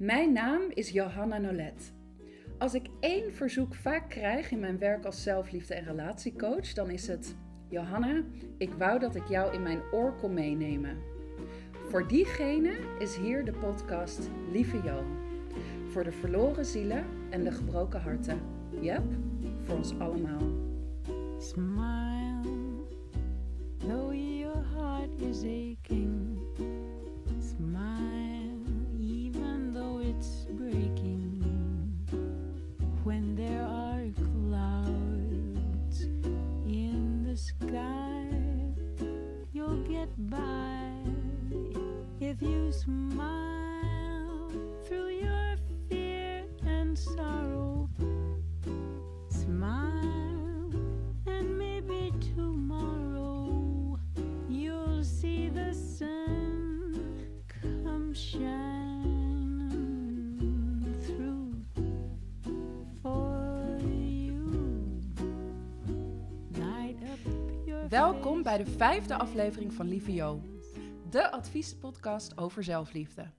Mijn 0.00 0.32
naam 0.32 0.60
is 0.68 0.90
Johanna 0.90 1.38
Nolet. 1.38 1.92
Als 2.58 2.74
ik 2.74 2.86
één 3.00 3.32
verzoek 3.32 3.74
vaak 3.74 4.08
krijg 4.08 4.50
in 4.50 4.60
mijn 4.60 4.78
werk 4.78 5.04
als 5.04 5.22
zelfliefde- 5.22 5.74
en 5.74 5.84
relatiecoach, 5.84 6.72
dan 6.72 6.90
is 6.90 7.06
het: 7.06 7.36
Johanna, 7.68 8.22
ik 8.58 8.72
wou 8.72 8.98
dat 8.98 9.14
ik 9.14 9.28
jou 9.28 9.54
in 9.54 9.62
mijn 9.62 9.80
oor 9.92 10.16
kon 10.16 10.34
meenemen. 10.34 10.96
Voor 11.88 12.08
diegene 12.08 12.76
is 12.98 13.16
hier 13.16 13.44
de 13.44 13.52
podcast 13.52 14.30
Lieve 14.52 14.82
Jo. 14.82 15.04
Voor 15.90 16.04
de 16.04 16.12
verloren 16.12 16.64
zielen 16.64 17.04
en 17.30 17.44
de 17.44 17.52
gebroken 17.52 18.00
harten. 18.00 18.40
Yep, 18.80 19.04
voor 19.58 19.76
ons 19.76 19.98
allemaal. 19.98 20.42
Smile, 21.38 22.40
though 23.78 24.14
your 24.14 24.64
heart 24.74 25.20
is. 25.20 25.69
If 42.40 42.48
you 42.48 42.72
smile 42.72 44.50
through 44.84 45.08
your 45.08 45.56
fear 45.88 46.44
and 46.66 46.98
sorrow. 46.98 47.88
Smile, 49.28 50.70
and 51.26 51.58
maybe 51.58 52.12
tomorrow 52.34 53.98
you'll 54.48 55.04
see 55.04 55.48
the 55.48 55.74
sun 55.74 57.00
come 57.48 58.14
shining 58.14 58.50
through 61.06 61.54
for 63.02 63.78
you. 63.82 65.00
Light 66.58 66.96
up 67.02 67.18
your 67.66 67.88
Welkom 67.88 68.42
bij 68.42 68.58
de 68.58 68.66
vijfde 68.66 69.18
aflevering 69.18 69.72
van 69.72 69.88
Lieve 69.88 70.12
Jo, 70.12 70.40
de 71.10 71.30
adviespodcast 71.30 72.38
over 72.38 72.64
zelfliefde. 72.64 73.30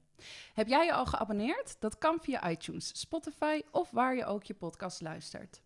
Heb 0.53 0.67
jij 0.67 0.85
je 0.85 0.93
al 0.93 1.05
geabonneerd? 1.05 1.75
Dat 1.79 1.97
kan 1.97 2.19
via 2.21 2.49
iTunes, 2.49 2.99
Spotify 2.99 3.61
of 3.71 3.91
waar 3.91 4.15
je 4.15 4.25
ook 4.25 4.43
je 4.43 4.53
podcast 4.53 5.01
luistert. 5.01 5.61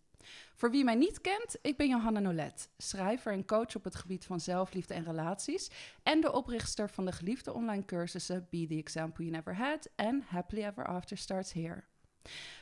Voor 0.54 0.70
wie 0.70 0.84
mij 0.84 0.94
niet 0.94 1.20
kent, 1.20 1.58
ik 1.62 1.76
ben 1.76 1.88
Johanna 1.88 2.20
Nolet, 2.20 2.68
schrijver 2.78 3.32
en 3.32 3.44
coach 3.44 3.76
op 3.76 3.84
het 3.84 3.94
gebied 3.94 4.24
van 4.24 4.40
zelfliefde 4.40 4.94
en 4.94 5.04
relaties 5.04 5.70
en 6.02 6.20
de 6.20 6.32
oprichter 6.32 6.90
van 6.90 7.04
de 7.04 7.12
geliefde 7.12 7.52
online 7.52 7.84
cursussen 7.84 8.46
Be 8.50 8.66
the 8.66 8.76
Example 8.76 9.24
You 9.24 9.36
Never 9.36 9.56
Had 9.56 9.88
en 9.96 10.24
Happily 10.26 10.64
Ever 10.64 10.86
After 10.86 11.16
Starts 11.16 11.52
Here. 11.52 11.84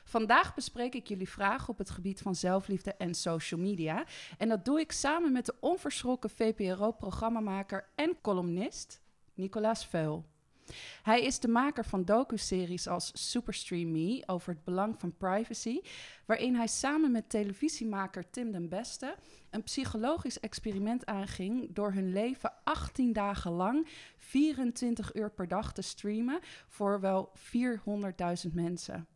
Vandaag 0.05 0.55
bespreek 0.55 0.95
ik 0.95 1.09
jullie 1.09 1.29
vragen 1.29 1.69
op 1.69 1.79
het 1.79 1.91
gebied 1.91 2.21
van 2.21 2.35
zelfliefde 2.35 2.95
en 2.95 3.15
social 3.15 3.61
media. 3.61 4.05
En 4.39 4.49
dat 4.49 4.65
doe 4.65 4.81
ik 4.81 4.93
samen 4.93 5.33
met 5.33 5.47
de 5.47 5.55
onverschrokken 5.61 6.31
VPRO-programmamaker 6.31 7.89
en 7.95 8.21
columnist 8.21 9.03
Nicolaas 9.35 9.87
Veul. 9.87 10.25
Hij 11.03 11.23
is 11.23 11.41
de 11.41 11.49
maker 11.49 11.85
van 11.85 12.05
docuseries 12.05 12.89
als 12.89 13.11
Superstream 13.31 13.91
Me 13.91 14.23
over 14.27 14.53
het 14.53 14.65
belang 14.65 15.01
van 15.01 15.17
privacy, 15.17 15.81
waarin 16.27 16.55
hij 16.55 16.67
samen 16.67 17.13
met 17.13 17.29
televisiemaker 17.29 18.31
Tim 18.31 18.53
den 18.53 18.69
Beste 18.69 19.17
een 19.51 19.63
psychologisch 19.63 20.41
experiment 20.41 21.07
aanging 21.07 21.75
door 21.75 21.93
hun 21.93 22.13
leven 22.13 22.53
18 22.65 23.13
dagen 23.13 23.51
lang 23.51 23.89
24 24.17 25.15
uur 25.15 25.31
per 25.31 25.49
dag 25.49 25.73
te 25.73 25.83
streamen 25.83 26.41
voor 26.69 27.01
wel 27.01 27.33
400.000 28.47 28.53
mensen. 28.53 29.07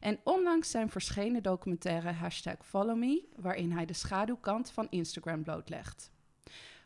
En 0.00 0.20
onlangs 0.24 0.70
zijn 0.70 0.90
verschenen 0.90 1.42
documentaire 1.42 2.12
hashtag 2.12 2.56
Follow 2.66 2.98
Me, 2.98 3.24
waarin 3.36 3.72
hij 3.72 3.86
de 3.86 3.92
schaduwkant 3.92 4.70
van 4.70 4.86
Instagram 4.90 5.42
blootlegt. 5.42 6.12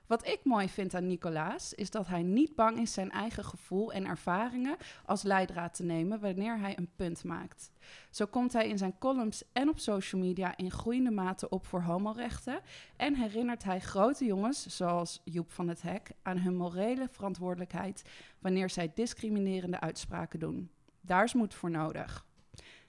Wat 0.09 0.27
ik 0.27 0.41
mooi 0.43 0.69
vind 0.69 0.95
aan 0.95 1.07
Nicolaas 1.07 1.75
is 1.75 1.91
dat 1.91 2.07
hij 2.07 2.23
niet 2.23 2.55
bang 2.55 2.79
is 2.79 2.93
zijn 2.93 3.11
eigen 3.11 3.45
gevoel 3.45 3.93
en 3.93 4.07
ervaringen 4.07 4.77
als 5.05 5.23
leidraad 5.23 5.75
te 5.75 5.83
nemen 5.83 6.21
wanneer 6.21 6.59
hij 6.59 6.79
een 6.79 6.91
punt 6.97 7.25
maakt. 7.25 7.71
Zo 8.11 8.27
komt 8.27 8.53
hij 8.53 8.69
in 8.69 8.79
zijn 8.79 8.99
columns 8.99 9.45
en 9.53 9.69
op 9.69 9.79
social 9.79 10.21
media 10.21 10.57
in 10.57 10.71
groeiende 10.71 11.11
mate 11.11 11.49
op 11.49 11.67
voor 11.67 11.81
homorechten 11.81 12.61
en 12.97 13.15
herinnert 13.15 13.65
hij 13.65 13.81
grote 13.81 14.25
jongens, 14.25 14.67
zoals 14.67 15.21
Joep 15.25 15.51
van 15.51 15.69
het 15.69 15.83
Hek, 15.83 16.11
aan 16.23 16.39
hun 16.39 16.57
morele 16.57 17.09
verantwoordelijkheid 17.11 18.03
wanneer 18.39 18.71
zij 18.71 18.93
discriminerende 18.95 19.81
uitspraken 19.81 20.39
doen. 20.39 20.71
Daar 21.01 21.25
is 21.25 21.35
moed 21.35 21.55
voor 21.55 21.71
nodig. 21.71 22.27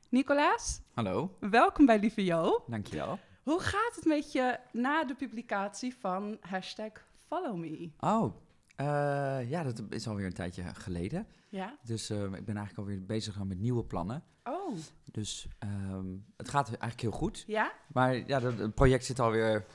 Nicolaas, 0.10 0.82
Hallo, 0.94 1.36
welkom 1.40 1.86
bij 1.86 2.00
Lieve 2.00 2.24
Jo. 2.24 2.64
dankjewel. 2.68 3.20
Hoe 3.44 3.60
gaat 3.60 3.96
het 3.96 4.06
met 4.06 4.32
je 4.32 4.60
na 4.72 5.04
de 5.04 5.16
publicatie 5.16 5.96
van 5.96 6.38
hashtag 6.42 7.08
Follow 7.30 7.56
Me? 7.58 7.90
Oh, 8.00 8.36
eh, 8.76 9.50
ja, 9.50 9.64
dat 9.64 9.82
is 9.90 10.08
alweer 10.08 10.26
een 10.26 10.34
tijdje 10.34 10.64
geleden. 10.74 11.28
Ja? 11.50 11.78
Dus 11.84 12.10
eh, 12.10 12.24
ik 12.24 12.46
ben 12.46 12.58
eigenlijk 12.58 12.78
alweer 12.78 13.06
bezig 13.06 13.44
met 13.44 13.60
nieuwe 13.60 13.84
plannen. 13.84 14.24
Oh, 14.44 14.76
Dus 15.12 15.48
ehm, 15.60 16.06
het 16.38 16.50
gaat 16.50 16.68
eigenlijk 16.68 17.02
heel 17.02 17.12
goed. 17.12 17.44
ja? 17.48 17.72
Maar 17.94 18.16
ja, 18.28 18.40
dat- 18.40 18.58
het 18.58 18.74
project 18.76 19.06
zit 19.06 19.20
alweer 19.20 19.66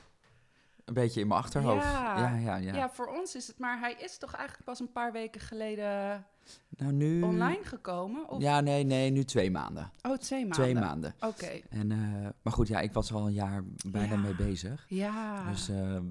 een 0.85 0.93
beetje 0.93 1.21
in 1.21 1.27
mijn 1.27 1.39
achterhoofd. 1.39 1.83
Ja. 1.83 2.17
ja, 2.17 2.35
ja. 2.35 2.55
ja. 2.55 2.75
Ja. 2.75 2.89
voor 2.89 3.07
ons 3.07 3.35
is 3.35 3.47
het, 3.47 3.59
maar 3.59 3.79
hij 3.79 3.93
is 3.93 4.17
toch 4.17 4.33
eigenlijk 4.33 4.65
pas 4.65 4.79
een 4.79 4.91
paar 4.91 5.11
weken 5.11 5.41
geleden 5.41 6.25
Nou, 6.69 6.91
nu... 6.93 7.21
online 7.21 7.63
gekomen? 7.63 8.29
Of? 8.29 8.41
Ja, 8.41 8.59
nee, 8.61 8.83
nee, 8.83 9.11
nu 9.11 9.23
twee 9.23 9.51
maanden. 9.51 9.91
Oh, 10.01 10.17
twee 10.17 10.39
maanden. 10.39 10.57
Twee 10.63 10.75
maanden. 10.75 11.15
Oké. 11.19 11.59
En, 11.69 11.91
eh, 11.91 12.29
maar 12.41 12.53
goed, 12.53 12.67
ja, 12.67 12.79
ik 12.79 12.93
was 12.93 13.13
al 13.13 13.27
een 13.27 13.33
jaar 13.33 13.63
bijna 13.89 14.13
Ja. 14.13 14.19
mee 14.19 14.35
bezig. 14.35 14.85
Ja. 14.89 15.49
Dus 15.49 15.69
ehm, 15.69 16.05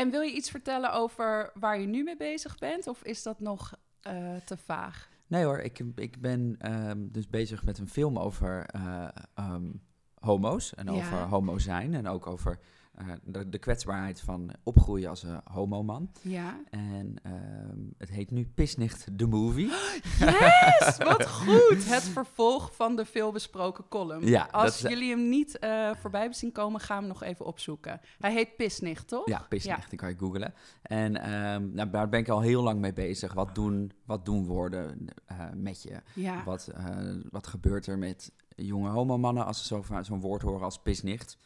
En 0.00 0.10
wil 0.10 0.20
je 0.20 0.32
iets 0.32 0.50
vertellen 0.50 0.92
over 0.92 1.50
waar 1.54 1.80
je 1.80 1.86
nu 1.86 2.02
mee 2.02 2.16
bezig 2.16 2.58
bent? 2.58 2.86
Of 2.86 3.02
is 3.02 3.22
dat 3.22 3.40
nog 3.40 3.74
eh, 4.00 4.34
te 4.44 4.56
vaag? 4.56 5.08
nee 5.26 5.44
hoor, 5.44 5.58
ik, 5.58 5.78
ik 5.94 6.20
ben 6.20 6.56
ehm, 6.58 6.98
dus 7.10 7.28
bezig 7.28 7.64
met 7.64 7.78
een 7.78 7.88
film 7.88 8.18
over 8.18 8.66
eh, 8.66 9.08
ehm, 9.34 9.70
homo's. 10.14 10.74
En 10.74 10.86
Ja. 10.86 10.92
over 10.92 11.18
homo 11.18 11.58
zijn. 11.58 11.94
En 11.94 12.08
ook 12.08 12.26
over 12.26 12.58
eh, 12.94 13.06
de, 13.24 13.48
de 13.48 13.58
kwetsbaarheid 13.58 14.20
van 14.20 14.50
opgroeien 14.62 15.08
als 15.08 15.22
een 15.22 15.40
homoman. 15.44 16.10
Ja. 16.22 16.60
En 16.70 17.14
ehm, 17.22 17.78
het 17.98 18.10
heet 18.10 18.30
nu 18.30 18.46
Pisnicht 18.54 19.18
de 19.18 19.26
Movie. 19.26 19.70
Yes, 20.18 20.96
wat 20.98 21.26
goed! 21.28 21.88
Het 21.88 22.02
vervolg 22.02 22.74
van 22.76 22.96
de 22.96 23.04
veelbesproken 23.04 23.88
column. 23.88 24.26
Ja, 24.26 24.48
Als 24.50 24.82
is- 24.82 24.90
jullie 24.90 25.10
hem 25.10 25.28
niet 25.28 25.58
eh, 25.58 25.90
voorbij 26.00 26.20
hebben 26.20 26.38
zien 26.38 26.52
komen, 26.52 26.80
ga 26.80 26.98
hem 26.98 27.06
nog 27.06 27.22
even 27.22 27.46
opzoeken. 27.46 28.00
Hij 28.18 28.32
heet 28.32 28.56
Pisnicht, 28.56 29.08
toch? 29.08 29.26
Ja, 29.28 29.46
Pisnicht, 29.48 29.90
die 29.90 29.98
kan 29.98 30.08
je 30.08 30.18
googlen. 30.18 30.54
En 30.82 31.16
ehm, 31.22 31.70
nou, 31.72 31.90
daar 31.90 32.08
ben 32.08 32.20
ik 32.20 32.28
al 32.28 32.40
heel 32.40 32.62
lang 32.62 32.80
mee 32.80 32.92
bezig. 32.92 33.32
Wat 33.32 33.54
doen, 33.54 33.92
wat 34.04 34.24
doen 34.24 34.46
woorden 34.46 35.06
eh, 35.26 35.36
met 35.54 35.82
je? 35.82 36.00
Ja. 36.14 36.44
Wat, 36.44 36.66
eh, 36.68 36.96
wat 37.30 37.46
gebeurt 37.46 37.86
er 37.86 37.98
met 37.98 38.32
jonge 38.56 38.88
homomannen 38.90 39.46
als 39.46 39.58
ze 39.58 39.66
zo- 39.66 40.02
zo'n 40.02 40.20
woord 40.20 40.42
horen 40.42 40.64
als 40.64 40.78
pisnicht? 40.82 41.38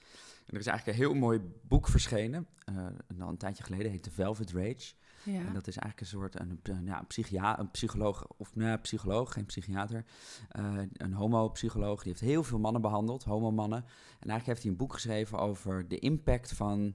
En 0.44 0.54
er 0.54 0.60
is 0.60 0.66
eigenlijk 0.66 0.98
een 0.98 1.04
heel 1.04 1.14
mooi 1.14 1.40
boek 1.62 1.88
verschenen, 1.88 2.46
eh 2.64 2.86
al 3.20 3.28
een 3.28 3.36
tijdje 3.36 3.64
geleden, 3.64 3.90
heet 3.90 4.02
The 4.02 4.10
Velvet 4.10 4.52
Rage. 4.52 4.92
ja. 5.24 5.46
En 5.46 5.52
dat 5.52 5.66
is 5.66 5.76
eigenlijk 5.76 6.00
een 6.00 6.06
soort 6.06 6.40
een, 6.40 6.60
een, 6.62 6.84
ja, 6.84 6.98
een, 6.98 7.06
psychia, 7.06 7.58
een 7.58 7.70
psycholoog, 7.70 8.26
of 8.36 8.54
nou, 8.54 8.70
ja, 8.70 8.76
psycholoog, 8.76 9.32
geen 9.32 9.46
psychiater, 9.46 10.04
eh, 10.48 10.78
een 10.92 11.12
homopsycholoog, 11.12 12.02
die 12.02 12.12
heeft 12.12 12.24
heel 12.24 12.42
veel 12.42 12.58
mannen 12.58 12.82
behandeld, 12.82 13.24
homomannen. 13.24 13.78
En 13.78 14.28
eigenlijk 14.28 14.46
heeft 14.46 14.62
hij 14.62 14.70
een 14.70 14.76
boek 14.76 14.92
geschreven 14.92 15.38
over 15.38 15.88
de 15.88 15.98
impact 15.98 16.52
van 16.52 16.94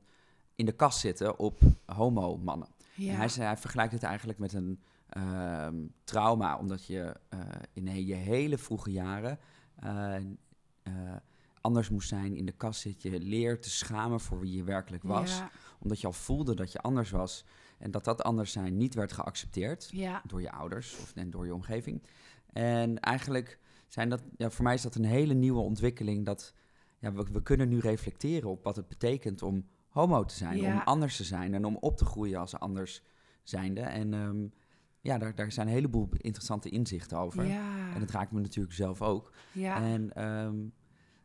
in 0.55 0.65
de 0.65 0.71
kast 0.71 0.99
zitten 0.99 1.39
op 1.39 1.61
homomannen. 1.85 2.67
ja. 2.95 3.11
En 3.11 3.17
hij, 3.17 3.29
hij 3.45 3.57
vergelijkt 3.57 3.93
het 3.93 4.03
eigenlijk 4.03 4.39
met 4.39 4.53
een 4.53 4.81
ehm, 5.09 5.87
trauma, 6.03 6.57
omdat 6.57 6.85
je 6.85 7.15
eh, 7.29 7.39
in 7.73 8.05
je 8.05 8.15
hele 8.15 8.57
vroege 8.57 8.91
jaren 8.91 9.39
anders 11.61 11.89
moest 11.89 12.09
zijn, 12.09 12.35
in 12.35 12.45
de 12.45 12.51
kast 12.51 12.81
zit. 12.81 13.01
Je 13.01 13.19
leert 13.19 13.61
te 13.63 13.69
schamen 13.69 14.19
voor 14.19 14.39
wie 14.39 14.55
je 14.55 14.63
werkelijk 14.63 15.03
was, 15.03 15.37
Ja. 15.37 15.51
omdat 15.79 16.01
je 16.01 16.07
al 16.07 16.13
voelde 16.13 16.55
dat 16.55 16.71
je 16.71 16.79
anders 16.79 17.09
was 17.09 17.45
en 17.77 17.91
dat 17.91 18.03
dat 18.03 18.23
anders 18.23 18.51
zijn 18.51 18.77
niet 18.77 18.93
werd 18.93 19.11
geaccepteerd 19.11 19.89
Ja. 19.91 20.21
door 20.25 20.41
je 20.41 20.51
ouders 20.51 20.97
of 21.01 21.15
en 21.15 21.29
door 21.29 21.45
je 21.45 21.53
omgeving. 21.53 22.03
En 22.53 22.99
eigenlijk 22.99 23.59
zijn 23.87 24.09
dat, 24.09 24.21
ja, 24.37 24.49
voor 24.49 24.63
mij 24.63 24.73
is 24.73 24.81
dat 24.81 24.95
een 24.95 25.05
hele 25.05 25.33
nieuwe 25.33 25.59
ontwikkeling. 25.61 26.25
Dat 26.25 26.53
ja, 26.99 27.13
we, 27.13 27.25
we 27.31 27.41
kunnen 27.41 27.69
nu 27.69 27.79
reflecteren 27.79 28.49
op 28.49 28.63
wat 28.63 28.75
het 28.75 28.87
betekent 28.87 29.41
om 29.41 29.67
homo 29.89 30.25
te 30.25 30.35
zijn, 30.35 30.57
Ja. 30.57 30.73
om 30.73 30.79
anders 30.79 31.15
te 31.17 31.23
zijn 31.23 31.53
en 31.53 31.65
om 31.65 31.75
op 31.79 31.97
te 31.97 32.05
groeien 32.05 32.39
als 32.39 32.55
anders 32.59 33.01
zijnde. 33.43 33.81
En 33.81 34.13
ehm, 34.13 34.47
ja, 35.01 35.17
daar, 35.17 35.35
daar 35.35 35.51
zijn 35.51 35.67
een 35.67 35.73
heleboel 35.73 36.09
interessante 36.17 36.69
inzichten 36.69 37.17
over. 37.17 37.45
Ja. 37.45 37.93
En 37.93 37.99
dat 37.99 38.11
raakt 38.11 38.31
me 38.31 38.39
natuurlijk 38.41 38.75
zelf 38.75 39.01
ook. 39.01 39.31
ja. 39.51 39.81
En, 39.81 40.13
ehm, 40.13 40.55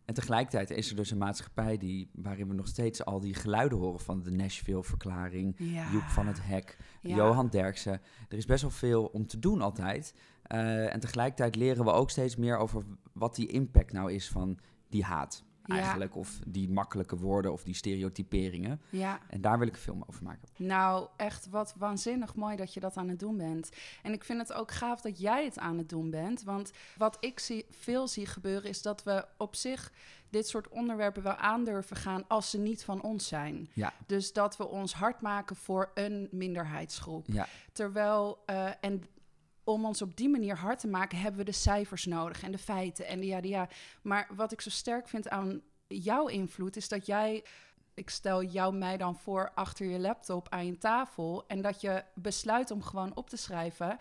en 0.05 0.15
tegelijkertijd 0.15 0.71
is 0.71 0.91
er 0.91 0.97
dus 0.97 1.11
een 1.11 1.19
maatschappij 1.19 1.77
die, 1.77 2.11
waarin 2.13 2.49
we 2.49 2.55
nog 2.55 2.69
steeds 2.69 3.05
al 3.05 3.21
die 3.21 3.35
geluiden 3.35 3.79
horen 3.79 4.01
van 4.01 4.23
de 4.23 4.31
Nashville-verklaring, 4.31 5.55
ja. 5.59 5.91
Joep 5.93 6.03
van 6.03 6.27
het 6.27 6.39
Hek, 6.43 6.77
Ja. 7.01 7.17
Johan 7.17 7.49
Derksen. 7.49 8.01
Er 8.29 8.37
is 8.37 8.47
best 8.47 8.63
wel 8.63 8.71
veel 8.71 9.05
om 9.05 9.27
te 9.27 9.39
doen 9.39 9.61
altijd. 9.61 10.15
Eh, 10.43 10.93
en 10.95 11.01
tegelijkertijd 11.01 11.57
leren 11.57 11.85
we 11.85 11.91
ook 11.91 12.11
steeds 12.11 12.37
meer 12.37 12.57
over 12.57 12.85
wat 13.13 13.35
die 13.35 13.47
impact 13.49 13.93
nou 13.93 14.13
is 14.13 14.29
van 14.29 14.59
die 14.89 15.05
haat. 15.05 15.45
Ja. 15.67 15.75
Eigenlijk, 15.75 16.17
of 16.17 16.39
die 16.47 16.69
makkelijke 16.71 17.17
woorden 17.17 17.53
of 17.53 17.63
die 17.65 17.75
stereotyperingen. 17.75 18.81
Ja, 18.91 19.19
En 19.29 19.41
daar 19.41 19.59
wil 19.59 19.67
ik 19.67 19.75
een 19.75 19.81
film 19.81 20.05
over 20.09 20.23
maken. 20.23 20.49
nou 20.57 21.09
echt 21.17 21.49
wat 21.49 21.75
waanzinnig 21.77 22.35
mooi 22.35 22.57
dat 22.57 22.75
je 22.75 22.81
dat 22.81 22.97
aan 22.97 23.09
het 23.09 23.19
doen 23.19 23.37
bent. 23.37 23.71
En 24.03 24.13
ik 24.13 24.25
vind 24.25 24.41
het 24.41 24.53
ook 24.53 24.71
gaaf 24.71 25.01
dat 25.01 25.19
jij 25.21 25.45
het 25.45 25.59
aan 25.59 25.79
het 25.79 25.89
doen 25.89 26.11
bent. 26.11 26.43
Want 26.43 26.73
wat 26.97 27.17
ik 27.21 27.39
zie, 27.41 27.67
veel 27.71 28.09
zie 28.09 28.27
gebeuren 28.27 28.69
is 28.69 28.83
dat 28.83 29.03
we 29.03 29.25
op 29.37 29.55
zich 29.55 29.93
dit 30.31 30.49
soort 30.49 30.69
onderwerpen 30.69 31.23
wel 31.23 31.35
aandurven 31.37 31.97
gaan 31.97 32.25
als 32.29 32.51
ze 32.51 32.59
niet 32.59 32.85
van 32.85 33.03
ons 33.03 33.27
zijn. 33.29 33.69
Ja, 33.73 33.93
Dus 34.07 34.33
dat 34.33 34.57
we 34.57 34.67
ons 34.69 34.95
hard 34.95 35.21
maken 35.21 35.57
voor 35.57 35.91
een 35.95 36.29
minderheidsgroep. 36.31 37.27
ja, 37.27 37.47
Terwijl, 37.73 38.43
eh, 38.47 38.71
en 38.81 39.05
om 39.65 39.85
ons 39.85 40.03
op 40.03 40.17
die 40.17 40.29
manier 40.29 40.57
hard 40.59 40.79
te 40.79 40.89
maken, 40.89 41.19
hebben 41.19 41.39
we 41.41 41.47
de 41.47 41.53
cijfers 41.53 42.05
nodig 42.05 42.43
en 42.43 42.53
de 42.53 42.59
feiten 42.59 43.07
en 43.07 43.21
de 43.21 43.27
ja, 43.27 43.41
de 43.41 43.49
ja. 43.49 43.69
Maar 44.03 44.29
wat 44.37 44.53
ik 44.53 44.61
zo 44.61 44.71
sterk 44.71 45.09
vind 45.09 45.29
aan 45.29 45.63
jouw 45.87 46.27
invloed, 46.27 46.77
is 46.77 46.89
dat 46.89 47.07
jij, 47.07 47.45
ik 47.95 48.11
stel 48.11 48.43
jou 48.43 48.75
mij 48.75 48.97
dan 48.97 49.17
voor 49.17 49.53
achter 49.55 49.87
je 49.87 49.99
laptop 49.99 50.49
aan 50.49 50.67
je 50.67 50.79
tafel 50.79 51.45
en 51.47 51.63
dat 51.63 51.81
je 51.81 52.05
besluit 52.15 52.71
om 52.71 52.83
gewoon 52.83 53.17
op 53.17 53.31
te 53.31 53.37
schrijven, 53.37 53.99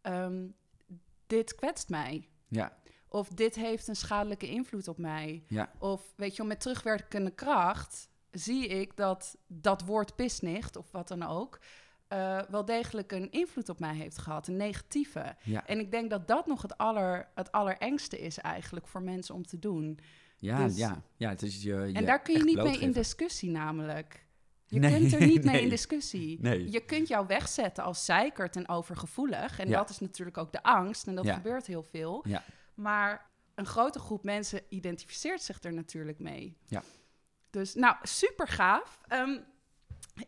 ehm, 0.00 0.46
dit 1.26 1.54
kwetst 1.54 1.88
mij. 1.88 2.28
ja, 2.48 2.76
Of 3.08 3.28
dit 3.28 3.54
heeft 3.54 3.88
een 3.88 3.96
schadelijke 3.96 4.48
invloed 4.48 4.88
op 4.88 4.98
mij. 4.98 5.42
ja, 5.48 5.72
Of 5.78 6.12
weet 6.16 6.36
je, 6.36 6.44
met 6.44 6.60
terugwerkende 6.60 7.30
kracht 7.30 8.08
zie 8.30 8.66
ik 8.68 8.96
dat 8.96 9.36
dat 9.46 9.82
woord 9.84 10.14
pisnicht 10.14 10.76
of 10.76 10.90
wat 10.90 11.08
dan 11.08 11.22
ook. 11.22 11.58
Eh, 12.08 12.40
wel 12.48 12.64
degelijk 12.64 13.12
een 13.12 13.30
invloed 13.30 13.68
op 13.68 13.78
mij 13.80 13.94
heeft 13.94 14.18
gehad, 14.18 14.48
een 14.48 14.56
negatieve. 14.56 15.36
ja. 15.42 15.66
En 15.66 15.78
ik 15.78 15.90
denk 15.90 16.10
dat 16.10 16.28
dat 16.28 16.46
nog 16.46 16.62
het, 16.62 16.78
aller, 16.78 17.28
het 17.34 17.52
allerengste 17.52 18.18
is 18.20 18.38
eigenlijk 18.38 18.86
voor 18.86 19.02
mensen 19.02 19.34
om 19.34 19.46
te 19.46 19.58
doen. 19.58 19.98
Ja, 20.38 20.64
Dus- 20.64 20.76
ja, 20.76 21.02
ja, 21.16 21.28
het 21.28 21.42
is 21.42 21.62
je, 21.62 21.74
je 21.74 21.92
en 21.92 22.04
daar 22.04 22.22
kun 22.22 22.34
je 22.36 22.44
niet 22.44 22.62
mee 22.62 22.78
in 22.78 22.92
discussie 22.92 23.50
namelijk. 23.50 24.24
Je 24.68 24.78
Nee, 24.78 24.98
kunt 25.00 25.12
er 25.12 25.26
niet 25.26 25.44
mee 25.44 25.62
in 25.62 25.68
discussie. 25.68 26.40
Nee. 26.40 26.70
Je 26.70 26.80
kunt 26.80 27.08
jou 27.08 27.26
wegzetten 27.26 27.84
als 27.84 28.04
zeikerd 28.04 28.56
en 28.56 28.68
overgevoelig. 28.68 29.58
En 29.58 29.68
Ja. 29.68 29.76
dat 29.78 29.90
is 29.90 29.98
natuurlijk 29.98 30.38
ook 30.38 30.52
de 30.52 30.62
angst. 30.62 31.06
En 31.06 31.14
dat 31.14 31.24
Ja. 31.24 31.34
gebeurt 31.34 31.66
heel 31.66 31.82
veel. 31.82 32.24
Ja. 32.28 32.42
Maar 32.74 33.30
een 33.54 33.66
grote 33.66 33.98
groep 33.98 34.24
mensen 34.24 34.60
identificeert 34.68 35.42
zich 35.42 35.62
er 35.62 35.72
natuurlijk 35.72 36.18
mee. 36.18 36.56
Ja. 36.64 36.82
Dus 37.50 37.74
nou, 37.74 37.96
super 38.02 38.48
gaaf. 38.48 39.00
Ehm, 39.08 39.38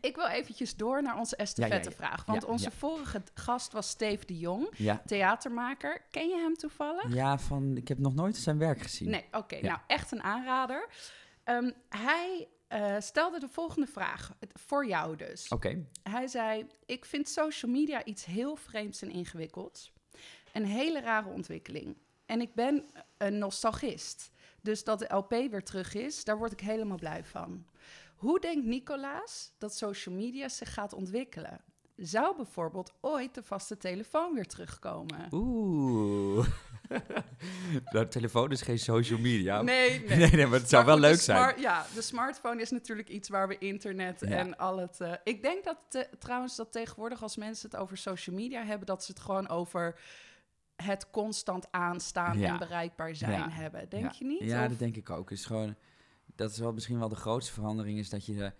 ik 0.01 0.15
wil 0.15 0.27
eventjes 0.27 0.75
door 0.75 1.01
naar 1.01 1.17
onze 1.17 1.35
estafette 1.35 1.89
ja. 1.89 1.95
vraag. 1.95 2.25
Want 2.25 2.45
onze 2.45 2.71
vorige 2.71 3.21
gast 3.33 3.71
was 3.71 3.89
Steve 3.89 4.25
de 4.25 4.37
Jong, 4.37 4.69
theatermaker. 5.05 6.01
Ken 6.11 6.27
je 6.29 6.35
hem 6.35 6.55
toevallig? 6.55 7.13
ja, 7.13 7.39
van, 7.39 7.77
ik 7.77 7.87
heb 7.87 7.97
nog 7.97 8.13
nooit 8.15 8.37
zijn 8.37 8.57
werk 8.57 8.81
gezien. 8.81 9.09
Nee, 9.09 9.25
oké. 9.31 9.59
Nou, 9.61 9.79
echt 9.87 10.11
een 10.11 10.23
aanrader. 10.23 10.89
Ehm, 11.43 11.71
hij 11.89 12.47
eh, 12.67 12.95
stelde 12.99 13.39
de 13.39 13.49
volgende 13.49 13.87
vraag, 13.87 14.35
voor 14.53 14.87
jou 14.87 15.15
dus. 15.15 15.47
Oké, 15.47 15.85
Hij 16.03 16.27
zei: 16.27 16.67
Ik 16.85 17.05
vind 17.05 17.29
social 17.29 17.71
media 17.71 18.05
iets 18.05 18.25
heel 18.25 18.55
vreemds 18.55 19.01
en 19.01 19.09
ingewikkelds. 19.09 19.93
Een 20.53 20.65
hele 20.65 21.01
rare 21.01 21.29
ontwikkeling. 21.29 21.97
En 22.25 22.41
ik 22.41 22.53
ben 22.53 22.85
een 23.17 23.37
nostalgist. 23.37 24.31
Dus 24.61 24.83
dat 24.83 24.99
de 24.99 25.15
LP 25.15 25.29
weer 25.29 25.63
terug 25.63 25.93
is, 25.93 26.23
daar 26.23 26.37
word 26.37 26.51
ik 26.51 26.59
helemaal 26.59 26.97
blij 26.97 27.23
van. 27.23 27.65
Hoe 28.19 28.39
denkt 28.39 28.65
Nicolaas 28.65 29.51
dat 29.57 29.75
social 29.75 30.15
media 30.15 30.49
zich 30.49 30.73
gaat 30.73 30.93
ontwikkelen? 30.93 31.61
Zou 31.95 32.35
bijvoorbeeld 32.35 32.93
ooit 33.01 33.33
de 33.33 33.43
vaste 33.43 33.77
telefoon 33.77 34.33
weer 34.33 34.45
terugkomen? 34.47 35.27
Oeh. 35.31 36.47
de 37.91 38.07
telefoon 38.07 38.51
is 38.51 38.61
geen 38.61 38.79
social 38.79 39.19
media. 39.19 39.61
Nee, 39.61 40.03
nee. 40.07 40.17
nee, 40.17 40.31
nee, 40.31 40.47
maar 40.47 40.59
het 40.59 40.69
zou 40.69 40.85
Maar 40.85 40.93
wel 40.99 41.09
leuk 41.09 41.19
zijn. 41.19 41.59
ja, 41.61 41.85
de 41.93 42.01
smartphone 42.01 42.61
is 42.61 42.69
natuurlijk 42.71 43.09
iets 43.09 43.29
waar 43.29 43.47
we 43.47 43.57
internet 43.57 44.19
Ja. 44.19 44.27
en 44.27 44.57
al 44.57 44.77
het... 44.77 45.01
eh, 45.01 45.13
ik 45.23 45.41
denk 45.41 45.63
dat 45.63 45.77
te- 45.87 46.09
trouwens 46.19 46.55
dat 46.55 46.71
tegenwoordig 46.71 47.21
als 47.23 47.37
mensen 47.37 47.69
het 47.69 47.79
over 47.79 47.97
social 47.97 48.35
media 48.35 48.63
hebben... 48.63 48.87
dat 48.87 49.03
ze 49.03 49.11
het 49.11 49.21
gewoon 49.21 49.47
over 49.49 49.99
het 50.75 51.09
constant 51.11 51.67
aanstaan 51.71 52.39
Ja. 52.39 52.51
en 52.51 52.57
bereikbaar 52.57 53.15
zijn 53.15 53.31
Ja. 53.31 53.49
hebben. 53.49 53.89
Denk 53.89 54.11
je 54.11 54.25
niet? 54.25 54.43
Ja, 54.43 54.63
Of- 54.63 54.69
dat 54.69 54.79
denk 54.79 54.95
ik 54.95 55.09
ook. 55.09 55.31
Is 55.31 55.45
gewoon, 55.45 55.75
dat 56.35 56.51
is 56.51 56.57
wel 56.57 56.73
misschien 56.73 56.99
wel 56.99 57.09
de 57.09 57.15
grootste 57.15 57.53
verandering, 57.53 57.97
is 57.99 58.09
dat 58.09 58.25
je 58.25 58.33
de, 58.35 58.53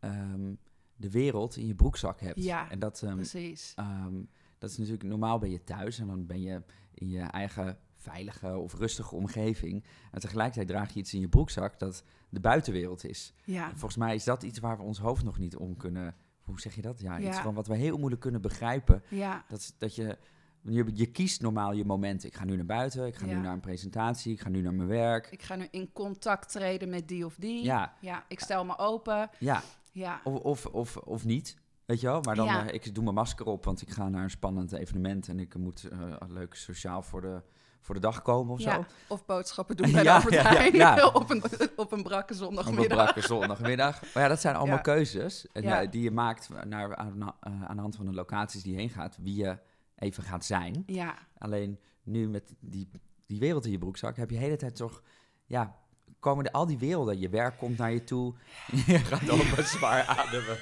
ehm, 0.00 0.54
de 0.96 1.10
wereld 1.10 1.56
in 1.56 1.66
je 1.66 1.74
broekzak 1.74 2.20
hebt. 2.20 2.42
Ja, 2.42 2.70
en 2.70 2.78
dat, 2.78 3.02
ehm, 3.02 3.14
Precies. 3.14 3.72
ehm, 3.76 4.14
dat 4.58 4.70
is 4.70 4.76
natuurlijk, 4.76 5.04
normaal 5.04 5.38
ben 5.38 5.50
je 5.50 5.64
thuis 5.64 5.98
en 5.98 6.06
dan 6.06 6.26
ben 6.26 6.40
je 6.40 6.62
in 6.94 7.08
je 7.08 7.20
eigen 7.20 7.78
veilige 7.96 8.56
of 8.56 8.74
rustige 8.74 9.14
omgeving. 9.14 9.84
En 10.10 10.20
tegelijkertijd 10.20 10.68
draag 10.68 10.92
je 10.92 11.00
iets 11.00 11.14
in 11.14 11.20
je 11.20 11.28
broekzak 11.28 11.78
dat 11.78 12.04
de 12.28 12.40
buitenwereld 12.40 13.04
is. 13.04 13.34
Ja, 13.44 13.64
En 13.70 13.78
volgens 13.78 13.96
mij 13.96 14.14
is 14.14 14.24
dat 14.24 14.42
iets 14.42 14.58
waar 14.58 14.76
we 14.76 14.82
ons 14.82 14.98
hoofd 14.98 15.24
nog 15.24 15.38
niet 15.38 15.56
om 15.56 15.76
kunnen... 15.76 16.14
Hoe 16.42 16.60
zeg 16.60 16.74
je 16.74 16.82
dat? 16.82 17.00
Ja, 17.00 17.16
iets 17.20 17.36
Ja. 17.36 17.42
van 17.42 17.54
wat 17.54 17.66
we 17.66 17.76
heel 17.76 17.96
moeilijk 17.98 18.20
kunnen 18.20 18.40
begrijpen. 18.40 19.02
ja, 19.10 19.44
Dat, 19.48 19.74
dat 19.78 19.94
je, 19.94 20.18
je... 20.64 20.90
Je 20.94 21.06
kiest 21.06 21.40
normaal 21.42 21.72
je 21.72 21.84
momenten. 21.84 22.28
Ik 22.28 22.34
ga 22.34 22.44
nu 22.44 22.56
naar 22.56 22.64
buiten, 22.64 23.06
ik 23.06 23.14
ga 23.16 23.26
Ja. 23.26 23.34
nu 23.34 23.40
naar 23.40 23.52
een 23.52 23.60
presentatie, 23.60 24.32
ik 24.32 24.40
ga 24.40 24.48
nu 24.48 24.60
naar 24.60 24.74
mijn 24.74 24.88
werk. 24.88 25.26
ik 25.30 25.42
ga 25.42 25.56
nu 25.56 25.68
in 25.70 25.92
contact 25.92 26.52
treden 26.52 26.88
met 26.88 27.08
die 27.08 27.24
of 27.24 27.34
die. 27.38 27.64
Ja, 27.64 27.92
Ja, 28.00 28.24
ik 28.28 28.40
stel 28.40 28.64
me 28.64 28.78
open. 28.78 29.30
ja. 29.38 29.62
Ja, 29.92 30.20
Of, 30.24 30.40
of, 30.40 30.66
of, 30.66 30.96
of 30.96 31.24
niet, 31.24 31.56
weet 31.86 32.00
je 32.00 32.06
wel. 32.06 32.20
Maar 32.20 32.34
dan, 32.34 32.46
Ja. 32.46 32.66
eh, 32.66 32.74
ik 32.74 32.94
doe 32.94 33.02
mijn 33.02 33.14
masker 33.16 33.46
op, 33.46 33.64
want 33.64 33.82
ik 33.82 33.90
ga 33.90 34.08
naar 34.08 34.22
een 34.22 34.30
spannend 34.30 34.72
evenement... 34.72 35.28
en 35.28 35.38
ik 35.40 35.56
moet 35.56 35.88
eh, 35.92 35.98
leuk 36.28 36.54
sociaal 36.54 37.02
voor 37.02 37.20
de, 37.20 37.42
voor 37.80 37.94
de 37.94 38.00
dag 38.00 38.22
komen 38.22 38.52
of 38.52 38.60
ja. 38.60 38.74
zo. 38.74 38.84
Of 39.08 39.24
boodschappen 39.26 39.76
doen 39.76 39.92
bij 39.92 40.02
Ja, 40.02 40.18
de 40.20 40.70
ja, 40.72 41.06
op, 41.12 41.30
een, 41.30 41.42
op 41.76 41.92
een 41.92 42.02
brakke 42.02 42.22
Op 42.34 42.40
een 42.40 42.46
zondagmiddag. 42.46 42.86
brakke 42.98 43.20
zondagmiddag. 43.20 44.02
Maar 44.14 44.22
ja, 44.22 44.28
dat 44.28 44.40
zijn 44.40 44.56
allemaal 44.56 44.80
keuzes 44.80 45.46
en, 45.52 45.62
eh, 45.62 45.90
die 45.90 46.02
je 46.02 46.10
maakt 46.10 46.48
naar, 46.66 46.96
aan, 46.96 47.34
aan 47.40 47.74
de 47.76 47.80
hand 47.82 47.96
van 47.96 48.06
de 48.06 48.12
locaties 48.12 48.62
die 48.62 48.72
je 48.72 48.78
heen 48.78 48.90
gaat. 48.90 49.16
Wie 49.20 49.36
je 49.36 49.58
even 49.98 50.22
gaat 50.22 50.44
zijn. 50.44 50.82
Ja, 50.86 51.18
Alleen 51.38 51.78
nu 52.02 52.28
met 52.28 52.54
die, 52.60 52.90
die 53.26 53.38
wereld 53.38 53.64
in 53.64 53.70
je 53.70 53.78
broekzak 53.78 54.16
heb 54.16 54.30
je 54.30 54.36
de 54.36 54.42
hele 54.42 54.56
tijd 54.56 54.76
toch... 54.76 55.02
Ja, 55.46 55.78
komen 56.18 56.44
de, 56.44 56.52
al 56.52 56.66
die 56.66 56.78
werelden. 56.78 57.18
Je 57.18 57.28
werk 57.28 57.58
komt 57.58 57.78
naar 57.78 57.92
je 57.92 58.04
toe. 58.04 58.34
Je 58.86 58.98
gaat 58.98 59.26
maar 59.56 59.62
zwaar 59.64 60.06
ademen. 60.18 60.58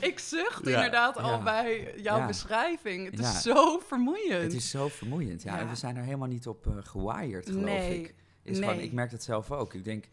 ik 0.00 0.18
zucht 0.18 0.66
Ja, 0.66 0.74
inderdaad 0.74 1.16
al 1.16 1.42
bij 1.42 2.00
jouw 2.00 2.18
Ja. 2.18 2.26
beschrijving. 2.26 3.10
Het 3.10 3.18
is 3.18 3.42
zo 3.42 3.78
vermoeiend. 3.78 4.42
Het 4.42 4.52
is 4.52 4.70
zo 4.70 4.88
vermoeiend. 4.88 5.42
Ja, 5.42 5.58
en 5.58 5.68
we 5.68 5.74
zijn 5.74 5.96
er 5.96 6.02
helemaal 6.04 6.28
niet 6.28 6.46
op 6.46 6.66
eh 6.66 6.76
gewired, 6.80 7.46
geloof 7.46 7.64
Nee, 7.64 8.00
ik. 8.00 8.14
Is 8.42 8.58
gewoon, 8.58 8.76
nee. 8.76 8.84
ik 8.84 8.92
merk 8.92 9.10
dat 9.10 9.22
zelf 9.22 9.50
ook. 9.50 9.74
Ik 9.74 9.84
denk, 9.84 10.08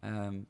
ehm 0.00 0.40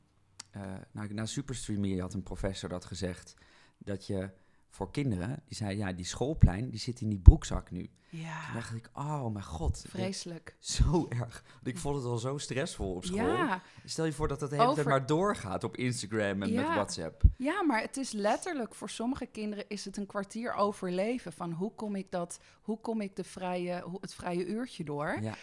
eh 0.51 0.61
nou, 0.91 1.13
na 1.13 1.25
Superstream 1.25 1.99
had 1.99 2.13
een 2.13 2.23
professor 2.23 2.69
dat 2.69 2.85
gezegd, 2.85 3.33
dat 3.77 4.07
je 4.07 4.29
voor 4.73 4.91
kinderen, 4.91 5.43
die 5.47 5.57
zei, 5.57 5.77
ja, 5.77 5.91
die 5.93 6.05
schoolplein, 6.05 6.69
die 6.69 6.79
zit 6.79 7.01
in 7.01 7.09
die 7.09 7.19
broekzak 7.19 7.71
nu. 7.71 7.89
Toen 8.09 8.19
Ja, 8.19 8.53
dacht 8.53 8.75
ik, 8.75 8.89
oh 8.93 9.27
mijn 9.33 9.45
god, 9.45 9.85
vreselijk. 9.89 10.55
zo 10.59 11.05
erg. 11.09 11.43
Want 11.53 11.67
ik 11.67 11.77
vond 11.77 11.95
het 11.95 12.05
al 12.05 12.17
zo 12.17 12.37
stressvol 12.37 12.93
op 12.95 13.05
school. 13.05 13.17
Ja, 13.27 13.61
Stel 13.85 14.05
je 14.05 14.13
voor 14.13 14.27
dat 14.27 14.39
dat 14.39 14.49
de 14.49 14.55
hele 14.55 14.67
tijd 14.67 14.79
Over- 14.79 14.91
maar 14.91 15.05
doorgaat 15.05 15.63
op 15.63 15.77
Instagram 15.77 16.41
en 16.41 16.53
met. 16.53 16.65
WhatsApp. 16.65 17.21
ja, 17.37 17.63
maar 17.63 17.81
het 17.81 17.97
is 17.97 18.11
letterlijk 18.11 18.75
voor 18.75 18.89
sommige 18.89 19.25
kinderen 19.25 19.65
is 19.67 19.85
het 19.85 19.97
een 19.97 20.05
kwartier 20.05 20.53
overleven 20.53 21.33
van 21.33 21.51
hoe 21.51 21.71
kom 21.75 21.95
ik 21.95 22.11
dat, 22.11 22.39
hoe 22.61 22.79
kom 22.79 23.01
ik 23.01 23.15
de 23.15 23.23
vrije, 23.23 23.83
het 24.01 24.13
vrije 24.13 24.45
uurtje 24.45 24.83
door. 24.83 25.17
Ja, 25.21 25.33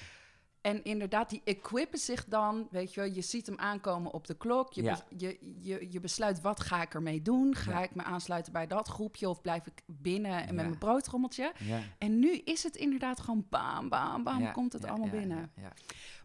En 0.61 0.85
inderdaad, 0.85 1.31
die 1.31 1.41
equippen 1.45 1.99
zich 1.99 2.25
dan, 2.25 2.69
weet 2.71 2.95
je, 2.95 3.01
wel, 3.01 3.11
je 3.13 3.21
ziet 3.21 3.47
hem 3.47 3.59
aankomen 3.59 4.13
op 4.13 4.27
de 4.27 4.35
klok. 4.37 4.73
Je, 4.73 4.83
Ja. 4.83 4.99
je, 5.17 5.39
je, 5.61 5.87
je 5.91 6.01
besluit, 6.01 6.41
wat 6.41 6.61
ga 6.61 6.83
ik 6.83 6.95
ermee 6.95 7.23
doen? 7.23 7.55
Ga 7.55 7.71
Ja. 7.71 7.83
ik 7.83 7.95
me 7.95 8.03
aansluiten 8.03 8.53
bij 8.53 8.67
dat 8.67 8.89
groepje 8.89 9.29
of 9.29 9.41
blijf 9.41 9.67
ik 9.67 9.83
binnen 9.87 10.47
en 10.47 10.55
met 10.55 10.65
mijn 10.67 10.79
broodrommeltje? 10.79 11.53
En 11.99 12.19
nu 12.19 12.33
is 12.37 12.63
het 12.63 12.77
inderdaad 12.77 13.21
gewoon 13.21 13.47
bam, 13.51 13.89
bam, 13.89 14.23
bam, 14.25 14.53
komt 14.53 14.73
het 14.73 14.85
allemaal 14.87 15.09
binnen. 15.09 15.51
Ja, 15.57 15.63
ja. 15.63 15.73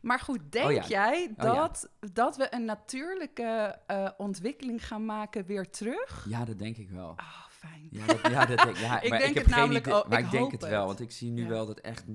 Maar 0.02 0.20
goed, 0.20 0.40
denk 0.52 0.66
Oh 0.66 0.72
ja. 0.72 0.86
jij 0.88 1.34
Oh 1.38 1.44
dat, 1.44 1.90
dat 2.14 2.38
we 2.38 2.48
een 2.50 2.66
natuurlijke 2.66 3.80
eh, 3.88 4.10
ontwikkeling 4.18 4.88
gaan 4.88 5.06
maken 5.06 5.46
weer 5.46 5.70
terug? 5.70 6.26
Ja, 6.30 6.46
dat 6.46 6.60
denk 6.60 6.78
ik 6.78 6.90
wel. 6.90 7.14
Ah, 7.16 7.26
fijn. 7.50 7.88
Ja, 7.92 8.06
dat, 8.06 8.20
ja, 8.32 8.46
dat 8.46 8.58
denk, 8.58 8.78
ja 8.78 9.02
Ik 9.02 9.10
maar 9.10 9.20
denk 9.20 9.30
ik 9.30 9.36
heb 9.36 9.44
het 9.46 9.54
geen 9.54 9.62
namelijk 9.62 9.86
idee, 9.86 9.98
ook- 10.00 10.08
Maar 10.10 10.20
ik 10.20 10.26
ik, 10.26 10.32
denk 10.32 10.52
het 10.52 10.66
wel, 10.68 10.86
want 10.86 11.00
ik 11.00 11.12
zie 11.12 11.32
nu 11.32 11.48
wel 11.48 11.66
dat 11.66 11.80
echt, 11.80 12.06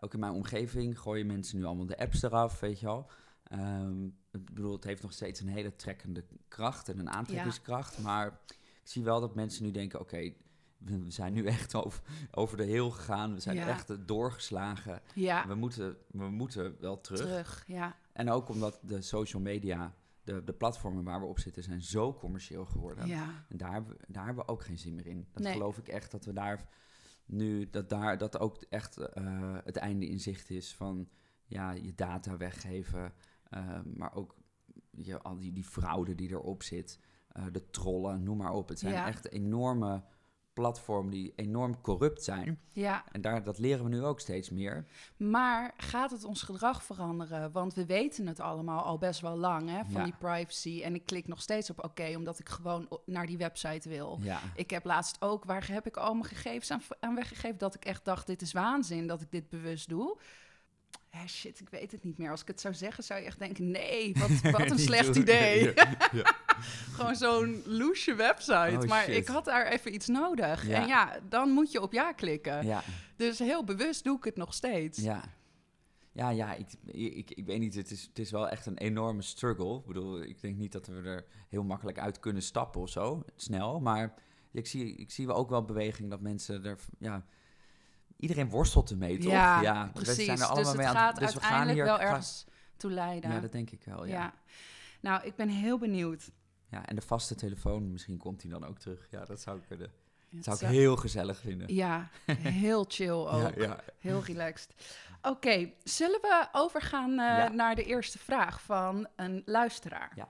ook 0.00 0.14
in 0.14 0.20
mijn 0.20 0.32
omgeving, 0.32 0.98
gooien 1.00 1.26
mensen 1.26 1.58
nu 1.58 1.64
allemaal 1.64 1.86
de 1.86 1.98
apps 1.98 2.22
eraf, 2.22 2.60
weet 2.60 2.80
je 2.80 2.86
wel. 2.86 3.10
Ehm, 3.42 4.04
ik 4.30 4.44
bedoel, 4.54 4.72
het 4.72 4.84
heeft 4.84 5.02
nog 5.02 5.12
steeds 5.12 5.40
een 5.40 5.48
hele 5.48 5.76
trekkende 5.76 6.24
kracht 6.48 6.88
en 6.88 6.98
een 6.98 7.10
aantrekkingskracht, 7.10 7.98
maar 7.98 8.40
ik 8.46 8.58
zie 8.82 9.04
wel 9.04 9.20
dat 9.20 9.34
mensen 9.34 9.64
nu 9.64 9.70
denken, 9.70 10.00
oké, 10.00 10.16
we 10.78 11.02
we 11.04 11.10
zijn 11.10 11.32
nu 11.32 11.46
echt 11.46 11.74
over, 11.84 12.02
over 12.30 12.56
de 12.56 12.64
heel 12.64 12.90
gegaan, 12.90 13.34
we 13.34 13.40
zijn 13.40 13.56
Ja. 13.56 13.68
echt 13.68 14.06
doorgeslagen. 14.08 15.00
Ja, 15.14 15.46
We, 15.46 15.54
moeten, 15.54 15.96
we 16.10 16.28
moeten 16.30 16.76
wel 16.80 17.00
terug. 17.00 17.20
terug. 17.20 17.64
Ja, 17.66 17.96
En 18.12 18.30
ook 18.30 18.48
omdat 18.48 18.78
de 18.82 19.00
social 19.02 19.42
media, 19.42 19.94
de, 20.22 20.44
de 20.44 20.52
platformen 20.52 21.04
waar 21.04 21.20
we 21.20 21.26
op 21.26 21.38
zitten, 21.38 21.62
zijn 21.62 21.82
zo 21.82 22.14
commercieel 22.14 22.64
geworden. 22.64 23.06
ja. 23.06 23.44
En 23.48 23.56
daar 23.56 23.72
hebben, 23.72 23.92
we, 23.96 24.04
daar 24.08 24.24
hebben 24.26 24.44
we 24.46 24.52
ook 24.52 24.62
geen 24.64 24.78
zin 24.78 24.94
meer 24.94 25.06
in. 25.06 25.26
Dat 25.32 25.42
Nee. 25.42 25.52
geloof 25.52 25.78
ik 25.78 25.88
echt 25.88 26.10
dat 26.10 26.24
we 26.24 26.32
daar 26.32 26.68
nu 27.28 27.70
dat 27.70 27.88
daar 27.88 28.18
dat 28.18 28.38
ook 28.38 28.62
echt 28.68 28.96
eh, 28.96 29.56
het 29.64 29.76
einde 29.76 30.08
in 30.08 30.20
zicht 30.20 30.50
is 30.50 30.74
van 30.74 31.08
ja, 31.44 31.70
je 31.70 31.94
data 31.94 32.36
weggeven, 32.36 33.12
eh, 33.50 33.80
maar 33.94 34.14
ook 34.14 34.36
je, 34.90 35.22
al 35.22 35.38
die, 35.38 35.52
die 35.52 35.64
fraude 35.64 36.14
die 36.14 36.30
erop 36.30 36.62
zit, 36.62 37.00
eh, 37.28 37.44
de 37.52 37.70
trollen, 37.70 38.22
noem 38.22 38.36
maar 38.36 38.52
op. 38.52 38.68
Het 38.68 38.78
zijn 38.78 38.92
Ja. 38.92 39.06
echt 39.06 39.30
enorme 39.30 40.02
platformen 40.58 41.10
die 41.10 41.32
enorm 41.36 41.80
corrupt 41.80 42.24
zijn. 42.24 42.60
Ja, 42.72 43.04
En 43.12 43.20
daar, 43.20 43.42
dat 43.42 43.58
leren 43.58 43.84
we 43.84 43.90
nu 43.90 44.02
ook 44.04 44.20
steeds 44.20 44.50
meer. 44.50 44.84
maar 45.16 45.74
gaat 45.76 46.10
het 46.10 46.24
ons 46.24 46.42
gedrag 46.42 46.82
veranderen? 46.84 47.52
Want 47.52 47.74
we 47.74 47.86
weten 47.86 48.26
het 48.26 48.40
allemaal 48.40 48.82
al 48.84 48.98
best 48.98 49.20
wel 49.20 49.36
lang, 49.36 49.68
hè, 49.68 49.80
van 49.84 50.00
Ja. 50.00 50.04
die 50.04 50.14
privacy. 50.18 50.80
En 50.82 50.94
ik 50.94 51.06
klik 51.06 51.28
nog 51.28 51.40
steeds 51.42 51.70
op 51.70 51.84
oké, 51.84 52.12
omdat 52.16 52.38
ik 52.38 52.48
gewoon 52.48 52.88
naar 53.04 53.26
die 53.26 53.36
website 53.38 53.88
wil. 53.88 54.18
Ja, 54.22 54.40
Ik 54.54 54.70
heb 54.70 54.84
laatst 54.84 55.16
ook, 55.22 55.44
waar 55.44 55.68
heb 55.72 55.86
ik 55.86 55.96
al 55.96 56.12
mijn 56.14 56.24
gegevens 56.28 56.70
aan, 56.70 56.82
aan 57.00 57.14
weggegeven? 57.14 57.58
Dat 57.58 57.74
ik 57.74 57.84
echt 57.84 58.04
dacht, 58.04 58.26
dit 58.26 58.42
is 58.42 58.52
waanzin 58.52 59.06
dat 59.06 59.20
ik 59.20 59.30
dit 59.30 59.48
bewust 59.48 59.88
doe. 59.88 60.18
Hé, 61.08 61.26
shit, 61.28 61.60
ik 61.60 61.68
weet 61.68 61.92
het 61.92 62.04
niet 62.04 62.18
meer. 62.18 62.30
Als 62.30 62.40
ik 62.40 62.48
het 62.48 62.60
zou 62.60 62.74
zeggen, 62.74 63.04
zou 63.04 63.20
je 63.20 63.26
echt 63.26 63.38
denken, 63.38 63.70
nee, 63.70 64.14
wat, 64.18 64.52
wat 64.52 64.70
een 64.70 64.78
slecht 64.78 65.16
idee. 65.16 65.72
Ja, 66.12 66.36
Gewoon 66.96 67.16
zo'n 67.16 67.62
loesje 67.66 68.14
website. 68.14 68.78
Oh, 68.80 68.88
maar 68.88 69.04
shit. 69.04 69.16
ik 69.16 69.28
had 69.28 69.44
daar 69.44 69.66
even 69.66 69.94
iets 69.94 70.06
nodig. 70.06 70.66
Ja. 70.66 70.82
En 70.82 70.86
ja, 70.86 71.18
dan 71.28 71.50
moet 71.50 71.72
je 71.72 71.82
op 71.82 71.92
ja 71.92 72.12
klikken. 72.12 72.66
ja, 72.66 72.82
Dus 73.16 73.38
heel 73.38 73.64
bewust 73.64 74.04
doe 74.04 74.16
ik 74.16 74.24
het 74.24 74.36
nog 74.36 74.54
steeds. 74.54 74.98
ja. 74.98 75.22
Ja, 76.12 76.28
ja, 76.28 76.54
ik, 76.54 76.66
ik, 76.84 77.30
ik 77.30 77.46
weet 77.46 77.58
niet, 77.58 77.74
het 77.74 77.90
is, 77.90 78.02
het 78.02 78.18
is 78.18 78.30
wel 78.30 78.48
echt 78.48 78.66
een 78.66 78.78
enorme 78.78 79.22
struggle. 79.22 79.78
Ik 79.78 79.86
bedoel, 79.86 80.22
ik 80.22 80.40
denk 80.40 80.56
niet 80.56 80.72
dat 80.72 80.86
we 80.86 81.02
er 81.02 81.24
heel 81.48 81.62
makkelijk 81.62 81.98
uit 81.98 82.20
kunnen 82.20 82.42
stappen 82.42 82.80
of 82.80 82.88
zo, 82.88 83.22
snel. 83.36 83.80
Maar 83.80 84.14
ik 84.52 84.66
zie, 84.66 84.94
ik 84.94 85.10
zie 85.10 85.26
wel 85.26 85.36
ook 85.36 85.50
wel 85.50 85.64
beweging 85.64 86.10
dat 86.10 86.20
mensen 86.20 86.64
er, 86.64 86.78
ja... 86.98 87.24
Iedereen 88.16 88.48
worstelt 88.48 88.90
ermee, 88.90 89.18
toch? 89.18 89.30
Ja, 89.30 89.90
we 89.94 90.02
precies. 90.02 90.24
zijn 90.24 90.38
er 90.38 90.44
allemaal 90.44 90.72
dus 90.72 90.76
mee 90.76 90.86
aan 90.86 91.14
dus 91.14 91.34
we 91.34 91.40
gaan 91.40 91.68
hier 91.68 91.84
wel 91.84 92.00
ergens 92.00 92.46
toe 92.76 92.90
leiden. 92.90 93.30
Ja, 93.30 93.40
dat 93.40 93.52
denk 93.52 93.70
ik 93.70 93.82
wel, 93.84 94.06
ja. 94.06 94.12
ja. 94.12 94.34
Nou, 95.00 95.24
ik 95.24 95.36
ben 95.36 95.48
heel 95.48 95.78
benieuwd. 95.78 96.30
Ja, 96.70 96.86
en 96.86 96.94
de 96.96 97.02
vaste 97.02 97.34
telefoon, 97.34 97.92
misschien 97.92 98.16
komt 98.18 98.40
die 98.40 98.50
dan 98.50 98.64
ook 98.66 98.78
terug. 98.78 99.06
Ja, 99.10 99.24
dat 99.24 99.40
zou 99.40 99.56
ik, 99.58 99.64
kunnen. 99.68 99.90
Het 100.28 100.44
zou 100.44 100.56
ik 100.56 100.62
zou- 100.62 100.74
heel 100.74 100.96
gezellig 100.96 101.38
vinden. 101.38 101.74
Ja, 101.74 102.08
heel 102.66 102.84
chill 102.88 103.10
ook. 103.10 103.30
Ja, 103.30 103.52
ja. 103.56 103.80
Heel 103.98 104.22
relaxed. 104.24 104.74
Oké, 105.22 105.72
zullen 105.84 106.20
we 106.20 106.48
overgaan 106.52 107.10
eh, 107.10 107.16
Ja. 107.16 107.48
naar 107.48 107.74
de 107.74 107.84
eerste 107.84 108.18
vraag 108.18 108.62
van 108.62 109.08
een 109.16 109.42
luisteraar? 109.44 110.12
Ja. 110.14 110.28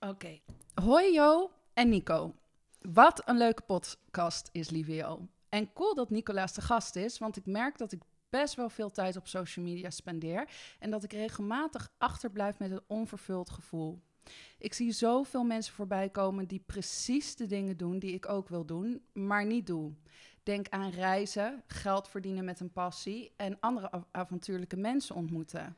Oké. 0.00 0.38
Hoi 0.74 1.12
Jo 1.12 1.50
en 1.74 1.88
Nico. 1.88 2.34
Wat 2.80 3.22
een 3.28 3.36
leuke 3.38 3.62
podcast 3.62 4.48
is, 4.52 4.70
lieve 4.70 4.94
Jo. 4.94 5.28
En 5.48 5.72
cool 5.72 5.94
dat 5.94 6.10
Nicolaas 6.10 6.52
de 6.52 6.60
gast 6.60 6.96
is, 6.96 7.18
want 7.18 7.36
ik 7.36 7.46
merk 7.46 7.78
dat 7.78 7.92
ik 7.92 8.02
best 8.30 8.54
wel 8.54 8.68
veel 8.68 8.90
tijd 8.90 9.16
op 9.16 9.26
social 9.28 9.64
media 9.64 9.90
spendeer 9.90 10.48
en 10.78 10.90
dat 10.90 11.02
ik 11.04 11.12
regelmatig 11.12 11.90
achterblijf 11.98 12.58
met 12.58 12.70
een 12.70 12.82
onvervuld 12.86 13.50
gevoel. 13.50 14.02
Ik 14.58 14.74
zie 14.74 14.92
zoveel 14.92 15.44
mensen 15.44 15.74
voorbij 15.74 16.08
komen 16.08 16.46
die 16.46 16.62
precies 16.66 17.36
de 17.36 17.46
dingen 17.46 17.76
doen 17.76 17.98
die 17.98 18.14
ik 18.14 18.28
ook 18.28 18.48
wil 18.48 18.64
doen, 18.64 19.04
maar 19.12 19.46
niet 19.46 19.66
doe. 19.66 19.92
Denk 20.42 20.68
aan 20.68 20.90
reizen, 20.90 21.62
geld 21.66 22.08
verdienen 22.08 22.44
met 22.44 22.60
een 22.60 22.72
passie 22.72 23.32
en 23.36 23.60
andere 23.60 23.90
av- 23.90 24.06
avontuurlijke 24.10 24.76
mensen 24.76 25.14
ontmoeten. 25.14 25.76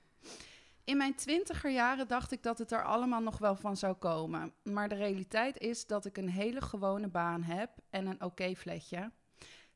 In 0.84 0.96
mijn 0.96 1.14
twintiger 1.14 1.70
jaren 1.70 2.08
dacht 2.08 2.32
ik 2.32 2.42
dat 2.42 2.58
het 2.58 2.72
er 2.72 2.84
allemaal 2.84 3.20
nog 3.20 3.38
wel 3.38 3.56
van 3.56 3.76
zou 3.76 3.94
komen. 3.94 4.52
Maar 4.62 4.88
de 4.88 4.94
realiteit 4.94 5.58
is 5.58 5.86
dat 5.86 6.04
ik 6.04 6.16
een 6.16 6.28
hele 6.28 6.60
gewone 6.60 7.08
baan 7.08 7.42
heb 7.42 7.70
en 7.90 8.06
een 8.06 8.22
oké 8.22 8.54
fletje. 8.54 9.10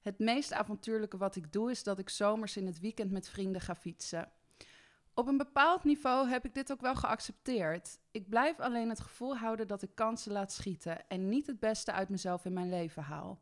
Het 0.01 0.19
meest 0.19 0.53
avontuurlijke 0.53 1.17
wat 1.17 1.37
ik 1.37 1.53
doe 1.53 1.71
is 1.71 1.83
dat 1.83 1.99
ik 1.99 2.09
zomers 2.09 2.57
in 2.57 2.67
het 2.67 2.81
weekend 2.81 3.11
met 3.11 3.29
vrienden 3.29 3.61
ga 3.61 3.75
fietsen. 3.75 4.29
Op 5.21 5.27
een 5.27 5.37
bepaald 5.37 5.85
niveau 5.85 6.29
heb 6.29 6.45
ik 6.45 6.55
dit 6.55 6.73
ook 6.73 6.81
wel 6.81 6.95
geaccepteerd. 6.95 7.99
Ik 8.11 8.29
blijf 8.29 8.61
alleen 8.61 8.89
het 8.89 9.01
gevoel 9.01 9.37
houden 9.37 9.67
dat 9.67 9.83
ik 9.83 9.95
kansen 9.95 10.33
laat 10.33 10.53
schieten 10.53 11.09
en 11.09 11.29
niet 11.29 11.47
het 11.47 11.61
beste 11.61 11.93
uit 11.93 12.09
mezelf 12.09 12.45
in 12.45 12.53
mijn 12.53 12.69
leven 12.69 13.03
haal. 13.03 13.41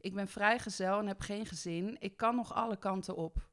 Ik 0.00 0.14
ben 0.14 0.28
vrijgezel 0.28 0.98
en 0.98 1.06
heb 1.06 1.20
geen 1.20 1.46
gezin. 1.46 1.96
Ik 1.98 2.16
kan 2.16 2.36
nog 2.36 2.54
alle 2.54 2.76
kanten 2.76 3.16
op. 3.16 3.48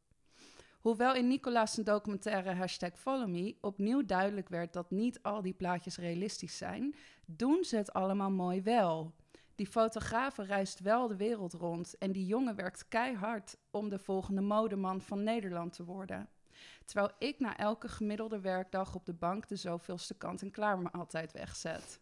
Hoewel 0.79 1.15
in 1.15 1.27
Nicolaas 1.27 1.75
documentaire 1.75 2.53
hashtag 2.53 2.99
Follow 2.99 3.29
Me 3.29 3.57
opnieuw 3.61 4.05
duidelijk 4.05 4.49
werd 4.49 4.73
dat 4.73 4.91
niet 4.91 5.19
al 5.21 5.41
die 5.41 5.53
plaatjes 5.53 5.97
realistisch 5.97 6.57
zijn, 6.57 6.95
doen 7.25 7.63
ze 7.63 7.75
het 7.77 7.93
allemaal 7.93 8.31
mooi 8.31 8.61
wel. 8.61 9.13
Die 9.55 9.67
fotografe 9.67 10.43
reist 10.43 10.79
wel 10.79 11.07
de 11.07 11.15
wereld 11.15 11.53
rond 11.53 11.97
en 11.97 12.11
die 12.11 12.25
jongen 12.25 12.55
werkt 12.55 12.87
keihard 12.87 13.57
om 13.71 13.89
de 13.89 13.99
volgende 13.99 14.41
modeman 14.41 15.01
van 15.01 15.23
Nederland 15.23 15.73
te 15.73 15.83
worden. 15.83 16.29
Terwijl 16.85 17.11
ik 17.19 17.39
na 17.39 17.57
elke 17.57 17.87
gemiddelde 17.87 18.39
werkdag 18.39 18.95
op 18.95 19.05
de 19.05 19.13
bank 19.13 19.47
de 19.47 19.55
zoveelste 19.55 20.17
kant-en-klaar 20.17 20.79
me 20.79 20.91
altijd 20.91 21.31
wegzet. 21.31 21.99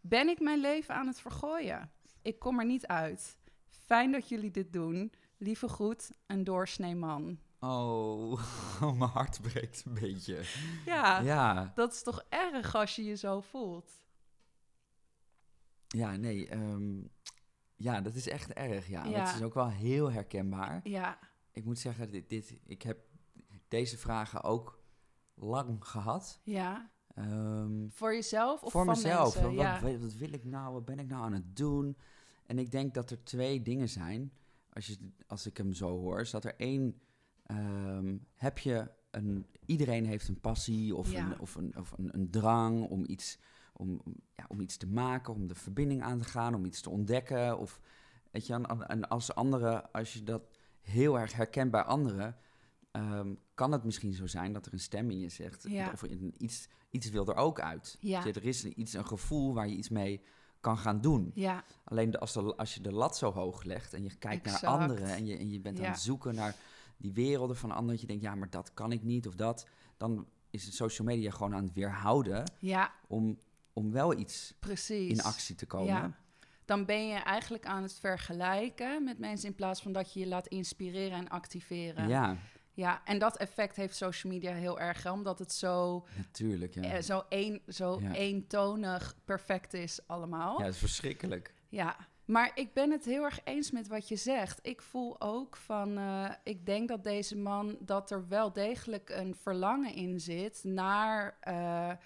Ben 0.00 0.28
ik 0.28 0.40
mijn 0.40 0.60
leven 0.60 0.94
aan 0.94 1.06
het 1.06 1.20
vergooien? 1.20 1.90
Ik 2.22 2.38
kom 2.38 2.58
er 2.58 2.66
niet 2.66 2.86
uit. 2.86 3.36
Fijn 3.68 4.12
dat 4.12 4.28
jullie 4.28 4.50
dit 4.50 4.72
doen. 4.72 5.12
Lieve 5.36 5.68
groet, 5.68 6.10
een 6.26 6.44
doorsnee 6.44 6.94
man. 6.94 7.38
Oh, 7.60 8.42
mijn 8.98 9.10
hart 9.10 9.40
breekt 9.42 9.84
een 9.86 9.94
beetje. 9.94 10.44
Ja, 10.84 11.20
Ja, 11.20 11.72
dat 11.74 11.92
is 11.92 12.02
toch 12.02 12.24
erg 12.28 12.74
als 12.74 12.96
je 12.96 13.04
je 13.04 13.16
zo 13.16 13.40
voelt. 13.40 13.92
ja 15.88 16.16
nee. 16.16 16.48
ehm, 16.48 17.02
ja, 17.76 18.00
dat 18.00 18.14
is 18.14 18.28
echt 18.28 18.52
erg. 18.52 18.88
Ja. 18.88 19.08
Het 19.08 19.34
is 19.34 19.42
ook 19.42 19.54
wel 19.54 19.68
heel 19.70 20.12
herkenbaar. 20.12 20.80
Ja, 20.84 21.18
Ik 21.52 21.64
moet 21.64 21.78
zeggen, 21.78 22.10
dit, 22.10 22.28
dit, 22.28 22.58
ik 22.64 22.82
heb 22.82 22.98
deze 23.72 23.98
vragen 23.98 24.42
ook 24.42 24.80
lang 25.34 25.84
gehad. 25.86 26.40
ja. 26.44 26.90
Ehm, 27.14 27.88
Voor 27.88 28.14
jezelf 28.14 28.62
of 28.62 28.72
voor 28.72 28.84
van 28.84 28.94
mezelf. 28.94 29.34
mensen? 29.34 29.54
Wat, 29.54 29.64
ja. 29.64 29.80
wat, 29.80 29.96
wat 30.00 30.14
wil 30.14 30.32
ik 30.32 30.44
nou? 30.44 30.72
Wat 30.72 30.84
ben 30.84 30.98
ik 30.98 31.06
nou 31.06 31.22
aan 31.24 31.32
het 31.32 31.56
doen? 31.56 31.96
En 32.46 32.58
ik 32.58 32.70
denk 32.70 32.94
dat 32.94 33.10
er 33.10 33.24
twee 33.24 33.62
dingen 33.62 33.88
zijn. 33.88 34.32
Als, 34.72 34.86
je, 34.86 34.96
als 35.26 35.46
ik 35.46 35.56
hem 35.56 35.72
zo 35.72 35.88
hoor, 35.98 36.20
is 36.20 36.30
dat 36.30 36.44
er 36.44 36.54
één. 36.56 37.00
ehm, 37.42 38.16
heb 38.34 38.58
je 38.58 38.90
een. 39.10 39.46
Iedereen 39.66 40.06
heeft 40.06 40.28
een 40.28 40.40
passie 40.40 40.96
of, 40.96 41.10
Ja. 41.10 41.26
een, 41.26 41.40
of, 41.40 41.54
een, 41.54 41.76
of 41.76 41.92
een, 41.98 42.08
een 42.14 42.30
drang 42.30 42.88
om 42.90 43.04
iets, 43.06 43.38
om, 43.72 44.00
om- 44.04 44.16
ja, 44.32 44.44
om 44.48 44.60
iets 44.60 44.76
te 44.76 44.86
maken, 44.86 45.34
om 45.34 45.46
de 45.46 45.54
verbinding 45.54 46.02
aan 46.02 46.18
te 46.18 46.24
gaan, 46.28 46.54
om 46.54 46.64
iets 46.64 46.80
te 46.80 46.90
ontdekken. 46.90 47.58
Of, 47.58 47.80
weet 48.30 48.46
je, 48.46 48.52
en, 48.54 48.88
en 48.88 49.08
als 49.08 49.34
anderen, 49.34 49.92
als 49.92 50.12
je 50.12 50.22
dat 50.22 50.42
heel 50.80 51.18
erg 51.18 51.32
herkent 51.32 51.70
bij 51.70 51.82
anderen, 51.82 52.36
ehm, 52.92 53.34
kan 53.54 53.72
het 53.72 53.84
misschien 53.84 54.12
zo 54.14 54.26
zijn 54.26 54.52
dat 54.52 54.66
er 54.66 54.72
een 54.72 54.78
stem 54.80 55.10
in 55.10 55.18
je 55.20 55.28
zegt. 55.28 55.64
Ja. 55.68 55.90
Of 55.92 56.02
in 56.04 56.34
iets, 56.38 56.68
iets 56.90 57.10
wil 57.10 57.26
er 57.28 57.34
ook 57.36 57.60
uit. 57.60 57.96
Ja. 58.00 58.24
Je, 58.24 58.32
er 58.32 58.44
is 58.44 58.62
een- 58.62 58.80
iets, 58.80 58.92
een 58.92 59.06
gevoel 59.06 59.54
waar 59.54 59.68
je 59.68 59.74
iets 59.76 59.88
mee 59.88 60.20
kan 60.60 60.78
gaan 60.78 61.00
doen. 61.00 61.30
Ja, 61.34 61.64
Alleen 61.84 62.10
de- 62.10 62.18
als, 62.18 62.32
de, 62.32 62.56
als 62.56 62.74
je 62.74 62.80
de 62.80 62.92
lat 62.92 63.16
zo 63.16 63.32
hoog 63.32 63.62
legt 63.62 63.94
en 63.94 64.02
je 64.02 64.14
kijkt 64.18 64.44
Exact. 64.46 64.62
naar 64.62 64.70
anderen 64.72 65.06
en 65.06 65.26
je, 65.26 65.36
en 65.36 65.50
je 65.50 65.60
bent 65.60 65.78
aan 65.80 65.84
het 65.90 66.00
zoeken 66.00 66.34
naar 66.34 66.54
die 66.96 67.12
werelden 67.12 67.56
van 67.56 67.70
anderen, 67.70 67.90
dat 67.90 68.00
je 68.00 68.06
denkt, 68.06 68.22
ja, 68.22 68.34
maar 68.34 68.50
dat 68.50 68.74
kan 68.74 68.92
ik 68.92 69.02
niet 69.02 69.26
of 69.26 69.34
dat, 69.34 69.66
dan 69.96 70.26
is 70.50 70.64
het 70.64 70.74
social 70.74 71.06
media 71.06 71.30
gewoon 71.30 71.54
aan 71.54 71.64
het 71.64 71.72
weerhouden 71.72 72.52
ja, 72.58 72.92
om, 73.08 73.38
om 73.72 73.92
wel 73.92 74.18
iets 74.18 74.54
precies. 74.58 75.10
in 75.18 75.22
actie 75.22 75.54
te 75.54 75.66
komen. 75.66 76.16
Dan 76.64 76.84
ben 76.84 77.06
je 77.08 77.14
eigenlijk 77.18 77.66
aan 77.66 77.82
het 77.82 77.94
vergelijken 77.94 79.04
met 79.04 79.18
mensen 79.18 79.48
in 79.48 79.54
plaats 79.54 79.82
van 79.82 79.92
dat 79.92 80.12
je 80.12 80.20
je 80.20 80.26
laat 80.26 80.46
inspireren 80.46 81.18
en 81.18 81.28
activeren. 81.28 82.08
Ja, 82.08 82.36
Ja, 82.74 83.02
en 83.04 83.18
dat 83.18 83.36
effect 83.36 83.76
heeft 83.76 83.96
social 83.96 84.32
media 84.32 84.52
heel 84.54 84.80
erg, 84.80 85.02
hè, 85.02 85.10
omdat 85.10 85.38
het 85.38 85.52
zo, 85.52 86.06
natuurlijk. 86.16 86.74
Ja. 86.74 86.82
eh, 86.82 87.02
zo, 87.02 87.22
een, 87.28 87.62
zo 87.68 87.98
Ja. 88.00 88.12
eentonig 88.12 89.14
perfect 89.24 89.74
is 89.74 90.00
allemaal. 90.06 90.58
ja, 90.58 90.64
dat 90.64 90.72
is 90.74 90.78
verschrikkelijk. 90.80 91.54
Ja, 91.68 91.96
maar 92.24 92.50
ik 92.54 92.72
ben 92.74 92.90
het 92.90 93.04
heel 93.04 93.22
erg 93.24 93.40
eens 93.44 93.70
met 93.70 93.88
wat 93.88 94.08
je 94.08 94.16
zegt. 94.16 94.58
Ik 94.62 94.82
voel 94.82 95.20
ook 95.20 95.56
van, 95.56 95.98
eh, 95.98 96.30
ik 96.44 96.66
denk 96.66 96.88
dat 96.88 97.04
deze 97.04 97.36
man, 97.36 97.76
dat 97.80 98.10
er 98.10 98.28
wel 98.28 98.52
degelijk 98.52 99.10
een 99.10 99.34
verlangen 99.34 99.94
in 99.94 100.20
zit 100.20 100.60
naar 100.64 101.36
eh, 101.40 101.90
eh, 101.90 101.96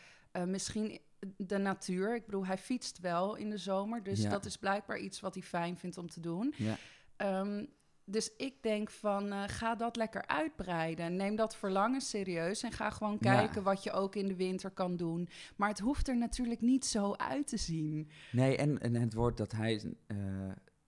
misschien 0.44 1.00
de 1.36 1.58
natuur. 1.58 2.14
Ik 2.14 2.24
bedoel, 2.26 2.46
hij 2.46 2.58
fietst 2.58 2.98
wel 3.00 3.34
in 3.34 3.50
de 3.50 3.56
zomer, 3.58 4.02
dus 4.02 4.22
Ja. 4.22 4.30
dat 4.30 4.44
is 4.44 4.56
blijkbaar 4.56 4.98
iets 4.98 5.20
wat 5.20 5.34
hij 5.34 5.42
fijn 5.42 5.76
vindt 5.78 5.98
om 5.98 6.08
te 6.10 6.20
doen. 6.20 6.54
Ja. 6.56 6.76
Ehm, 7.16 7.64
dus 8.08 8.30
ik 8.36 8.62
denk 8.62 8.90
van, 8.90 9.32
eh, 9.32 9.42
ga 9.46 9.74
dat 9.74 9.96
lekker 9.96 10.26
uitbreiden. 10.26 11.16
Neem 11.16 11.36
dat 11.36 11.56
verlangen 11.56 12.00
serieus 12.00 12.62
en 12.62 12.72
ga 12.72 12.90
gewoon 12.90 13.16
Ja. 13.20 13.34
kijken 13.34 13.62
wat 13.62 13.82
je 13.82 13.92
ook 13.92 14.14
in 14.14 14.28
de 14.28 14.36
winter 14.36 14.70
kan 14.70 14.96
doen. 14.96 15.28
Maar 15.56 15.68
het 15.68 15.78
hoeft 15.78 16.08
er 16.08 16.16
natuurlijk 16.16 16.60
niet 16.60 16.84
zo 16.86 17.12
uit 17.12 17.46
te 17.46 17.56
zien. 17.56 18.10
Nee, 18.32 18.56
en, 18.56 18.80
en 18.80 18.94
het 18.94 19.14
woord 19.14 19.36
dat 19.36 19.52
hij 19.52 19.94
eh, 20.06 20.16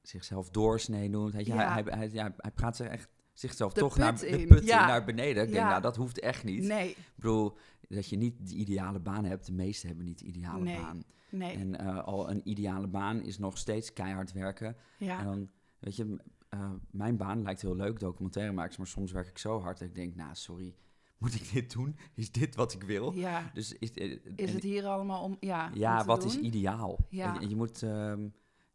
zichzelf 0.02 0.50
doorsnee 0.50 1.08
noemt, 1.08 1.46
Ja. 1.46 1.56
hij, 1.56 1.82
hij, 1.84 2.08
hij, 2.12 2.32
hij 2.36 2.50
praat 2.54 2.76
zich 2.76 2.86
echt 2.86 3.08
zichzelf 3.32 3.72
De 3.72 3.80
toch 3.80 3.96
naar 3.96 4.18
de 4.18 4.44
put 4.48 4.64
ja. 4.64 4.86
naar 4.86 5.04
beneden. 5.04 5.42
Ik 5.46 5.52
denk, 5.52 5.64
nou, 5.66 5.80
dat 5.82 5.96
hoeft 5.96 6.20
echt 6.20 6.44
niet. 6.44 6.62
Nee, 6.64 6.88
Ik 6.90 6.96
bedoel, 7.14 7.56
dat 7.88 8.08
je 8.08 8.16
niet 8.16 8.48
de 8.48 8.54
ideale 8.54 8.98
baan 9.00 9.24
hebt. 9.24 9.46
De 9.46 9.52
meesten 9.52 9.88
hebben 9.88 10.06
niet 10.06 10.18
de 10.18 10.24
ideale 10.24 10.62
Nee. 10.64 10.76
baan. 10.76 11.02
nee. 11.30 11.56
En 11.56 11.78
eh, 11.78 12.04
al 12.04 12.30
een 12.30 12.40
ideale 12.44 12.86
baan 12.86 13.22
is 13.22 13.38
nog 13.38 13.58
steeds 13.58 13.92
keihard 13.92 14.32
werken. 14.32 14.76
ja. 14.98 15.18
En 15.18 15.24
dan, 15.24 15.50
weet 15.78 15.96
je, 15.96 16.16
eh, 16.48 16.70
mijn 16.90 17.16
baan 17.16 17.42
lijkt 17.42 17.60
heel 17.62 17.76
leuk, 17.76 18.00
documentairemakers, 18.00 18.76
maar 18.76 18.86
soms 18.86 19.12
werk 19.12 19.28
ik 19.28 19.38
zo 19.38 19.60
hard 19.60 19.78
dat 19.78 19.88
ik 19.88 19.94
denk, 19.94 20.14
nou, 20.14 20.34
sorry, 20.34 20.74
moet 21.18 21.34
ik 21.34 21.52
dit 21.52 21.72
doen? 21.72 21.96
Is 22.14 22.32
dit 22.32 22.54
wat 22.54 22.72
ik 22.72 22.82
wil? 22.82 23.12
Ja. 23.12 23.50
Dus 23.54 23.72
is, 23.72 23.92
eh, 23.92 24.18
Is 24.36 24.52
het 24.52 24.62
hier 24.62 24.86
allemaal 24.86 25.22
om... 25.22 25.36
Ja, 25.40 25.70
ja, 25.74 26.04
wat 26.04 26.24
is 26.24 26.38
ideaal? 26.38 26.98
Ja. 27.08 27.40
Je 27.40 27.56
moet 27.56 27.82
ehm, 27.82 28.28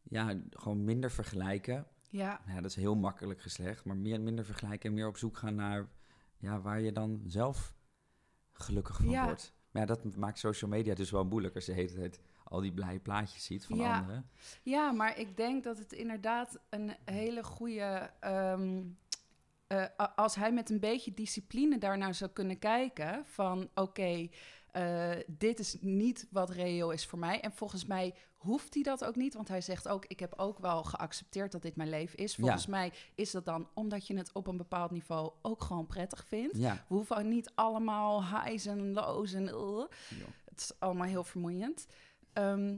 ja, 0.04 0.40
gewoon 0.50 0.84
minder 0.84 1.12
vergelijken. 1.12 1.88
Ja, 2.10 2.42
Ja, 2.48 2.56
dat 2.56 2.66
is 2.66 2.76
heel 2.76 2.96
makkelijk 2.96 3.42
gezegd, 3.42 3.86
maar 3.86 3.98
meer, 3.98 4.22
minder 4.22 4.46
vergelijken 4.46 4.90
en 4.90 4.96
meer 4.96 5.08
op 5.08 5.18
zoek 5.18 5.38
gaan 5.38 5.56
naar 5.56 5.88
ja, 6.38 6.62
waar 6.62 6.82
je 6.82 6.92
dan 6.92 7.22
zelf 7.26 7.74
gelukkig 8.52 8.96
van 8.98 9.10
Ja. 9.10 9.26
wordt. 9.26 9.54
Maar 9.72 9.82
ja, 9.82 9.88
dat 9.88 10.16
maakt 10.16 10.40
social 10.40 10.70
media 10.70 10.96
dus 10.96 11.12
wel 11.12 11.26
moeilijk 11.26 11.56
als 11.56 11.66
je 11.66 11.72
de 11.74 11.78
hele 11.78 11.94
tijd 11.94 12.20
al 12.54 12.62
die 12.62 12.72
blije 12.74 13.00
plaatjes 13.00 13.46
ziet 13.46 13.66
van 13.66 13.78
Ja. 13.78 13.98
anderen. 13.98 14.30
Ja, 14.64 14.92
maar 14.92 15.18
ik 15.20 15.38
denk 15.38 15.64
dat 15.64 15.78
het 15.78 15.94
inderdaad 15.94 16.60
een 16.70 16.96
hele 17.06 17.44
goede. 17.44 18.10
ehm, 18.20 18.82
eh, 19.68 19.86
als 20.16 20.36
hij 20.36 20.52
met 20.52 20.70
een 20.70 20.80
beetje 20.80 21.14
discipline 21.14 21.78
daarnaar 21.78 22.14
zou 22.14 22.32
kunnen 22.32 22.60
kijken: 22.60 23.26
van 23.26 23.70
oké, 23.76 24.28
eh, 24.72 25.12
dit 25.28 25.60
is 25.60 25.78
niet 25.82 26.28
wat 26.32 26.50
reëel 26.50 26.92
is 26.92 27.06
voor 27.06 27.20
mij. 27.20 27.40
En 27.42 27.52
volgens 27.52 27.86
mij 27.86 28.14
hoeft 28.36 28.74
hij 28.74 28.84
dat 28.84 29.06
ook 29.06 29.16
niet, 29.16 29.34
want 29.34 29.48
hij 29.48 29.62
zegt 29.62 29.88
ook: 29.88 30.06
ik 30.06 30.20
heb 30.20 30.34
ook 30.38 30.60
wel 30.60 30.84
geaccepteerd 30.84 31.52
dat 31.52 31.62
dit 31.62 31.76
mijn 31.76 31.90
leven 31.90 32.18
is. 32.18 32.36
Volgens 32.36 32.66
mij 32.66 32.92
is 33.16 33.32
dat 33.32 33.46
dan 33.46 33.68
omdat 33.74 34.08
je 34.08 34.18
het 34.18 34.32
op 34.34 34.48
een 34.48 34.58
bepaald 34.58 34.92
niveau 34.92 35.32
ook 35.42 35.64
gewoon 35.64 35.88
prettig 35.88 36.26
vindt. 36.28 36.58
Ja, 36.58 36.74
We 36.88 36.96
hoeven 36.96 37.30
niet 37.30 37.52
allemaal 37.56 38.24
highs 38.26 38.66
en 38.66 38.94
lows 38.94 39.34
en. 39.34 39.48
uh, 39.48 39.84
het 40.50 40.60
is 40.62 40.72
allemaal 40.80 41.08
heel 41.08 41.24
vermoeiend. 41.24 41.88
Ehm, 42.34 42.76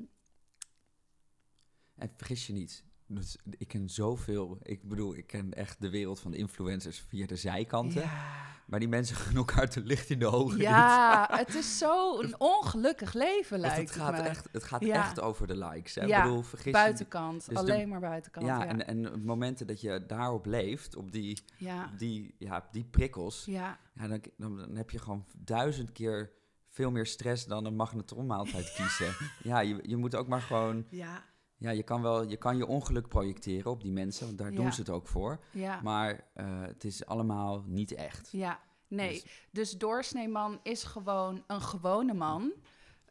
En 1.96 2.12
vergis 2.18 2.48
je 2.48 2.54
niet, 2.54 2.84
dus 3.08 3.38
ik 3.58 3.68
ken 3.68 3.90
zoveel, 3.90 4.58
ik 4.62 4.88
bedoel, 4.88 5.16
ik 5.16 5.28
ken 5.28 5.54
echt 5.54 5.82
de 5.82 5.90
wereld 5.90 6.20
van 6.20 6.32
de 6.32 6.38
influencers 6.38 7.00
via 7.00 7.26
de 7.28 7.36
zijkanten. 7.36 8.02
ja. 8.02 8.44
Maar 8.66 8.80
die 8.80 8.90
mensen 8.90 9.16
gaan 9.26 9.36
elkaar 9.36 9.70
te 9.70 9.82
licht 9.82 10.10
in 10.10 10.20
de 10.20 10.26
ogen. 10.28 10.54
niet. 10.58 10.62
Ja, 10.68 11.28
het 11.38 11.56
is 11.56 11.78
zo'n 11.78 12.36
ongelukkig 12.40 13.14
leven, 13.14 13.60
lijkt 13.60 13.78
het 13.78 13.92
gaat, 14.02 14.12
me. 14.12 14.18
echt, 14.18 14.48
het 14.52 14.64
gaat 14.64 14.82
Ja. 14.86 14.96
echt 14.96 15.20
over 15.20 15.48
de 15.48 15.58
likes. 15.58 15.96
Hè? 15.96 16.06
Ja, 16.06 16.18
ik 16.18 16.24
bedoel, 16.24 16.42
vergis 16.42 16.66
je 16.66 16.72
buitenkant, 16.72 17.46
Dus 17.46 17.54
de- 17.54 17.60
alleen 17.60 17.90
maar 17.90 18.00
buitenkant. 18.00 18.46
Ja, 18.46 18.64
Ja, 18.64 18.68
En, 18.68 18.88
en 18.88 19.22
momenten 19.26 19.68
dat 19.68 19.82
je 19.82 20.06
daarop 20.08 20.46
leeft, 20.46 20.96
op 20.96 21.12
die, 21.12 21.42
ja. 21.58 21.92
die, 21.98 22.36
ja, 22.40 22.68
die 22.72 22.84
prikkels, 22.86 23.46
ja. 23.46 23.80
ja, 23.94 24.08
dan, 24.08 24.22
dan, 24.38 24.58
dan 24.58 24.76
heb 24.76 24.90
je 24.90 25.00
gewoon 25.00 25.26
duizend 25.38 25.92
keer 25.92 26.32
veel 26.76 26.92
meer 26.92 27.06
stress 27.06 27.46
dan 27.46 27.66
een 27.66 27.76
magnetronmaaltijd 27.76 28.74
kiezen. 28.74 29.14
ja, 29.52 29.60
je, 29.60 29.80
je 29.82 29.96
moet 29.98 30.16
ook 30.16 30.28
maar 30.28 30.42
gewoon... 30.42 30.86
ja, 30.90 31.24
Ja, 31.58 31.70
je 31.72 31.84
kan 31.84 32.02
wel 32.02 32.24
je, 32.30 32.38
kan 32.38 32.58
je 32.58 32.66
ongeluk 32.68 33.08
projecteren 33.08 33.72
op 33.72 33.82
die 33.82 33.92
mensen, 33.92 34.26
want 34.26 34.38
daar 34.38 34.52
Ja. 34.52 34.56
doen 34.56 34.74
ze 34.74 34.80
het 34.80 34.90
ook 34.90 35.08
voor. 35.08 35.40
ja, 35.52 35.80
Maar 35.84 36.24
eh, 36.34 36.62
het 36.62 36.84
is 36.84 37.06
allemaal 37.06 37.64
niet 37.66 37.92
echt. 37.94 38.30
ja. 38.32 38.60
Nee, 38.88 39.10
Dus- 39.12 39.26
dus 39.52 39.72
doorsneeman 39.72 40.60
is 40.64 40.84
gewoon 40.84 41.44
een 41.48 41.62
gewone 41.62 42.14
man. 42.14 42.52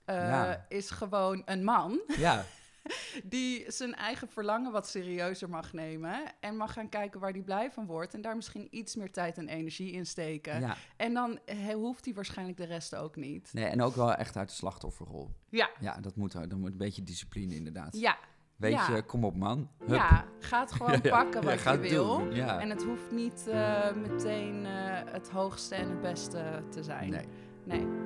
eh, 0.05 0.15
Ja. 0.17 0.67
Is 0.69 0.91
gewoon 0.91 1.43
een 1.45 1.65
man 1.65 2.01
Ja, 2.17 2.45
die 3.25 3.65
zijn 3.73 3.95
eigen 3.95 4.29
verlangen 4.29 4.73
wat 4.73 4.89
serieuzer 4.89 5.49
mag 5.51 5.73
nemen. 5.73 6.21
En 6.41 6.57
mag 6.57 6.73
gaan 6.73 6.89
kijken 6.89 7.21
waar 7.21 7.31
hij 7.33 7.43
blij 7.43 7.71
van 7.71 7.87
wordt. 7.87 8.15
En 8.15 8.23
daar 8.23 8.37
misschien 8.37 8.67
iets 8.71 8.97
meer 8.97 9.11
tijd 9.13 9.39
en 9.39 9.49
energie 9.49 9.93
in 9.93 10.07
steken. 10.07 10.61
ja. 10.61 10.77
En 10.97 11.15
dan 11.15 11.39
eh, 11.45 11.57
hoeft 11.75 12.05
hij 12.05 12.15
waarschijnlijk 12.15 12.57
de 12.59 12.65
rest 12.67 12.95
ook 12.97 13.17
niet. 13.17 13.51
Nee, 13.53 13.65
en 13.65 13.83
ook 13.83 13.95
wel 13.95 14.15
echt 14.15 14.37
uit 14.37 14.49
de 14.49 14.55
slachtofferrol. 14.55 15.31
Ja, 15.49 15.71
Ja, 15.81 16.01
dat 16.01 16.17
moet, 16.17 16.33
dan 16.33 16.61
moet 16.61 16.71
een 16.71 16.77
beetje 16.77 17.03
discipline 17.03 17.55
inderdaad. 17.55 17.97
ja, 17.97 18.19
Weet 18.57 18.73
ja. 18.73 18.95
je, 18.97 19.03
kom 19.03 19.25
op 19.25 19.37
man. 19.37 19.71
Hup. 19.79 19.89
ja. 19.89 20.25
Ga 20.39 20.61
het 20.61 20.73
gewoon 20.73 20.91
Ja, 21.03 21.11
pakken 21.11 21.41
Ja, 21.43 21.47
wat 21.65 21.75
je 21.75 21.79
wil. 21.79 22.19
doen. 22.19 22.33
En 22.33 22.71
het 22.71 22.83
hoeft 22.85 23.11
niet 23.11 23.47
eh, 23.49 23.93
meteen 23.95 24.67
eh, 24.67 24.73
het 25.13 25.29
hoogste 25.31 25.75
en 25.75 25.89
het 25.89 26.01
beste 26.01 26.63
te 26.71 26.83
zijn. 26.83 27.11
Nee. 27.11 27.27
Nee. 27.65 28.04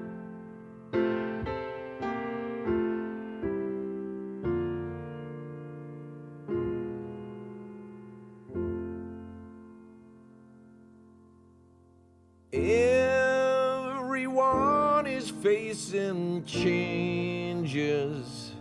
Changes. 16.49 18.53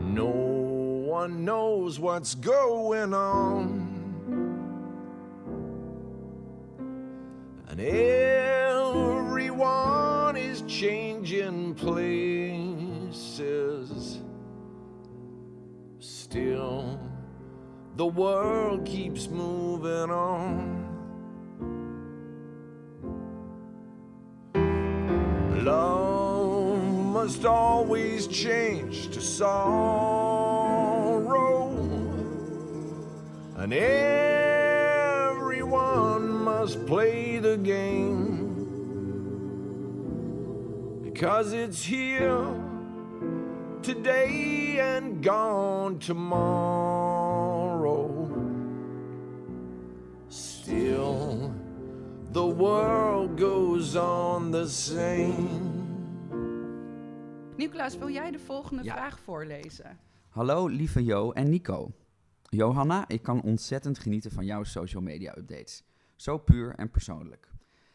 No 0.00 0.26
one 0.26 1.44
knows 1.44 2.00
what's 2.00 2.34
going 2.34 3.12
on. 3.12 3.90
And 7.68 7.80
everyone 7.80 7.96
is 10.36 10.62
changing 10.62 11.74
places. 11.74 13.10
Still, 15.98 16.98
the 17.96 18.06
world 18.06 18.86
keeps 18.86 19.28
moving 19.28 20.10
on. 20.10 20.71
Must 27.22 27.44
always 27.44 28.26
change 28.26 29.08
to 29.10 29.20
sorrow, 29.20 29.60
and 33.58 33.72
everyone 33.72 34.66
must 36.28 36.84
play 36.84 37.38
the 37.38 37.56
game 37.58 38.58
because 41.04 41.52
it's 41.52 41.84
here 41.84 42.44
today 43.82 44.80
and 44.80 45.22
gone 45.22 46.00
tomorrow. 46.00 46.28
Still, 50.28 51.54
the 52.32 52.46
world 52.46 53.36
goes 53.38 53.94
on 53.94 54.50
the 54.50 54.68
same. 54.68 55.71
Nicolaas, 57.72 57.98
wil 57.98 58.10
jij 58.10 58.30
de 58.30 58.38
volgende 58.38 58.82
Ja. 58.82 58.92
vraag 58.94 59.18
voorlezen? 59.18 59.98
Hallo 60.28 60.66
lieve 60.66 61.04
Jo 61.04 61.32
en 61.32 61.48
Nico. 61.48 61.92
Johanna, 62.42 63.08
ik 63.08 63.22
kan 63.22 63.42
ontzettend 63.42 63.98
genieten 63.98 64.30
van 64.30 64.44
jouw 64.44 64.62
social 64.62 65.02
media 65.02 65.36
updates. 65.36 65.84
Zo 66.16 66.38
puur 66.38 66.74
en 66.74 66.90
persoonlijk. 66.90 67.50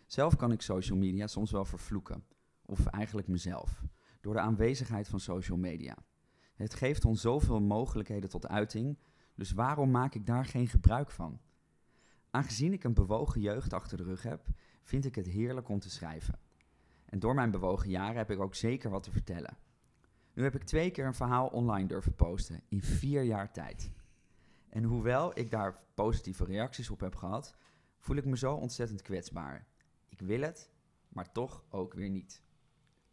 Zelf 0.05 0.35
kan 0.35 0.51
ik 0.51 0.61
social 0.61 0.97
media 0.97 1.27
soms 1.27 1.51
wel 1.51 1.65
vervloeken. 1.65 2.23
Of 2.65 2.85
eigenlijk 2.85 3.27
mezelf. 3.27 3.83
Door 4.21 4.33
de 4.33 4.39
aanwezigheid 4.39 5.07
van 5.07 5.19
social 5.19 5.57
media. 5.57 5.97
Het 6.55 6.73
geeft 6.73 7.05
ons 7.05 7.21
zoveel 7.21 7.61
mogelijkheden 7.61 8.29
tot 8.29 8.47
uiting. 8.47 8.97
Dus 9.35 9.51
waarom 9.51 9.91
maak 9.91 10.15
ik 10.15 10.25
daar 10.25 10.45
geen 10.45 10.67
gebruik 10.67 11.11
van? 11.11 11.39
Aangezien 12.29 12.73
ik 12.73 12.83
een 12.83 12.93
bewogen 12.93 13.41
jeugd 13.41 13.73
achter 13.73 13.97
de 13.97 14.03
rug 14.03 14.23
heb, 14.23 14.47
vind 14.83 15.05
ik 15.05 15.15
het 15.15 15.27
heerlijk 15.27 15.69
om 15.69 15.79
te 15.79 15.89
schrijven. 15.89 16.39
En 17.05 17.19
door 17.19 17.33
mijn 17.33 17.51
bewogen 17.51 17.89
jaren 17.89 18.17
heb 18.17 18.31
ik 18.31 18.39
ook 18.39 18.55
zeker 18.55 18.89
wat 18.89 19.03
te 19.03 19.11
vertellen. 19.11 19.65
Nu 20.37 20.43
heb 20.43 20.55
ik 20.55 20.63
twee 20.63 20.91
keer 20.91 21.05
een 21.05 21.13
verhaal 21.13 21.47
online 21.47 21.87
durven 21.87 22.15
posten 22.15 22.61
in 22.69 22.83
vier 22.83 23.23
jaar 23.23 23.51
tijd. 23.51 23.91
En 24.69 24.83
hoewel 24.83 25.39
ik 25.39 25.51
daar 25.51 25.79
positieve 25.93 26.45
reacties 26.45 26.89
op 26.89 26.99
heb 26.99 27.15
gehad, 27.15 27.55
voel 27.99 28.15
ik 28.15 28.25
me 28.25 28.37
zo 28.37 28.53
ontzettend 28.53 29.01
kwetsbaar. 29.01 29.67
Ik 30.09 30.19
wil 30.19 30.41
het, 30.41 30.69
maar 31.09 31.31
toch 31.31 31.63
ook 31.69 31.93
weer 31.93 32.09
niet. 32.09 32.41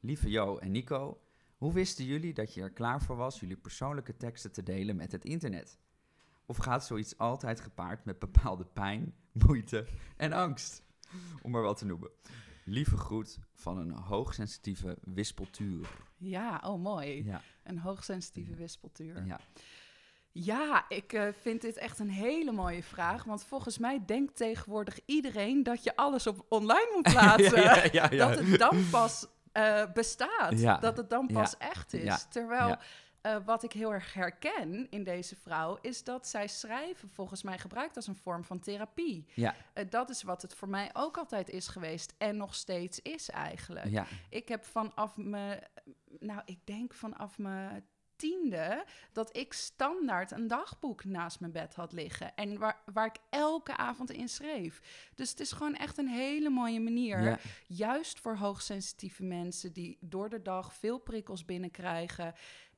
Lieve 0.01 0.31
Jo 0.31 0.59
en 0.59 0.71
Nico, 0.71 1.21
hoe 1.57 1.73
wisten 1.73 2.05
jullie 2.05 2.35
dat 2.35 2.55
je 2.55 2.63
er 2.63 2.71
klaar 2.71 3.03
voor 3.03 3.17
was 3.17 3.41
jullie 3.41 3.57
persoonlijke 3.57 4.17
teksten 4.17 4.53
te 4.53 4.63
delen 4.63 4.97
met 4.97 5.13
het 5.13 5.25
internet? 5.25 5.79
Of 6.47 6.57
gaat 6.57 6.85
zoiets 6.85 7.19
altijd 7.19 7.61
gepaard 7.61 8.05
met 8.05 8.19
bepaalde 8.19 8.65
pijn, 8.65 9.15
moeite 9.47 9.87
en 10.17 10.33
angst? 10.33 10.83
Om 11.43 11.51
maar 11.51 11.63
wat 11.63 11.77
te 11.77 11.85
noemen. 11.85 12.11
Lieve 12.65 12.97
groet 12.97 13.39
van 13.55 13.79
een 13.79 13.91
hoogsensitieve 13.91 14.97
wispeltuur. 15.03 15.89
Ja, 16.17 16.61
oh 16.65 16.83
mooi. 16.83 17.25
Ja, 17.25 17.41
Een 17.63 17.79
hoogsensitieve 17.79 18.55
wispeltuur. 18.55 19.25
ja. 19.27 19.41
Ja, 20.37 20.85
ik 20.89 21.13
eh, 21.13 21.29
vind 21.41 21.61
dit 21.61 21.77
echt 21.77 21.99
een 21.99 22.11
hele 22.11 22.53
mooie 22.53 22.83
vraag. 22.83 23.25
Want 23.25 23.45
volgens 23.45 23.79
mij 23.79 24.03
denkt 24.07 24.37
tegenwoordig 24.37 24.99
iedereen 25.07 25.63
dat 25.63 25.85
je 25.85 25.97
alles 25.97 26.27
op 26.27 26.47
online 26.49 26.91
moet 26.95 27.13
plaatsen. 27.15 27.63
ja, 27.63 27.83
ja, 27.93 28.09
ja. 28.11 28.29
Dat 28.29 28.39
het 28.39 28.59
dan 28.59 28.89
pas 28.91 29.27
eh, 29.53 29.93
bestaat. 29.93 30.81
Dat 30.81 30.97
het 30.97 31.11
dan 31.11 31.27
pas 31.27 31.57
echt 31.57 31.93
is. 31.93 32.27
Terwijl 32.31 32.77
Eh, 33.25 33.37
wat 33.45 33.63
ik 33.63 33.73
heel 33.73 33.93
erg 33.93 34.15
herken 34.15 34.91
in 34.91 35.05
deze 35.05 35.37
vrouw... 35.37 35.79
is 35.81 36.05
dat 36.05 36.29
zij 36.29 36.49
schrijven 36.49 37.09
volgens 37.09 37.43
mij 37.43 37.59
gebruikt 37.59 37.97
als 37.97 38.07
een 38.07 38.17
vorm 38.17 38.45
van 38.45 38.59
therapie. 38.59 39.27
Ja, 39.35 39.55
Eh, 39.73 39.85
dat 39.91 40.11
is 40.11 40.23
wat 40.23 40.43
het 40.43 40.55
voor 40.55 40.69
mij 40.69 40.91
ook 40.93 41.17
altijd 41.17 41.51
is 41.51 41.69
geweest. 41.69 42.15
En 42.19 42.37
nog 42.37 42.55
steeds 42.55 43.01
is 43.01 43.31
eigenlijk. 43.31 43.87
ja, 43.87 44.07
Ik 44.31 44.49
heb 44.49 44.65
vanaf 44.65 45.17
me, 45.17 45.63
nou, 46.19 46.41
ik 46.45 46.59
denk 46.65 46.95
vanaf 46.95 47.39
mijn 47.39 47.85
tiende 48.17 48.85
dat 49.13 49.37
ik 49.37 49.53
standaard 49.53 50.31
een 50.31 50.49
dagboek 50.49 51.05
naast 51.05 51.41
mijn 51.41 51.53
bed 51.53 51.75
had 51.75 51.93
liggen. 51.93 52.35
En 52.37 52.59
waar, 52.59 52.83
waar 52.93 53.07
ik 53.07 53.17
elke 53.31 53.77
avond 53.77 54.11
in 54.11 54.29
schreef. 54.29 54.81
Dus 55.15 55.31
het 55.31 55.41
is 55.41 55.53
gewoon 55.53 55.75
echt 55.75 55.99
een 55.99 56.09
hele 56.09 56.51
mooie 56.51 56.81
manier. 56.81 57.23
Ja. 57.23 57.39
Juist 57.67 58.21
voor 58.21 58.37
hoogsensitieve 58.37 59.23
mensen 59.23 59.73
die 59.73 59.99
door 60.01 60.29
de 60.29 60.43
dag 60.43 60.75
veel 60.75 60.99
prikkels 60.99 61.45
binnenkrijgen. 61.45 62.35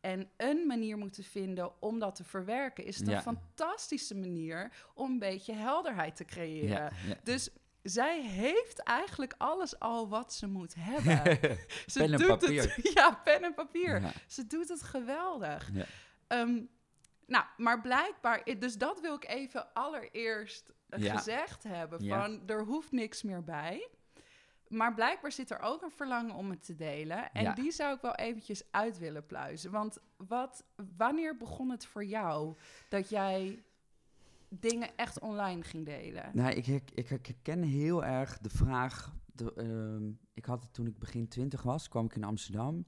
En 0.07 0.31
een 0.37 0.67
manier 0.67 0.99
moeten 0.99 1.25
vinden 1.25 1.83
om 1.83 1.99
dat 1.99 2.15
te 2.15 2.25
verwerken. 2.25 2.85
Is 2.85 2.99
het 2.99 3.09
Ja. 3.09 3.17
een 3.17 3.23
fantastische 3.23 4.15
manier 4.15 4.73
om 4.95 5.11
een 5.11 5.19
beetje 5.19 5.53
helderheid 5.53 6.17
te 6.17 6.25
creëren. 6.25 6.69
Ja, 6.69 6.91
ja. 7.07 7.15
Dus 7.23 7.51
zij 7.83 8.23
heeft 8.23 8.79
eigenlijk 8.79 9.35
alles 9.39 9.79
al 9.79 10.09
wat 10.09 10.33
ze 10.33 10.47
moet 10.47 10.75
hebben. 10.79 11.39
ze 11.87 11.99
Pen 11.99 12.13
en 12.13 12.19
doet 12.19 12.27
papier. 12.27 12.75
Het, 12.75 12.93
ja, 12.95 13.21
pen 13.25 13.43
en 13.45 13.55
papier. 13.55 14.13
Ze 14.27 14.47
doet 14.47 14.69
het 14.69 14.83
geweldig. 14.83 15.71
Ja. 15.73 15.85
Ehm, 16.27 16.63
nou, 17.27 17.45
maar 17.57 17.81
blijkbaar, 17.81 18.45
dus 18.59 18.79
dat 18.79 19.01
wil 19.01 19.15
ik 19.15 19.29
even 19.29 19.73
allereerst 19.73 20.71
gezegd 20.91 21.63
hebben. 21.63 22.09
Van 22.09 22.43
er 22.47 22.65
hoeft 22.65 22.93
niks 22.93 23.23
meer 23.23 23.45
bij. 23.45 23.89
Maar 24.69 24.95
blijkbaar 24.95 25.33
zit 25.33 25.51
er 25.51 25.61
ook 25.61 25.83
een 25.83 25.91
verlangen 25.91 26.35
om 26.35 26.51
het 26.51 26.65
te 26.65 26.75
delen. 26.75 27.33
En 27.33 27.43
Ja. 27.43 27.53
die 27.55 27.71
zou 27.73 27.95
ik 27.95 28.01
wel 28.01 28.15
eventjes 28.15 28.63
uit 28.71 28.99
willen 28.99 29.27
pluizen. 29.27 29.71
Want 29.71 29.99
wat, 30.17 30.65
wanneer 30.97 31.37
begon 31.37 31.71
het 31.71 31.87
voor 31.87 32.05
jou 32.05 32.55
dat 32.89 33.09
jij 33.09 33.63
dingen 34.49 34.89
echt 34.97 35.19
online 35.21 35.63
ging 35.63 35.85
delen? 35.85 36.31
Nou, 36.33 36.51
ik, 36.53 36.67
ik 36.95 37.09
herken 37.09 37.63
heel 37.63 38.05
erg 38.05 38.39
de 38.39 38.51
vraag. 38.51 39.15
De, 39.33 39.53
ehm, 39.55 40.11
ik 40.35 40.45
had 40.45 40.63
het 40.63 40.73
toen 40.73 40.87
ik 40.87 40.99
begin 40.99 41.29
twintig 41.29 41.63
was, 41.63 41.89
kwam 41.89 42.05
ik 42.05 42.15
in 42.17 42.25
Amsterdam. 42.25 42.87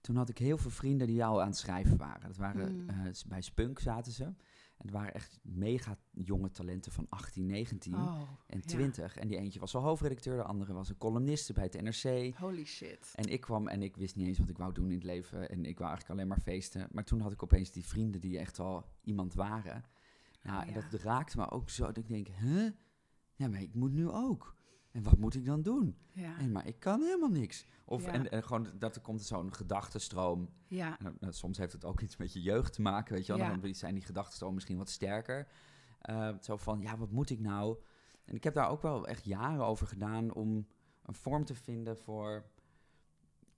Toen 0.00 0.16
had 0.16 0.28
ik 0.28 0.38
heel 0.38 0.58
veel 0.58 0.70
vrienden 0.70 1.06
die 1.06 1.24
al 1.24 1.40
aan 1.40 1.46
het 1.48 1.56
schrijven 1.56 1.96
waren. 1.96 2.26
Dat 2.26 2.36
waren 2.36 2.66
Hmm. 2.68 2.88
eh, 3.06 3.12
bij 3.26 3.40
Spunk 3.40 3.78
zaten 3.78 4.12
ze. 4.12 4.32
Het 4.78 4.90
waren 4.90 5.14
echt 5.14 5.38
mega 5.42 5.96
jonge 6.10 6.50
talenten 6.50 6.92
van 6.92 7.06
18, 7.08 7.46
19 7.46 7.94
Oh, 7.94 8.20
en 8.46 8.58
ja. 8.58 8.64
20. 8.66 9.16
En 9.16 9.28
die 9.28 9.36
eentje 9.38 9.60
was 9.60 9.74
al 9.74 9.82
hoofdredacteur, 9.82 10.36
de 10.36 10.42
andere 10.42 10.72
was 10.72 10.88
een 10.88 10.96
columniste 10.98 11.52
bij 11.52 11.64
het 11.72 11.82
NRC. 11.82 12.34
Holy 12.36 12.64
shit. 12.64 13.12
En 13.14 13.24
ik 13.24 13.40
kwam 13.40 13.68
en 13.68 13.82
ik 13.82 13.96
wist 13.96 14.16
niet 14.16 14.26
eens 14.26 14.38
wat 14.38 14.48
ik 14.48 14.58
wou 14.58 14.72
doen 14.72 14.88
in 14.88 14.94
het 14.94 15.04
leven. 15.04 15.48
En 15.50 15.64
ik 15.64 15.78
wou 15.78 15.90
eigenlijk 15.90 16.10
alleen 16.10 16.28
maar 16.28 16.40
feesten. 16.40 16.88
Maar 16.92 17.04
toen 17.04 17.20
had 17.20 17.32
ik 17.32 17.42
opeens 17.42 17.70
die 17.70 17.86
vrienden 17.86 18.20
die 18.20 18.38
echt 18.38 18.58
al 18.58 18.84
iemand 19.04 19.34
waren. 19.34 19.84
Nou, 20.42 20.56
Oh, 20.62 20.68
en 20.68 20.74
ja. 20.74 20.88
dat 20.90 21.00
raakte 21.00 21.36
me 21.36 21.50
ook 21.50 21.70
zo. 21.70 21.86
Dat 21.86 21.96
ik 21.96 22.08
denk, 22.08 22.28
huh? 22.28 22.70
Ja, 23.34 23.48
maar 23.48 23.62
ik 23.62 23.74
moet 23.74 23.92
nu 23.92 24.08
ook. 24.08 24.56
En 24.98 25.04
wat 25.04 25.18
moet 25.18 25.34
ik 25.34 25.44
dan 25.44 25.62
doen? 25.62 25.96
Ja. 26.12 26.34
Hé, 26.36 26.46
maar 26.48 26.66
ik 26.66 26.80
kan 26.80 27.00
helemaal 27.02 27.28
niks. 27.30 27.66
Of 27.84 28.04
Ja. 28.04 28.12
en, 28.12 28.30
en 28.30 28.42
gewoon 28.44 28.68
dat 28.78 28.96
er 28.96 29.02
komt 29.02 29.22
zo'n 29.22 29.54
gedachtenstroom. 29.54 30.48
ja. 30.66 30.96
Nou, 31.02 31.14
nou, 31.20 31.32
soms 31.32 31.58
heeft 31.58 31.72
het 31.72 31.84
ook 31.84 32.00
iets 32.00 32.16
met 32.16 32.32
je 32.32 32.42
jeugd 32.42 32.72
te 32.72 32.82
maken, 32.82 33.14
weet 33.14 33.26
je 33.26 33.36
wel. 33.36 33.60
Dan 33.60 33.74
zijn 33.74 33.94
die 33.94 34.04
gedachtenstromen 34.04 34.54
misschien 34.54 34.76
wat 34.78 34.88
sterker. 34.88 35.48
Eh, 36.00 36.34
zo 36.40 36.56
van, 36.56 36.80
ja, 36.80 36.96
wat 36.96 37.10
moet 37.10 37.30
ik 37.30 37.40
nou? 37.40 37.78
En 38.24 38.34
ik 38.34 38.44
heb 38.44 38.54
daar 38.54 38.68
ook 38.68 38.82
wel 38.82 39.06
echt 39.06 39.24
jaren 39.24 39.64
over 39.64 39.86
gedaan 39.86 40.32
om 40.34 40.66
een 41.02 41.14
vorm 41.14 41.44
te 41.44 41.54
vinden 41.54 41.96
voor... 41.98 42.44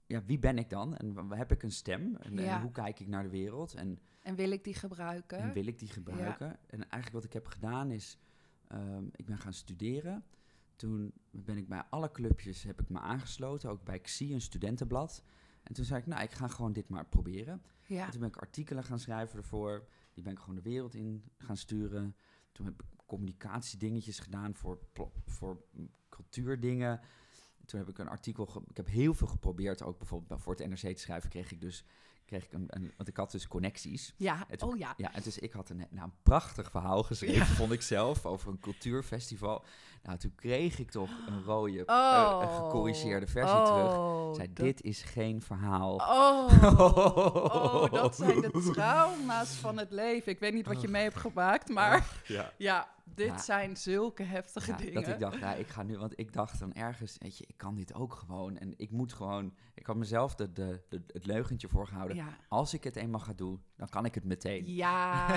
Ja, 0.05 0.23
wie 0.25 0.39
ben 0.39 0.57
ik 0.57 0.69
dan? 0.69 0.95
En 0.97 1.29
heb 1.29 1.51
ik 1.51 1.63
een 1.63 1.71
stem? 1.71 2.15
En, 2.15 2.39
en 2.39 2.61
hoe 2.61 2.71
kijk 2.71 2.99
ik 2.99 3.07
naar 3.07 3.23
de 3.23 3.29
wereld? 3.29 3.73
En, 3.73 3.99
En 4.21 4.35
wil 4.35 4.51
ik 4.51 4.63
die 4.63 4.73
gebruiken? 4.75 5.37
en 5.39 5.53
wil 5.53 5.65
ik 5.67 5.79
die 5.79 5.87
gebruiken? 5.89 6.49
En 6.67 6.79
eigenlijk 6.79 7.11
wat 7.13 7.23
ik 7.23 7.33
heb 7.33 7.45
gedaan 7.47 7.91
is... 7.91 8.17
ehm, 8.67 9.05
ik 9.11 9.25
ben 9.25 9.37
gaan 9.37 9.53
studeren. 9.53 10.23
Toen 10.81 11.13
ben 11.31 11.57
ik 11.57 11.67
bij 11.67 11.83
alle 11.89 12.11
clubjes 12.11 12.63
heb 12.63 12.81
ik 12.81 12.89
me 12.89 12.99
aangesloten. 12.99 13.69
Ook 13.69 13.83
bij 13.83 13.99
XI, 13.99 14.33
een 14.33 14.41
studentenblad. 14.41 15.23
En 15.63 15.73
toen 15.73 15.85
zei 15.85 15.99
ik, 15.99 16.05
nou, 16.05 16.23
ik 16.23 16.31
ga 16.31 16.47
gewoon 16.47 16.73
dit 16.73 16.89
maar 16.89 17.05
proberen. 17.05 17.61
Ja. 17.85 18.05
En 18.05 18.11
toen 18.11 18.19
ben 18.19 18.29
ik 18.29 18.35
artikelen 18.35 18.83
gaan 18.83 18.99
schrijven 18.99 19.37
ervoor. 19.37 19.87
Die 20.13 20.23
ben 20.23 20.33
ik 20.33 20.39
gewoon 20.39 20.55
de 20.55 20.61
wereld 20.61 20.95
in 20.95 21.23
gaan 21.37 21.57
sturen. 21.57 22.15
Toen 22.51 22.65
heb 22.65 22.81
ik 22.81 22.87
communicatiedingetjes 23.05 24.19
gedaan 24.19 24.55
voor, 24.55 24.79
voor 25.25 25.63
cultuurdingen. 26.09 26.99
Toen 27.65 27.79
heb 27.79 27.89
ik 27.89 27.97
een 27.97 28.09
artikel... 28.09 28.63
ik 28.69 28.77
heb 28.77 28.87
heel 28.87 29.13
veel 29.13 29.27
geprobeerd. 29.27 29.83
Ook 29.83 29.97
bijvoorbeeld 29.97 30.41
voor 30.41 30.55
het 30.55 30.67
NRC 30.67 30.95
te 30.95 31.01
schrijven 31.01 31.29
kreeg 31.29 31.51
ik 31.51 31.61
dus... 31.61 31.85
Kreeg 32.31 32.43
ik 32.45 32.53
een, 32.53 32.65
een, 32.67 32.91
want 32.97 33.09
ik 33.09 33.17
had 33.17 33.31
dus 33.31 33.47
connecties. 33.47 34.13
Ja, 34.17 34.45
Het- 34.47 34.63
oh 34.63 34.77
ja. 34.77 34.93
Ja, 34.97 35.13
en 35.13 35.21
dus 35.23 35.37
ik 35.37 35.51
had 35.53 35.69
een, 35.69 35.77
nou, 35.89 36.05
een 36.05 36.13
prachtig 36.23 36.71
verhaal 36.71 37.03
geschreven, 37.03 37.45
vond 37.45 37.71
ik 37.71 37.81
zelf, 37.81 38.25
over 38.25 38.49
een 38.49 38.59
cultuurfestival. 38.59 39.63
Nou, 40.03 40.17
toen 40.17 40.35
kreeg 40.35 40.79
ik 40.79 40.91
toch 40.91 41.09
een 41.27 41.43
rode, 41.43 41.85
eh, 41.85 41.95
Oh. 41.95 42.55
gecorrigeerde 42.65 43.27
versie 43.27 43.57
oh, 43.57 43.65
terug. 43.65 44.35
Zei, 44.35 44.53
dat- 44.53 44.65
dit 44.65 44.81
is 44.81 45.01
geen 45.01 45.41
verhaal. 45.41 45.95
Oh, 45.95 46.63
oh, 47.83 47.91
dat 47.91 48.15
zijn 48.15 48.41
de 48.41 48.69
trauma's 48.73 49.49
van 49.55 49.77
het 49.77 49.91
leven. 49.91 50.31
Ik 50.31 50.39
weet 50.39 50.53
niet 50.53 50.67
wat 50.67 50.81
je 50.81 50.87
mee 50.87 51.03
hebt 51.03 51.17
gemaakt, 51.17 51.69
maar 51.69 52.07
ja. 52.25 52.51
ja, 52.57 52.87
dit 53.15 53.25
Ja. 53.27 53.37
zijn 53.37 53.77
zulke 53.77 54.23
heftige 54.23 54.71
Ja, 54.71 54.77
dingen. 54.77 54.93
dat 54.93 55.07
ik 55.07 55.19
dacht, 55.19 55.39
ja, 55.39 55.53
ik 55.53 55.67
ga 55.67 55.83
nu, 55.83 55.97
want 55.97 56.19
ik 56.19 56.33
dacht 56.33 56.59
dan 56.59 56.73
ergens, 56.73 57.15
weet 57.19 57.37
je, 57.37 57.43
ik 57.47 57.57
kan 57.57 57.75
dit 57.75 57.93
ook 57.93 58.13
gewoon. 58.13 58.57
En 58.57 58.73
ik 58.77 58.91
moet 58.91 59.13
gewoon, 59.13 59.53
ik 59.73 59.85
had 59.85 59.95
mezelf 59.95 60.35
de, 60.35 60.51
de, 60.53 60.81
de- 60.89 61.03
het 61.07 61.25
leugentje 61.25 61.67
voorgehouden. 61.67 62.15
ja. 62.17 62.37
Als 62.49 62.73
ik 62.73 62.83
het 62.83 62.95
eenmaal 62.95 63.19
ga 63.19 63.33
doen, 63.33 63.63
dan 63.75 63.89
kan 63.89 64.05
ik 64.05 64.15
het 64.15 64.23
meteen. 64.23 64.73
Ja, 64.73 65.27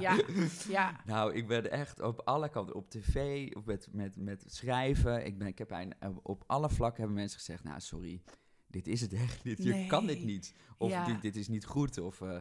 ja, 0.00 0.20
ja. 0.68 1.00
Nou, 1.06 1.34
ik 1.34 1.46
ben 1.48 1.70
echt 1.70 2.00
op 2.00 2.20
alle 2.24 2.48
kanten, 2.48 2.74
op 2.74 2.90
tv, 2.90 3.48
met, 3.64 3.88
met, 3.92 4.16
met 4.16 4.44
schrijven. 4.46 5.26
Ik, 5.26 5.38
ben, 5.38 5.46
ik 5.46 5.58
heb 5.58 5.70
een, 5.70 5.94
eh, 5.98 6.10
op 6.22 6.44
alle 6.46 6.70
vlakken 6.70 6.98
hebben 7.00 7.16
mensen 7.20 7.38
gezegd, 7.38 7.64
nou, 7.64 7.80
sorry, 7.80 8.22
dit 8.66 8.86
is 8.88 9.00
het 9.00 9.12
echt 9.12 9.44
niet. 9.44 9.62
Je 9.62 9.86
kan 9.86 10.06
dit 10.06 10.24
niet. 10.24 10.54
Of 10.78 10.92
dit, 11.04 11.22
dit 11.22 11.36
is 11.36 11.48
niet 11.48 11.64
goed. 11.64 11.98
Of, 11.98 12.20
eh, 12.20 12.38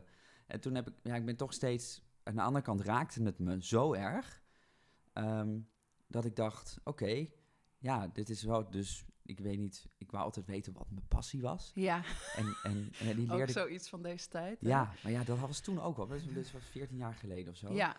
en 0.48 0.60
toen 0.60 0.76
heb 0.76 0.88
ik, 0.88 0.94
ja, 1.04 1.16
ik 1.16 1.26
ben 1.26 1.36
toch 1.36 1.54
steeds, 1.54 2.03
aan 2.24 2.36
de 2.36 2.42
andere 2.42 2.66
kant 2.66 2.82
raakte 2.82 3.24
het 3.24 3.40
me 3.40 3.64
zo 3.64 3.94
erg, 3.94 4.42
ehm, 5.14 5.60
dat 6.08 6.26
ik 6.26 6.36
dacht, 6.36 6.80
oké, 6.84 7.26
ja, 7.78 8.08
dit 8.08 8.30
is 8.30 8.44
wel, 8.44 8.70
dus 8.70 9.06
ik 9.26 9.40
weet 9.40 9.60
niet, 9.60 9.88
ik 9.98 10.12
wou 10.12 10.24
altijd 10.24 10.46
weten 10.46 10.74
wat 10.74 10.90
mijn 10.90 11.08
passie 11.08 11.42
was. 11.42 11.72
Ja, 11.76 12.04
En, 12.36 12.56
en, 12.64 12.92
en 13.00 13.16
die 13.16 13.26
ook 13.32 13.36
leerde 13.38 13.52
ik, 13.52 13.58
zoiets 13.58 13.90
van 13.90 14.02
deze 14.02 14.28
tijd. 14.30 14.62
hè? 14.62 14.68
ja, 14.68 14.92
maar 15.04 15.12
ja, 15.12 15.24
dat 15.24 15.40
was 15.40 15.60
toen 15.60 15.82
ook 15.82 15.98
wel. 15.98 16.08
Dat 16.08 16.24
was, 16.24 16.34
dat 16.34 16.52
was 16.52 16.64
14 16.64 16.98
jaar 16.98 17.14
geleden 17.14 17.52
of 17.52 17.58
zo. 17.58 17.74
Ja, 17.74 17.96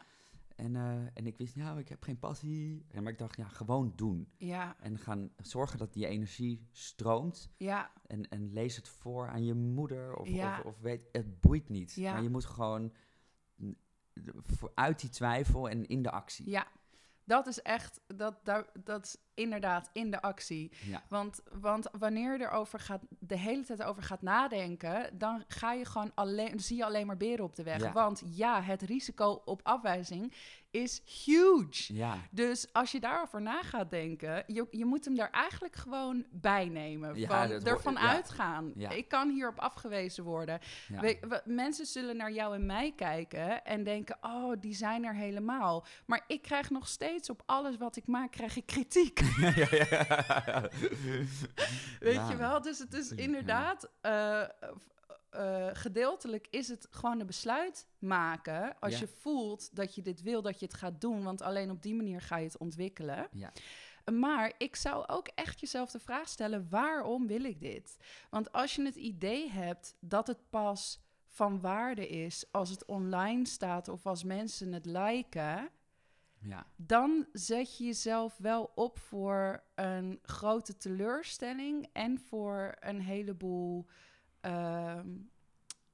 En, 0.57 0.77
eh, 0.77 0.93
en 1.15 1.27
ik 1.27 1.37
wist, 1.37 1.55
ja, 1.55 1.79
ik 1.79 1.89
heb 1.89 2.03
geen 2.03 2.19
passie. 2.19 2.87
Ja, 2.91 3.01
maar 3.01 3.13
ik 3.13 3.19
dacht, 3.19 3.37
ja, 3.37 3.49
gewoon 3.49 3.93
doen. 3.97 4.33
ja, 4.37 4.77
En 4.81 4.99
gaan 4.99 5.31
zorgen 5.43 5.79
dat 5.79 5.93
die 5.93 6.07
energie 6.07 6.69
stroomt. 6.71 7.51
ja, 7.57 7.91
En, 8.07 8.29
en 8.29 8.53
lees 8.53 8.77
het 8.77 8.89
voor 8.89 9.29
aan 9.29 9.45
je 9.45 9.55
moeder. 9.55 10.17
Of, 10.17 10.29
Ja. 10.29 10.59
of, 10.59 10.65
of 10.65 10.79
weet, 10.81 11.09
het 11.13 11.41
boeit 11.41 11.69
niet. 11.69 11.93
Ja. 11.95 12.13
Maar 12.13 12.23
je 12.23 12.31
moet 12.31 12.45
gewoon 12.45 12.93
uit 14.75 15.01
die 15.01 15.11
twijfel 15.11 15.69
en 15.69 15.87
in 15.87 16.03
de 16.03 16.11
actie. 16.11 16.51
ja. 16.51 16.67
Dat 17.27 17.47
is 17.47 17.63
echt, 17.63 18.01
dat, 18.07 18.35
dat 18.85 19.05
is 19.05 19.17
inderdaad 19.35 19.91
in 19.93 20.11
de 20.11 20.23
actie. 20.23 20.73
Ja. 20.85 21.03
Want, 21.09 21.41
want 21.61 21.89
wanneer 21.99 22.33
je 22.39 22.45
erover 22.45 22.81
gaat, 22.81 23.03
de 23.19 23.39
hele 23.39 23.65
tijd 23.65 23.83
over 23.83 24.03
gaat 24.03 24.23
nadenken, 24.23 25.19
dan 25.19 25.45
ga 25.49 25.73
je 25.73 25.85
gewoon 25.85 26.13
alleen, 26.15 26.61
zie 26.61 26.77
je 26.77 26.85
alleen 26.85 27.07
maar 27.07 27.17
beren 27.17 27.45
op 27.45 27.57
de 27.57 27.63
weg. 27.63 27.81
Ja. 27.81 27.93
Want 27.93 28.23
ja, 28.27 28.63
het 28.63 28.83
risico 28.83 29.43
op 29.45 29.61
afwijzing 29.63 30.33
is 30.71 31.03
huge. 31.25 31.95
Ja. 31.95 32.17
Dus 32.31 32.73
als 32.73 32.93
je 32.93 33.01
daarover 33.01 33.43
na 33.43 33.63
gaat 33.63 33.91
denken, 33.91 34.45
je, 34.47 34.67
je 34.71 34.85
moet 34.85 35.05
hem 35.05 35.15
daar 35.15 35.31
eigenlijk 35.31 35.77
gewoon 35.77 36.25
bij 36.31 36.69
nemen. 36.69 37.15
Ja, 37.17 37.49
van, 37.49 37.63
ervan 37.65 37.93
ja. 37.93 37.99
uitgaan. 38.01 38.73
Ik 38.77 39.09
kan 39.09 39.31
hierop 39.31 39.59
afgewezen 39.59 40.25
worden. 40.25 40.59
ja. 40.89 41.01
We- 41.01 41.19
we- 41.29 41.43
mensen 41.45 41.87
zullen 41.87 42.17
naar 42.17 42.33
jou 42.33 42.55
en 42.55 42.67
mij 42.67 42.93
kijken 42.97 43.65
en 43.65 43.83
denken, 43.85 44.17
oh, 44.21 44.53
die 44.61 44.75
zijn 44.75 45.05
er 45.05 45.15
helemaal. 45.15 45.85
Maar 46.07 46.25
ik 46.27 46.43
krijg 46.43 46.71
nog 46.71 46.89
steeds 46.89 47.31
op 47.31 47.43
alles 47.47 47.77
wat 47.77 47.97
ik 47.97 48.07
maak, 48.07 48.31
krijg 48.31 48.57
ik 48.57 48.67
kritiek. 48.67 49.21
Weet 52.01 52.15
Ja. 52.15 52.31
je 52.31 52.37
wel? 52.37 52.61
Dus 52.63 52.79
het 52.79 52.93
is 52.95 53.09
ja. 53.09 53.17
inderdaad, 53.17 53.89
eh, 54.01 54.41
eh, 54.41 54.49
gedeeltelijk 55.73 56.47
is 56.51 56.69
het 56.69 56.87
gewoon 56.91 57.21
een 57.21 57.27
besluit 57.27 57.87
maken. 57.99 58.77
Als 58.81 58.93
Ja. 58.93 58.99
je 58.99 59.09
voelt 59.21 59.77
dat 59.77 59.95
je 59.95 60.03
dit 60.03 60.23
wil, 60.23 60.43
dat 60.43 60.59
je 60.61 60.67
het 60.67 60.75
gaat 60.75 61.01
doen. 61.01 61.23
Want 61.25 61.43
alleen 61.43 61.71
op 61.71 61.83
die 61.83 61.95
manier 61.95 62.21
ga 62.21 62.37
je 62.37 62.45
het 62.45 62.59
ontwikkelen. 62.59 63.29
Ja. 63.33 63.53
Maar 64.13 64.53
ik 64.59 64.77
zou 64.77 65.07
ook 65.07 65.29
echt 65.35 65.61
jezelf 65.61 65.91
de 65.91 65.99
vraag 66.01 66.29
stellen: 66.29 66.67
waarom 66.71 67.27
wil 67.27 67.45
ik 67.45 67.61
dit? 67.61 67.97
Want 68.31 68.53
als 68.53 68.75
je 68.75 68.85
het 68.85 68.97
idee 68.97 69.51
hebt 69.51 69.95
dat 70.01 70.27
het 70.27 70.51
pas 70.51 71.01
van 71.29 71.61
waarde 71.61 72.09
is 72.09 72.45
als 72.51 72.71
het 72.71 72.85
online 72.85 73.47
staat 73.47 73.89
of 73.89 74.07
als 74.07 74.25
mensen 74.25 74.73
het 74.73 74.87
liken, 74.87 75.69
ja. 76.47 76.67
dan 76.77 77.27
zet 77.33 77.79
je 77.79 77.85
jezelf 77.85 78.37
wel 78.39 78.71
op 78.75 78.99
voor 78.99 79.63
een 79.75 80.19
grote 80.23 80.77
teleurstelling 80.77 81.89
en 81.93 82.19
voor 82.19 82.75
een 82.81 83.01
heleboel. 83.01 83.87
ehm, 84.41 85.09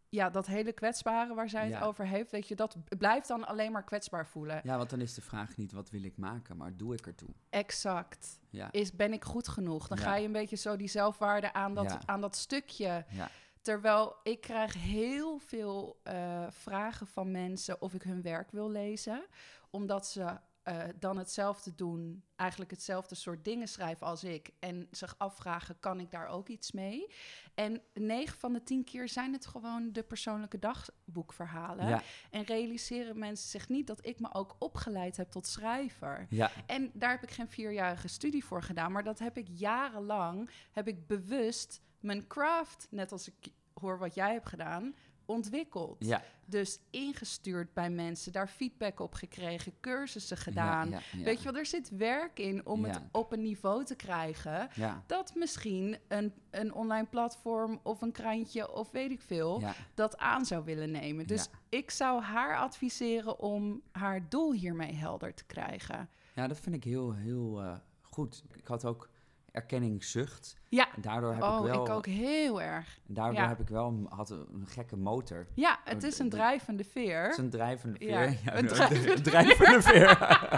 ja, 0.08 0.30
dat 0.30 0.46
hele 0.46 0.72
kwetsbare 0.72 1.34
waar 1.34 1.48
zij 1.48 1.62
het 1.64 1.70
Ja. 1.72 1.80
over 1.80 2.06
heeft, 2.06 2.30
weet 2.30 2.48
je, 2.48 2.54
dat 2.54 2.76
blijft 2.98 3.28
dan 3.28 3.46
alleen 3.46 3.72
maar 3.72 3.84
kwetsbaar 3.84 4.26
voelen. 4.26 4.60
ja, 4.64 4.76
want 4.76 4.90
dan 4.90 5.00
is 5.00 5.14
de 5.14 5.20
vraag 5.20 5.56
niet 5.56 5.72
wat 5.72 5.90
wil 5.90 6.02
ik 6.02 6.16
maken, 6.16 6.56
maar 6.56 6.76
doe 6.76 6.94
ik 6.94 7.06
ertoe. 7.06 7.28
Exact. 7.50 8.40
Ja. 8.48 8.72
Is, 8.72 8.92
ben 8.92 9.12
ik 9.12 9.24
goed 9.24 9.48
genoeg? 9.48 9.88
Dan 9.88 9.98
Ja. 9.98 10.04
ga 10.04 10.14
je 10.16 10.26
een 10.26 10.32
beetje 10.32 10.56
zo 10.56 10.76
die 10.76 10.88
zelfwaarde 10.88 11.52
aan 11.52 11.74
dat, 11.74 11.96
aan 12.06 12.20
dat 12.20 12.36
stukje 12.36 13.04
Ja. 13.10 13.30
Terwijl 13.62 14.16
ik 14.22 14.40
krijg 14.40 14.74
heel 14.74 15.38
veel 15.38 16.00
eh, 16.02 16.46
vragen 16.50 17.06
van 17.06 17.30
mensen 17.30 17.80
of 17.82 17.94
ik 17.94 18.02
hun 18.02 18.22
werk 18.22 18.50
wil 18.50 18.70
lezen. 18.70 19.24
Omdat 19.70 20.06
ze 20.06 20.38
eh, 20.62 20.82
dan 20.98 21.18
hetzelfde 21.18 21.74
doen, 21.74 22.24
eigenlijk 22.36 22.70
hetzelfde 22.70 23.14
soort 23.14 23.44
dingen 23.44 23.68
schrijven 23.68 24.06
als 24.06 24.24
ik. 24.24 24.50
En 24.58 24.88
zich 24.90 25.14
afvragen, 25.18 25.80
kan 25.80 26.00
ik 26.00 26.10
daar 26.10 26.26
ook 26.26 26.48
iets 26.48 26.72
mee? 26.72 27.14
En 27.54 27.82
9 27.94 28.38
van 28.38 28.52
de 28.52 28.62
10 28.62 28.84
keer 28.84 29.08
zijn 29.08 29.32
het 29.32 29.46
gewoon 29.46 29.92
de 29.92 30.02
persoonlijke 30.02 30.58
dagboekverhalen. 30.58 31.88
Ja, 31.88 32.02
En 32.30 32.42
realiseren 32.42 33.18
mensen 33.18 33.48
zich 33.48 33.68
niet 33.68 33.86
dat 33.86 34.06
ik 34.06 34.20
me 34.20 34.34
ook 34.34 34.56
opgeleid 34.58 35.16
heb 35.16 35.30
tot 35.30 35.46
schrijver. 35.46 36.26
ja, 36.30 36.50
En 36.66 36.90
daar 36.94 37.10
heb 37.10 37.22
ik 37.22 37.30
geen 37.30 37.48
vierjarige 37.48 38.08
studie 38.08 38.44
voor 38.44 38.62
gedaan. 38.62 38.92
Maar 38.92 39.04
dat 39.04 39.18
heb 39.18 39.36
ik 39.36 39.46
jarenlang, 39.50 40.50
heb 40.72 40.88
ik 40.88 41.06
bewust 41.06 41.80
mijn 42.00 42.26
craft, 42.26 42.86
net 42.90 43.12
als 43.12 43.28
ik 43.28 43.52
hoor 43.74 43.98
wat 43.98 44.14
jij 44.14 44.32
hebt 44.32 44.48
gedaan, 44.48 44.94
ontwikkeld. 45.30 45.96
ja. 45.98 46.22
Dus 46.46 46.78
ingestuurd 46.90 47.74
bij 47.74 47.90
mensen, 47.90 48.32
daar 48.32 48.48
feedback 48.48 49.00
op 49.00 49.14
gekregen, 49.14 49.72
cursussen 49.80 50.36
gedaan. 50.36 50.90
Ja, 50.90 50.96
ja, 50.96 51.18
ja. 51.18 51.24
Weet 51.24 51.38
je 51.38 51.44
wel, 51.44 51.60
er 51.60 51.66
zit 51.66 51.96
werk 51.96 52.38
in 52.38 52.66
om 52.66 52.84
het 52.84 53.00
op 53.12 53.32
een 53.32 53.42
niveau 53.42 53.84
te 53.84 53.94
krijgen. 53.94 54.68
Dat 55.06 55.34
misschien 55.34 55.96
een, 56.08 56.32
een 56.50 56.74
online 56.74 57.06
platform 57.06 57.80
of 57.82 58.02
een 58.02 58.12
krantje 58.12 58.72
of 58.72 58.90
weet 58.90 59.10
ik 59.10 59.20
veel 59.20 59.62
dat 59.94 60.18
aan 60.18 60.44
zou 60.44 60.64
willen 60.64 60.90
nemen. 60.90 61.26
Dus 61.26 61.48
ik 61.68 61.90
zou 61.90 62.22
haar 62.22 62.56
adviseren 62.56 63.38
om 63.38 63.82
haar 63.92 64.28
doel 64.28 64.52
hiermee 64.52 64.94
helder 64.94 65.34
te 65.34 65.44
krijgen. 65.44 66.08
ja, 66.34 66.46
dat 66.46 66.60
vind 66.60 66.74
ik 66.74 66.84
heel, 66.84 67.14
heel 67.14 67.62
eh, 67.62 67.76
goed. 68.00 68.42
Ik 68.54 68.66
had 68.66 68.84
ook 68.84 69.08
erkenningszucht. 69.52 70.56
Ja, 70.68 70.94
En 70.94 71.02
daardoor 71.02 71.32
heb 71.34 71.42
oh, 71.42 71.58
ik 71.66 71.72
wel, 71.72 71.84
ik 71.84 71.90
ook 71.92 72.06
heel 72.06 72.62
erg. 72.62 72.98
daardoor 73.06 73.40
ja. 73.42 73.48
heb 73.48 73.60
ik 73.60 73.68
wel 73.68 73.88
een, 73.88 74.06
had 74.08 74.30
een, 74.30 74.46
een 74.52 74.66
gekke 74.66 74.96
motor. 74.96 75.46
Ja, 75.54 75.80
het 75.84 76.02
Oh, 76.02 76.08
is 76.08 76.18
een 76.18 76.28
de- 76.28 76.36
drijvende 76.36 76.84
veer. 76.84 77.22
Het 77.22 77.32
is 77.32 77.38
een 77.38 77.50
drijvende 77.50 77.98
veer. 77.98 78.08
Ja, 78.10 78.26
een 78.26 78.58
een 78.58 78.66
drijvende- 78.66 79.20
drijvende 79.30 79.82
veer. 79.82 80.10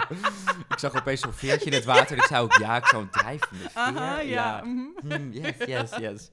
ik 0.73 0.79
zag 0.79 0.95
opeens 0.95 1.21
zo'n 1.21 1.33
veertje 1.33 1.69
in 1.69 1.75
het 1.75 1.85
water 1.85 2.17
ik 2.17 2.23
zei 2.23 2.43
ook, 2.43 2.53
ja, 2.53 2.77
ik 2.77 2.85
zou 2.85 3.03
een 3.03 3.09
drijvende 3.09 3.63
veer. 3.69 3.71
Aha, 3.81 4.19
ja. 4.19 4.63
mhm. 4.63 5.07
Hmm, 5.13 5.31
yes, 5.31 5.57
yes, 5.57 5.95
yes. 5.97 6.31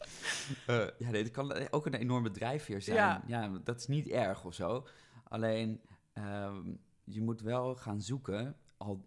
Eh, 0.67 0.87
ja, 0.99 1.11
het 1.11 1.31
kan 1.31 1.71
ook 1.71 1.87
een 1.87 1.95
enorme 1.95 2.31
drijfveer 2.31 2.83
zijn. 2.83 2.97
Ja. 2.97 3.23
Ja. 3.27 3.51
dat 3.65 3.79
is 3.79 3.87
niet 3.87 4.09
erg 4.09 4.45
of 4.45 4.55
zo. 4.55 4.87
Alleen, 5.29 5.81
ehm, 6.13 6.63
je 7.05 7.23
moet 7.23 7.41
wel 7.41 7.75
gaan 7.77 8.01
zoeken. 8.01 8.57
Al, 8.77 9.05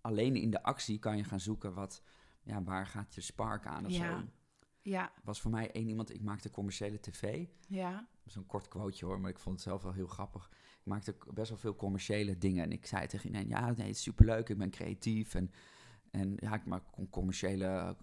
alleen 0.00 0.36
in 0.36 0.50
de 0.50 0.62
actie 0.62 0.98
kan 0.98 1.16
je 1.16 1.24
gaan 1.24 1.40
zoeken 1.40 1.74
wat, 1.74 2.02
ja, 2.42 2.62
waar 2.62 2.86
gaat 2.86 3.14
je 3.14 3.20
spark 3.20 3.66
aan 3.66 3.86
of 3.86 3.92
Ja. 3.92 4.18
zo. 4.20 4.26
Ja, 4.82 5.12
Was 5.24 5.40
voor 5.40 5.50
mij 5.50 5.70
één 5.72 5.88
iemand, 5.88 6.14
ik 6.14 6.22
maakte 6.22 6.50
commerciële 6.50 7.00
tv. 7.00 7.46
ja, 7.68 8.08
Zo'n 8.24 8.46
kort 8.46 8.68
quoteje 8.68 9.04
hoor, 9.06 9.20
maar 9.20 9.30
ik 9.30 9.38
vond 9.38 9.54
het 9.56 9.64
zelf 9.64 9.82
wel 9.82 9.92
heel 9.92 10.06
grappig. 10.06 10.50
Ik 10.80 10.86
maakte 10.86 11.16
best 11.34 11.48
wel 11.48 11.58
veel 11.58 11.76
commerciële 11.76 12.38
dingen. 12.38 12.64
En 12.64 12.72
ik 12.72 12.86
zei 12.86 13.06
tegen 13.06 13.26
iedereen, 13.26 13.48
ja, 13.48 13.60
nee, 13.66 13.86
het 13.86 13.96
is 13.96 14.02
superleuk, 14.02 14.48
ik 14.48 14.58
ben 14.58 14.70
creatief. 14.70 15.34
En, 15.34 15.50
en 16.10 16.32
ja, 16.36 16.54
ik 16.54 16.64
maak 16.66 16.82
com- 16.92 17.10
commerciële 17.10 17.96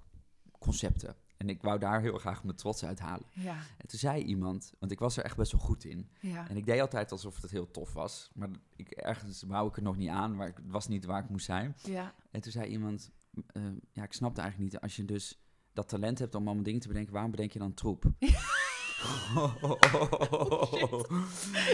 concepten. 0.59 1.15
En 1.39 1.49
ik 1.49 1.61
wou 1.61 1.79
daar 1.79 2.01
heel 2.01 2.17
graag 2.17 2.43
mijn 2.43 2.55
trots 2.55 2.85
uithalen. 2.85 3.25
ja, 3.33 3.55
En 3.77 3.87
toen 3.87 3.99
zei 3.99 4.23
iemand, 4.23 4.73
want 4.79 4.91
ik 4.91 4.99
was 4.99 5.17
er 5.17 5.23
echt 5.23 5.37
best 5.37 5.51
wel 5.51 5.61
goed 5.61 5.83
in. 5.83 6.09
ja. 6.19 6.49
En 6.49 6.57
ik 6.57 6.65
deed 6.65 6.81
altijd 6.81 7.11
alsof 7.11 7.41
het 7.41 7.51
heel 7.51 7.71
tof 7.71 7.93
was. 7.93 8.29
Maar 8.33 8.49
ik, 8.75 8.89
ergens 8.89 9.43
wou 9.47 9.67
ik 9.67 9.75
er 9.75 9.83
nog 9.83 9.97
niet 9.97 10.09
aan, 10.09 10.35
maar 10.35 10.47
het 10.47 10.59
was 10.65 10.87
niet 10.87 11.05
waar 11.05 11.23
ik 11.23 11.29
moest 11.29 11.45
zijn. 11.45 11.75
ja. 11.83 12.13
En 12.31 12.41
toen 12.41 12.51
zei 12.51 12.65
iemand, 12.69 13.11
eh, 13.47 13.63
ja, 13.91 14.03
ik 14.03 14.13
snapte 14.13 14.41
eigenlijk 14.41 14.71
niet. 14.71 14.81
Als 14.81 14.95
je 14.95 15.05
dus 15.05 15.39
dat 15.73 15.89
talent 15.89 16.19
hebt 16.19 16.35
om 16.35 16.45
allemaal 16.45 16.63
dingen 16.63 16.79
te 16.81 16.87
bedenken, 16.87 17.13
waarom 17.13 17.31
bedenk 17.31 17.51
je 17.51 17.59
dan 17.59 17.73
troep? 17.73 18.05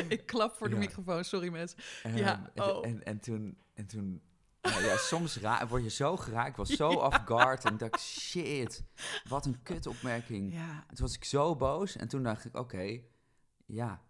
Ik 0.10 0.25
klap 0.25 0.56
voor 0.56 0.69
de 0.69 0.75
microfoon, 0.75 1.23
sorry 1.23 1.49
mensen. 1.49 1.80
Ehm, 2.04 2.17
Ja, 2.17 2.51
en, 2.54 2.63
oh. 2.63 2.86
en, 2.86 3.04
en 3.04 3.19
toen, 3.19 3.58
en 3.73 3.86
toen 3.86 4.21
nou 4.71 4.84
ja, 4.84 4.97
soms 4.97 5.39
word 5.67 5.84
je 5.84 5.89
zo 5.89 6.17
geraakt. 6.17 6.49
Ik 6.49 6.56
was 6.56 6.69
zo 6.69 6.89
off 7.06 7.21
guard 7.25 7.65
en 7.65 7.78
dacht, 7.78 8.01
shit, 8.01 8.84
wat 9.28 9.45
een 9.45 9.62
kutopmerking. 9.63 10.54
Ja, 10.54 10.86
En 10.88 10.95
toen 10.95 11.06
was 11.06 11.15
ik 11.15 11.23
zo 11.23 11.56
boos 11.56 11.95
en 11.95 12.08
toen 12.08 12.23
dacht 12.23 12.45
ik, 12.45 12.58
oké, 12.58 13.01
ja, 13.65 14.01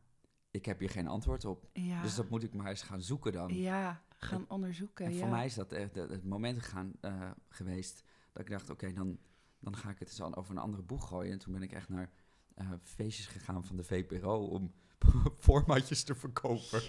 ik 0.51 0.65
heb 0.65 0.79
hier 0.79 0.89
geen 0.89 1.07
antwoord 1.07 1.45
op. 1.45 1.69
ja. 1.73 2.01
Dus 2.01 2.15
dat 2.15 2.29
moet 2.29 2.43
ik 2.43 2.53
maar 2.53 2.69
eens 2.69 2.81
gaan 2.81 3.01
zoeken 3.01 3.31
dan. 3.31 3.53
Ja, 3.53 4.03
gaan 4.17 4.45
onderzoeken. 4.47 5.05
en 5.05 5.13
ja. 5.13 5.19
voor 5.19 5.29
mij 5.29 5.45
is 5.45 5.53
dat 5.53 5.71
echt 5.71 5.95
het, 5.95 6.23
moment 6.23 6.61
gaan, 6.61 6.91
eh, 7.01 7.31
geweest 7.49 8.03
dat 8.31 8.41
ik 8.41 8.49
dacht, 8.49 8.69
oké, 8.69 8.93
dan, 8.93 9.17
dan 9.59 9.75
ga 9.75 9.89
ik 9.89 9.99
het 9.99 10.07
eens 10.07 10.21
over 10.21 10.51
een 10.51 10.61
andere 10.61 10.83
boeg 10.83 11.07
gooien. 11.07 11.31
En 11.31 11.39
toen 11.39 11.53
ben 11.53 11.61
ik 11.61 11.71
echt 11.71 11.89
naar 11.89 12.11
eh, 12.55 12.71
feestjes 12.83 13.27
gegaan 13.27 13.65
van 13.65 13.75
de 13.75 13.83
VPRO 13.83 14.45
om 14.45 14.73
formatjes 15.39 16.03
te 16.03 16.15
verkopen. 16.15 16.81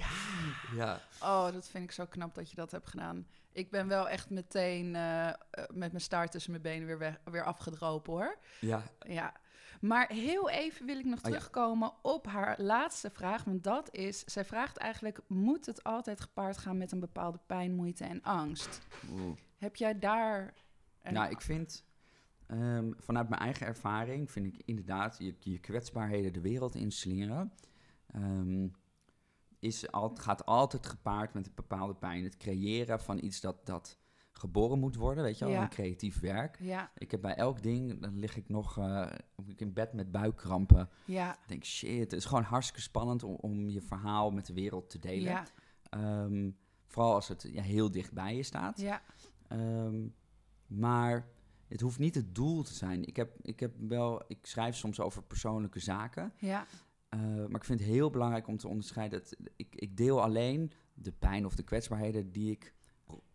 Ja, 0.75 1.01
Oh, 1.23 1.53
dat 1.53 1.69
vind 1.69 1.85
ik 1.85 1.92
zo 1.92 2.07
knap 2.07 2.35
dat 2.35 2.51
je 2.51 2.57
dat 2.57 2.71
hebt 2.71 2.87
gedaan. 2.88 3.27
Ik 3.53 3.71
ben 3.71 3.88
wel 3.88 4.09
echt 4.09 4.31
meteen 4.31 4.95
eh, 4.95 5.29
eh, 5.29 5.35
met 5.51 5.90
mijn 5.90 6.01
staart 6.01 6.31
tussen 6.31 6.51
mijn 6.51 6.62
benen 6.62 6.87
weer, 6.87 6.99
weg, 6.99 7.19
weer 7.25 7.45
afgedropen 7.45 8.12
hoor. 8.12 8.38
ja, 8.61 8.83
Ja. 8.99 9.35
Maar 9.81 10.09
heel 10.12 10.51
even 10.51 10.87
wil 10.87 10.99
ik 10.99 11.05
nog 11.05 11.19
Oh 11.19 11.25
ja. 11.25 11.31
terugkomen 11.31 11.92
op 12.03 12.27
haar 12.27 12.55
laatste 12.61 13.11
vraag. 13.11 13.45
Want 13.45 13.64
dat 13.64 13.95
is, 13.95 14.25
zij 14.25 14.45
vraagt 14.45 14.77
eigenlijk, 14.77 15.21
moet 15.27 15.66
het 15.66 15.85
altijd 15.85 16.21
gepaard 16.21 16.59
gaan 16.59 16.77
met 16.77 16.92
een 16.92 17.01
bepaalde 17.01 17.40
pijn, 17.47 17.75
moeite 17.75 18.05
en 18.05 18.23
angst? 18.23 18.81
oeh. 19.11 19.37
Heb 19.59 19.77
jij 19.77 19.99
daar... 19.99 20.55
Nou, 21.03 21.31
ik 21.31 21.40
vind 21.40 21.85
ehm, 22.47 22.92
vanuit 22.99 23.29
mijn 23.29 23.40
eigen 23.40 23.66
ervaring, 23.66 24.31
vind 24.31 24.47
ik 24.47 24.62
inderdaad 24.64 25.16
je, 25.19 25.35
je 25.40 25.59
kwetsbaarheden 25.59 26.33
de 26.33 26.40
wereld 26.40 26.75
inslingeren. 26.75 27.53
Ehm, 28.22 28.68
is 29.59 29.90
al, 29.92 30.14
gaat 30.14 30.46
altijd 30.46 30.87
gepaard 30.87 31.35
met 31.35 31.46
een 31.46 31.52
bepaalde 31.55 31.94
pijn. 31.94 32.24
Het 32.24 32.37
creëren 32.37 33.00
van 33.00 33.24
iets 33.24 33.40
dat, 33.40 33.66
dat 33.66 33.98
geboren 34.33 34.79
moet 34.79 34.96
worden, 34.96 35.24
weet 35.24 35.38
je 35.38 35.44
wel, 35.44 35.55
Ja. 35.55 35.62
een 35.62 35.68
creatief 35.68 36.20
werk. 36.20 36.59
Ja, 36.61 36.90
Ik 36.98 37.11
heb 37.11 37.20
bij 37.20 37.35
elk 37.35 37.62
ding, 37.62 38.00
dan 38.02 38.18
lig 38.18 38.37
ik 38.37 38.48
nog 38.48 38.79
eh, 38.79 39.07
in 39.57 39.72
bed 39.72 39.92
met 39.92 40.11
buikkrampen. 40.12 40.88
ja, 41.05 41.33
Ik 41.33 41.48
denk, 41.48 41.64
shit, 41.64 41.98
het 42.00 42.12
is 42.12 42.24
gewoon 42.24 42.42
hartstikke 42.42 42.81
spannend 42.83 43.22
om, 43.22 43.35
om 43.35 43.68
je 43.68 43.81
verhaal 43.81 44.31
met 44.31 44.46
de 44.46 44.52
wereld 44.52 44.90
te 44.90 44.98
delen. 44.98 45.44
Ehm, 45.90 46.50
vooral 46.87 47.14
als 47.14 47.29
het 47.29 47.48
ja, 47.52 47.62
heel 47.62 47.90
dicht 47.90 48.12
bij 48.12 48.37
je 48.37 48.42
staat. 48.42 48.81
ja, 48.81 49.02
Ehm, 49.48 50.07
maar 50.66 51.29
het 51.68 51.81
hoeft 51.81 51.98
niet 51.98 52.14
het 52.14 52.35
doel 52.35 52.62
te 52.62 52.74
zijn. 52.74 53.05
Ik, 53.07 53.16
heb, 53.16 53.37
ik, 53.42 53.61
heb 53.61 53.72
wel, 53.79 54.22
ik 54.29 54.38
schrijf 54.46 54.76
soms 54.76 55.00
over 55.00 55.22
persoonlijke 55.22 55.81
zaken. 55.81 56.33
ja, 56.38 56.66
eh, 57.09 57.21
maar 57.21 57.61
ik 57.61 57.64
vind 57.64 57.81
het 57.81 57.88
heel 57.88 58.11
belangrijk 58.11 58.47
om 58.47 58.57
te 58.57 58.69
onderscheiden. 58.69 59.19
Dat 59.21 59.37
ik, 59.57 59.75
ik 59.75 59.97
deel 59.97 60.23
alleen 60.23 60.73
de 60.95 61.12
pijn 61.12 61.47
of 61.47 61.55
de 61.55 61.62
kwetsbaarheden 61.62 62.33
die 62.33 62.51
ik, 62.51 62.75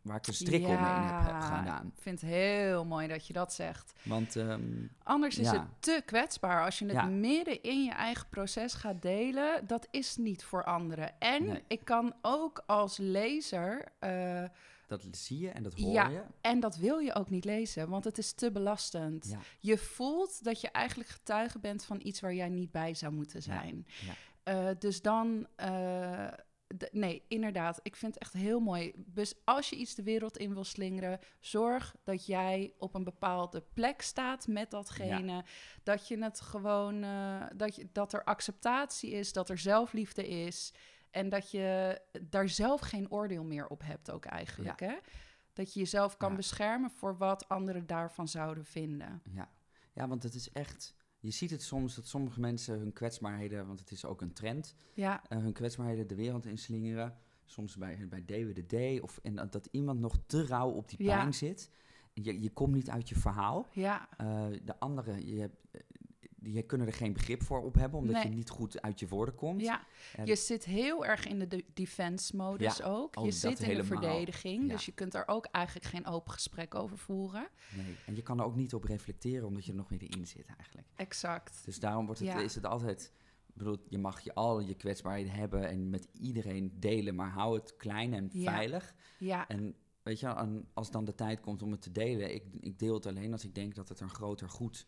waar 0.02 0.18
ik 0.18 0.28
een 0.28 0.34
strik 0.34 0.68
omheen 0.68 1.04
heb, 1.04 1.20
heb 1.34 1.42
gedaan. 1.42 1.86
Ik 1.96 2.02
vind 2.02 2.22
het 2.22 2.30
heel 2.30 2.86
mooi 2.86 3.08
dat 3.08 3.28
je 3.28 3.34
dat 3.34 3.54
zegt. 3.54 3.94
Want 4.04 4.36
ehm, 4.36 4.62
Anders 5.04 5.38
is 5.38 5.52
Ja. 5.52 5.60
het 5.60 5.68
te 5.80 6.02
kwetsbaar. 6.06 6.64
Als 6.66 6.80
je 6.80 6.86
het 6.86 6.94
Ja. 6.94 7.06
midden 7.06 7.62
in 7.64 7.84
je 7.84 7.92
eigen 7.92 8.30
proces 8.30 8.74
gaat 8.74 9.02
delen, 9.02 9.68
dat 9.68 9.88
is 9.92 10.18
niet 10.18 10.44
voor 10.44 10.64
anderen. 10.64 11.20
En 11.20 11.44
Nee. 11.46 11.64
ik 11.68 11.86
kan 11.86 12.14
ook 12.22 12.64
als 12.66 12.98
lezer, 12.98 13.86
eh, 14.00 14.44
dat 14.92 15.18
zie 15.18 15.40
je 15.40 15.50
en 15.50 15.64
dat 15.64 15.74
hoor 15.80 15.92
Ja. 15.92 16.08
je. 16.10 16.24
en 16.42 16.60
dat 16.60 16.76
wil 16.76 16.98
je 16.98 17.14
ook 17.14 17.30
niet 17.30 17.46
lezen, 17.46 17.90
want 17.90 18.04
het 18.04 18.18
is 18.18 18.32
te 18.34 18.52
belastend. 18.52 19.28
Ja. 19.30 19.40
Je 19.60 19.78
voelt 19.78 20.44
dat 20.44 20.62
je 20.62 20.70
eigenlijk 20.72 21.10
getuige 21.10 21.60
bent 21.60 21.84
van 21.84 22.00
iets 22.04 22.20
waar 22.20 22.34
jij 22.34 22.50
niet 22.50 22.72
bij 22.72 22.94
zou 22.94 23.14
moeten 23.14 23.42
zijn. 23.42 23.86
ja. 24.06 24.14
Eh, 24.44 24.70
dus 24.80 25.02
dan, 25.02 25.48
eh, 25.56 26.28
nee, 26.92 27.24
inderdaad, 27.28 27.80
ik 27.84 27.96
vind 27.96 28.14
het 28.14 28.24
echt 28.24 28.34
heel 28.34 28.60
mooi. 28.60 28.94
Dus 28.96 29.34
als 29.44 29.70
je 29.70 29.76
iets 29.76 29.96
de 29.96 30.04
wereld 30.04 30.38
in 30.38 30.54
wil 30.54 30.64
slingeren, 30.64 31.20
zorg 31.40 31.96
dat 32.04 32.26
jij 32.26 32.74
op 32.78 32.94
een 32.96 33.04
bepaalde 33.04 33.64
plek 33.74 34.02
staat 34.02 34.48
met 34.48 34.72
datgene. 34.72 35.46
Dat 35.84 36.08
je 36.08 36.24
het 36.24 36.42
gewoon, 36.42 37.04
eh, 37.04 37.44
dat, 37.56 37.76
je, 37.76 37.88
dat 37.92 38.14
er 38.14 38.24
acceptatie 38.24 39.12
is, 39.12 39.34
dat 39.34 39.50
er 39.50 39.58
zelfliefde 39.58 40.28
is. 40.28 40.74
En 41.12 41.30
dat 41.30 41.52
je 41.52 42.02
daar 42.21 42.50
zelf 42.50 42.82
geen 42.82 43.12
oordeel 43.12 43.43
meer 43.43 43.67
op 43.67 43.82
hebt 43.84 44.12
ook 44.12 44.26
eigenlijk. 44.26 44.80
Hè? 44.80 44.95
Dat 45.54 45.74
je 45.74 45.80
jezelf 45.80 46.17
kan 46.17 46.30
Ja. 46.30 46.36
beschermen 46.36 46.91
voor 46.91 47.17
wat 47.17 47.47
anderen 47.50 47.88
daarvan 47.88 48.28
zouden 48.28 48.65
vinden. 48.65 49.21
Ja. 49.34 49.50
ja, 49.93 50.08
want 50.08 50.24
het 50.24 50.34
is 50.34 50.52
echt... 50.52 50.93
Je 51.19 51.32
ziet 51.32 51.50
het 51.52 51.63
soms 51.63 51.95
dat 51.95 52.08
sommige 52.08 52.39
mensen 52.39 52.78
hun 52.80 52.93
kwetsbaarheden... 52.93 53.67
want 53.67 53.80
het 53.80 53.91
is 53.91 54.06
ook 54.06 54.21
een 54.21 54.34
trend... 54.34 54.76
Ja, 54.93 55.21
eh, 55.28 55.38
hun 55.38 55.54
kwetsbaarheden 55.54 56.08
de 56.08 56.15
wereld 56.15 56.45
inslingeren. 56.45 57.17
Soms 57.45 57.76
bij, 57.78 58.08
bij 58.08 58.24
DWDD. 58.26 59.02
Of 59.02 59.19
en 59.24 59.36
dat, 59.36 59.52
dat 59.52 59.67
iemand 59.71 60.00
nog 60.00 60.17
te 60.26 60.45
rauw 60.45 60.69
op 60.69 60.89
die 60.89 61.04
Ja. 61.04 61.17
pijn 61.17 61.34
zit. 61.34 61.69
Je, 62.13 62.41
je 62.41 62.50
komt 62.50 62.74
niet 62.74 62.89
uit 62.89 63.10
je 63.10 63.15
verhaal. 63.15 63.67
ja, 63.71 64.10
Eh, 64.17 64.45
de 64.63 64.80
andere, 64.80 65.26
je 65.36 65.39
hebt, 65.39 65.56
die 66.44 66.62
kunnen 66.64 66.88
er 66.88 66.94
geen 66.94 67.14
begrip 67.14 67.44
voor 67.44 67.62
op 67.64 67.76
hebben, 67.76 68.00
omdat 68.00 68.16
Nee. 68.16 68.24
je 68.24 68.30
niet 68.30 68.50
goed 68.50 68.82
uit 68.82 69.00
je 69.00 69.08
woorden 69.08 69.36
komt. 69.36 69.62
Ja, 69.62 69.82
En- 70.16 70.26
je 70.26 70.36
zit 70.36 70.66
heel 70.66 71.06
erg 71.06 71.28
in 71.28 71.40
de 71.40 71.48
de 71.48 71.66
defense-modus 71.74 72.78
Ja, 72.78 72.86
ook. 72.86 73.18
oh, 73.18 73.26
je 73.26 73.32
zit 73.32 73.60
in 73.60 73.66
helemaal. 73.66 74.00
de 74.02 74.08
verdediging, 74.08 74.62
Ja. 74.68 74.74
dus 74.74 74.86
je 74.86 74.92
kunt 74.92 75.14
er 75.14 75.28
ook 75.28 75.46
eigenlijk 75.46 75.86
geen 75.86 76.06
open 76.08 76.32
gesprek 76.32 76.76
over 76.76 76.98
voeren. 76.98 77.48
Nee. 77.76 77.96
En 78.06 78.16
je 78.16 78.22
kan 78.22 78.40
er 78.40 78.46
ook 78.46 78.56
niet 78.56 78.74
op 78.74 78.84
reflecteren, 78.84 79.48
omdat 79.48 79.66
je 79.66 79.72
er 79.72 79.78
nog 79.78 79.90
meer 79.90 80.18
in 80.18 80.28
zit 80.28 80.46
eigenlijk. 80.58 80.88
Exact. 80.96 81.62
Dus 81.66 81.80
daarom 81.80 82.06
wordt 82.06 82.20
het, 82.22 82.30
Ja. 82.30 82.40
is 82.40 82.56
het 82.56 82.66
altijd... 82.66 83.12
Bedoel, 83.54 83.78
je 83.90 83.98
mag 83.98 84.20
je 84.20 84.34
al 84.34 84.60
je 84.60 84.74
kwetsbaarheden 84.76 85.32
hebben 85.34 85.68
en 85.70 85.90
met 85.90 86.08
iedereen 86.12 86.74
delen, 86.80 87.16
maar 87.16 87.30
hou 87.30 87.56
het 87.60 87.78
klein 87.78 88.14
en 88.14 88.30
veilig. 88.34 88.96
Ja, 89.20 89.48
En 89.48 89.76
weet 90.04 90.20
je, 90.20 90.64
als 90.74 90.92
dan 90.92 91.06
de 91.06 91.16
tijd 91.16 91.40
komt 91.40 91.62
om 91.62 91.72
het 91.72 91.82
te 91.82 91.92
delen, 91.92 92.34
ik, 92.34 92.44
ik 92.60 92.80
deel 92.80 92.94
het 92.94 93.06
alleen 93.06 93.32
als 93.32 93.46
ik 93.46 93.56
denk 93.56 93.76
dat 93.76 93.90
het 93.90 94.00
een 94.00 94.10
groter 94.10 94.50
goed 94.50 94.88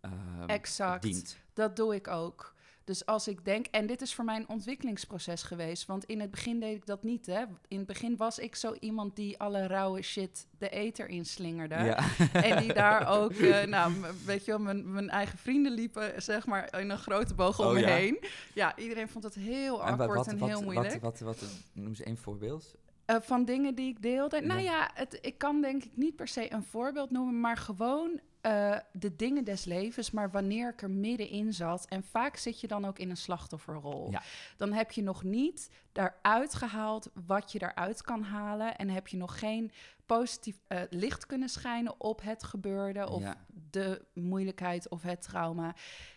ehm, 0.00 0.48
Exact. 0.48 1.02
dient. 1.02 1.36
dat 1.54 1.76
doe 1.76 1.94
ik 1.94 2.08
ook. 2.08 2.54
Dus 2.84 3.06
als 3.06 3.28
ik 3.28 3.44
denk, 3.44 3.66
en 3.66 3.86
dit 3.86 4.00
is 4.02 4.14
voor 4.14 4.24
mij 4.24 4.36
een 4.36 4.48
ontwikkelingsproces 4.48 5.42
geweest, 5.42 5.86
want 5.86 6.04
in 6.04 6.20
het 6.20 6.30
begin 6.30 6.60
deed 6.60 6.76
ik 6.76 6.86
dat 6.86 7.02
niet. 7.02 7.26
Hè? 7.26 7.44
In 7.68 7.78
het 7.78 7.86
begin 7.86 8.16
was 8.16 8.38
ik 8.38 8.54
zo 8.56 8.74
iemand 8.80 9.16
die 9.16 9.38
alle 9.38 9.66
rauwe 9.66 10.02
shit 10.02 10.46
de 10.58 10.68
eter 10.68 11.08
inslingerde. 11.08 11.74
Ja. 11.74 11.98
En 12.32 12.58
die 12.62 12.72
daar 12.72 13.08
ook, 13.20 13.32
eh, 13.32 13.66
nou, 13.66 13.92
weet 14.24 14.44
je 14.44 14.50
wel, 14.50 14.60
mijn, 14.60 14.92
mijn 14.92 15.10
eigen 15.10 15.38
vrienden 15.38 15.72
liepen, 15.72 16.22
zeg 16.22 16.46
maar, 16.46 16.80
in 16.80 16.90
een 16.90 16.98
grote 16.98 17.34
boog 17.34 17.58
om 17.60 17.66
Oh, 17.66 17.72
me 17.72 17.80
ja? 17.80 17.86
heen. 17.88 18.18
Ja, 18.54 18.76
iedereen 18.76 19.08
vond 19.08 19.24
het 19.24 19.34
heel 19.34 19.84
En 19.86 20.00
en 20.00 20.44
heel 20.44 20.62
moeilijk. 20.62 21.00
Wat, 21.00 21.20
wat, 21.20 21.40
wat, 21.40 21.50
noem 21.72 21.86
eens 21.88 22.02
één 22.02 22.16
voorbeeld. 22.16 22.74
Eh, 23.04 23.16
van 23.20 23.44
dingen 23.44 23.74
die 23.74 23.88
ik 23.88 24.02
deelde. 24.02 24.40
Nou 24.40 24.60
Ja. 24.60 24.70
ja, 24.70 24.90
het, 24.94 25.18
ik 25.20 25.38
kan 25.38 25.60
denk 25.60 25.84
ik 25.84 25.96
niet 25.96 26.16
per 26.16 26.28
se 26.28 26.52
een 26.52 26.64
voorbeeld 26.64 27.10
noemen, 27.10 27.40
maar 27.40 27.56
gewoon 27.56 28.20
eh, 28.40 28.76
de 28.92 29.16
dingen 29.16 29.44
des 29.44 29.64
levens. 29.64 30.10
Maar 30.10 30.30
wanneer 30.30 30.68
ik 30.68 30.82
er 30.82 30.90
middenin 30.90 31.52
zat, 31.52 31.86
en 31.88 32.02
vaak 32.02 32.36
zit 32.36 32.60
je 32.60 32.66
dan 32.66 32.84
ook 32.84 32.98
in 32.98 33.10
een 33.10 33.16
slachtofferrol. 33.16 34.10
Ja. 34.10 34.22
Dan 34.56 34.72
heb 34.72 34.92
je 34.92 35.02
nog 35.02 35.22
niet 35.22 35.70
daaruit 35.92 36.54
gehaald 36.54 37.10
wat 37.26 37.52
je 37.52 37.58
daaruit 37.58 38.02
kan 38.02 38.22
halen. 38.22 38.76
En 38.76 38.88
heb 38.88 39.08
je 39.08 39.16
nog 39.16 39.38
geen 39.38 39.70
positief 40.06 40.56
eh, 40.66 40.80
licht 40.90 41.26
kunnen 41.26 41.48
schijnen 41.48 41.94
op 42.00 42.22
het 42.22 42.42
gebeurde 42.44 43.08
of 43.08 43.22
Ja. 43.22 43.36
de 43.70 44.04
moeilijkheid 44.14 44.88
of 44.88 45.02
het 45.02 45.22
trauma. 45.22 45.74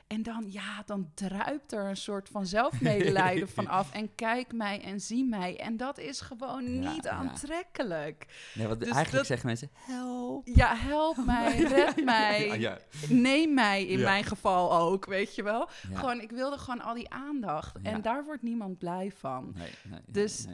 En 0.08 0.24
dan, 0.24 0.46
ja, 0.48 0.84
dan 0.86 1.12
druipt 1.14 1.72
er 1.72 1.86
een 1.90 1.98
soort 1.98 2.30
van 2.30 2.46
zelfmedelijden 2.46 3.50
van 3.50 3.68
af. 3.68 3.92
En 4.00 4.16
kijk 4.16 4.54
mij 4.54 4.82
en 4.84 5.00
zie 5.02 5.26
mij. 5.26 5.60
En 5.60 5.78
dat 5.78 5.98
is 5.98 6.22
gewoon 6.22 6.82
Ja, 6.82 6.92
niet 6.94 7.04
ja. 7.04 7.10
aantrekkelijk. 7.12 8.52
Nee, 8.54 8.68
want 8.68 8.80
Dus 8.80 8.88
eigenlijk 8.90 9.18
dat- 9.18 9.26
zeggen 9.26 9.48
mensen, 9.48 9.70
help. 9.74 10.48
Ja, 10.48 10.76
help 10.76 11.26
mij, 11.26 11.58
red 11.62 12.04
mij, 12.14 12.46
Ja, 12.48 12.54
ja. 12.54 12.78
neem 13.10 13.54
mij 13.54 13.86
in 13.86 13.98
Ja. 14.00 14.04
mijn 14.10 14.24
geval 14.24 14.74
ook, 14.80 15.06
weet 15.06 15.36
je 15.36 15.44
wel. 15.44 15.70
Ja. 15.90 15.98
Gewoon, 15.98 16.22
ik 16.22 16.32
wilde 16.32 16.58
gewoon 16.58 16.82
al 16.82 16.94
die 16.94 17.10
aandacht. 17.10 17.78
Ja. 17.84 17.92
En 17.92 18.02
daar 18.02 18.26
wordt 18.26 18.42
niemand 18.44 18.78
blij 18.78 19.12
van. 19.16 19.56
Nee, 19.90 20.02
Dus-. 20.08 20.48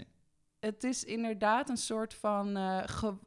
Het 0.59 0.83
is 0.83 1.03
inderdaad 1.03 1.69
een 1.69 1.77
soort 1.77 2.13
van 2.13 2.55
ge- 2.89 3.17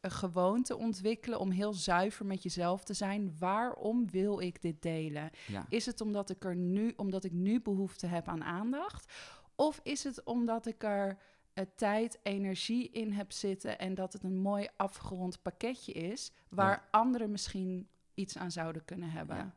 een 0.00 0.10
gewoonte 0.10 0.76
ontwikkelen 0.76 1.38
om 1.40 1.50
heel 1.50 1.72
zuiver 1.72 2.26
met 2.26 2.42
jezelf 2.42 2.84
te 2.84 2.94
zijn. 2.94 3.34
Waarom 3.38 4.10
wil 4.10 4.40
ik 4.40 4.62
dit 4.62 4.82
delen? 4.82 5.30
Ja. 5.46 5.66
Is 5.68 5.86
het 5.86 6.00
omdat 6.00 6.30
ik 6.30 6.44
er 6.44 6.56
nu, 6.56 6.92
omdat 6.96 7.24
ik 7.24 7.32
nu 7.32 7.60
behoefte 7.60 8.06
heb 8.06 8.28
aan 8.28 8.44
aandacht? 8.44 9.12
Of 9.54 9.80
is 9.82 10.04
het 10.04 10.24
omdat 10.24 10.66
ik 10.66 10.82
er 10.82 11.18
eh, 11.52 11.64
tijd, 11.76 12.18
energie 12.22 12.90
in 12.90 13.12
heb 13.12 13.32
zitten 13.32 13.78
en 13.78 13.94
dat 13.94 14.12
het 14.12 14.22
een 14.22 14.38
mooi 14.38 14.68
afgerond 14.76 15.42
pakketje 15.42 15.92
is 15.92 16.32
waar 16.48 16.70
Ja. 16.70 16.88
anderen 16.90 17.30
misschien 17.30 17.88
iets 18.14 18.38
aan 18.38 18.50
zouden 18.50 18.84
kunnen 18.84 19.10
hebben? 19.10 19.36
Ja. 19.36 19.54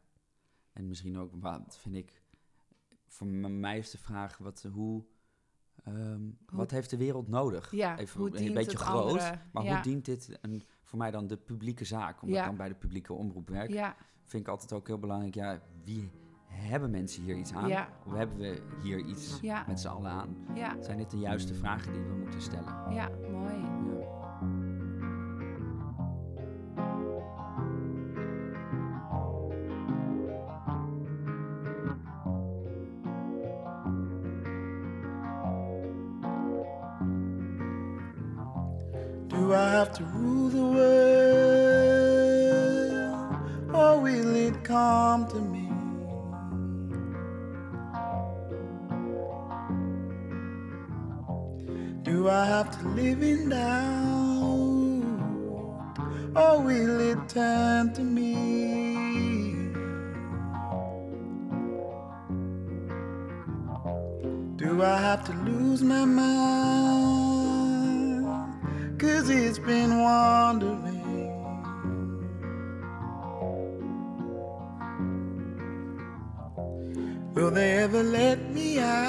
En 0.74 0.88
misschien 0.88 1.18
ook, 1.18 1.32
wat 1.36 1.78
vind 1.82 1.96
ik, 1.96 2.22
voor 3.08 3.28
mij 3.28 3.78
is 3.78 3.92
de 3.92 3.98
vraag, 3.98 4.38
wat, 4.38 4.66
hoe, 4.74 5.04
ehm, 5.84 6.22
wat 6.52 6.72
heeft 6.72 6.90
de 6.90 6.98
wereld 6.98 7.28
nodig? 7.28 7.72
Ja, 7.72 7.98
Even 7.98 8.22
een 8.46 8.54
beetje 8.54 8.78
groot, 8.78 9.32
maar 9.52 9.64
Ja. 9.64 9.74
hoe 9.74 9.82
dient 9.82 10.06
dit 10.06 10.38
een, 10.42 10.64
voor 10.84 10.98
mij 10.98 11.12
dan 11.12 11.28
de 11.28 11.38
publieke 11.38 11.86
zaak? 11.86 12.22
Omdat 12.22 12.36
Ja. 12.38 12.42
ik 12.44 12.48
dan 12.48 12.58
bij 12.58 12.68
de 12.68 12.76
publieke 12.76 13.14
omroep 13.14 13.50
werk, 13.50 13.70
Ja, 13.70 13.96
vind 14.24 14.44
ik 14.44 14.50
altijd 14.50 14.74
ook 14.74 14.88
heel 14.88 15.00
belangrijk, 15.00 15.36
ja, 15.36 15.60
wie 15.84 16.12
hebben 16.46 16.90
mensen 16.92 17.24
hier 17.24 17.36
iets 17.36 17.54
aan? 17.54 17.72
Of 18.06 18.14
hebben 18.14 18.38
we 18.38 18.62
hier 18.84 19.00
iets 19.00 19.40
met 19.68 19.80
z'n 19.80 19.88
allen 19.88 20.12
aan? 20.12 20.36
Zijn 20.80 20.98
dit 20.98 21.12
de 21.12 21.20
juiste 21.20 21.54
vragen 21.54 21.94
die 21.94 22.02
we 22.02 22.14
moeten 22.14 22.42
stellen? 22.42 22.94
ja, 22.94 23.10
mooi. 23.32 23.79
never 78.00 78.12
let 78.12 78.40
me 78.54 78.80
out. 78.80 79.09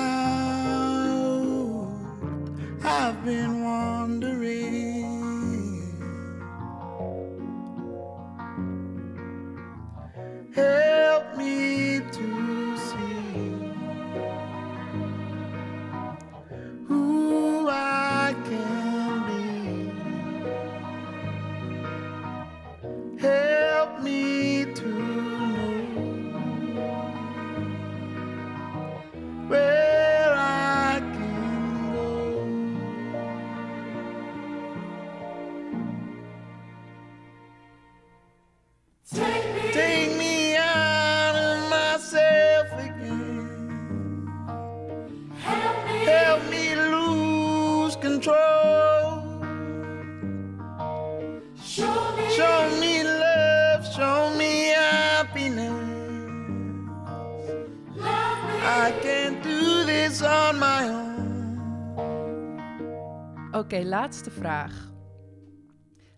Oké, 63.70 63.84
laatste 63.84 64.30
vraag. 64.30 64.92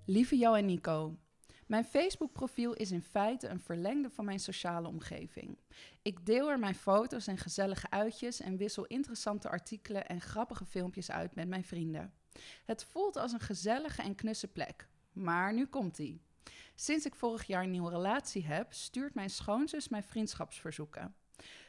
Lieve 0.06 0.36
Jo 0.36 0.54
en 0.54 0.64
Nico, 0.64 1.18
mijn 1.66 1.84
Facebook-profiel 1.84 2.72
is 2.72 2.90
in 2.90 3.02
feite 3.02 3.48
een 3.48 3.60
verlengde 3.60 4.10
van 4.10 4.24
mijn 4.24 4.40
sociale 4.40 4.88
omgeving. 4.88 5.58
Ik 6.02 6.26
deel 6.26 6.50
er 6.50 6.58
mijn 6.58 6.74
foto's 6.74 7.26
en 7.26 7.38
gezellige 7.38 7.90
uitjes 7.90 8.40
en 8.40 8.56
wissel 8.56 8.86
interessante 8.86 9.48
artikelen 9.48 10.06
en 10.06 10.20
grappige 10.20 10.64
filmpjes 10.64 11.10
uit 11.10 11.34
met 11.34 11.48
mijn 11.48 11.64
vrienden. 11.64 12.12
Het 12.64 12.84
voelt 12.84 13.16
als 13.16 13.32
een 13.32 13.40
gezellige 13.40 14.02
en 14.02 14.14
knusse 14.14 14.48
plek. 14.48 14.88
Maar 15.12 15.54
nu 15.54 15.66
komt-ie. 15.66 16.22
Sinds 16.74 17.06
ik 17.06 17.14
vorig 17.14 17.46
jaar 17.46 17.62
een 17.62 17.70
nieuwe 17.70 17.90
relatie 17.90 18.46
heb, 18.46 18.72
stuurt 18.72 19.14
mijn 19.14 19.30
schoonzus 19.30 19.88
mij 19.88 20.02
vriendschapsverzoeken. 20.02 21.14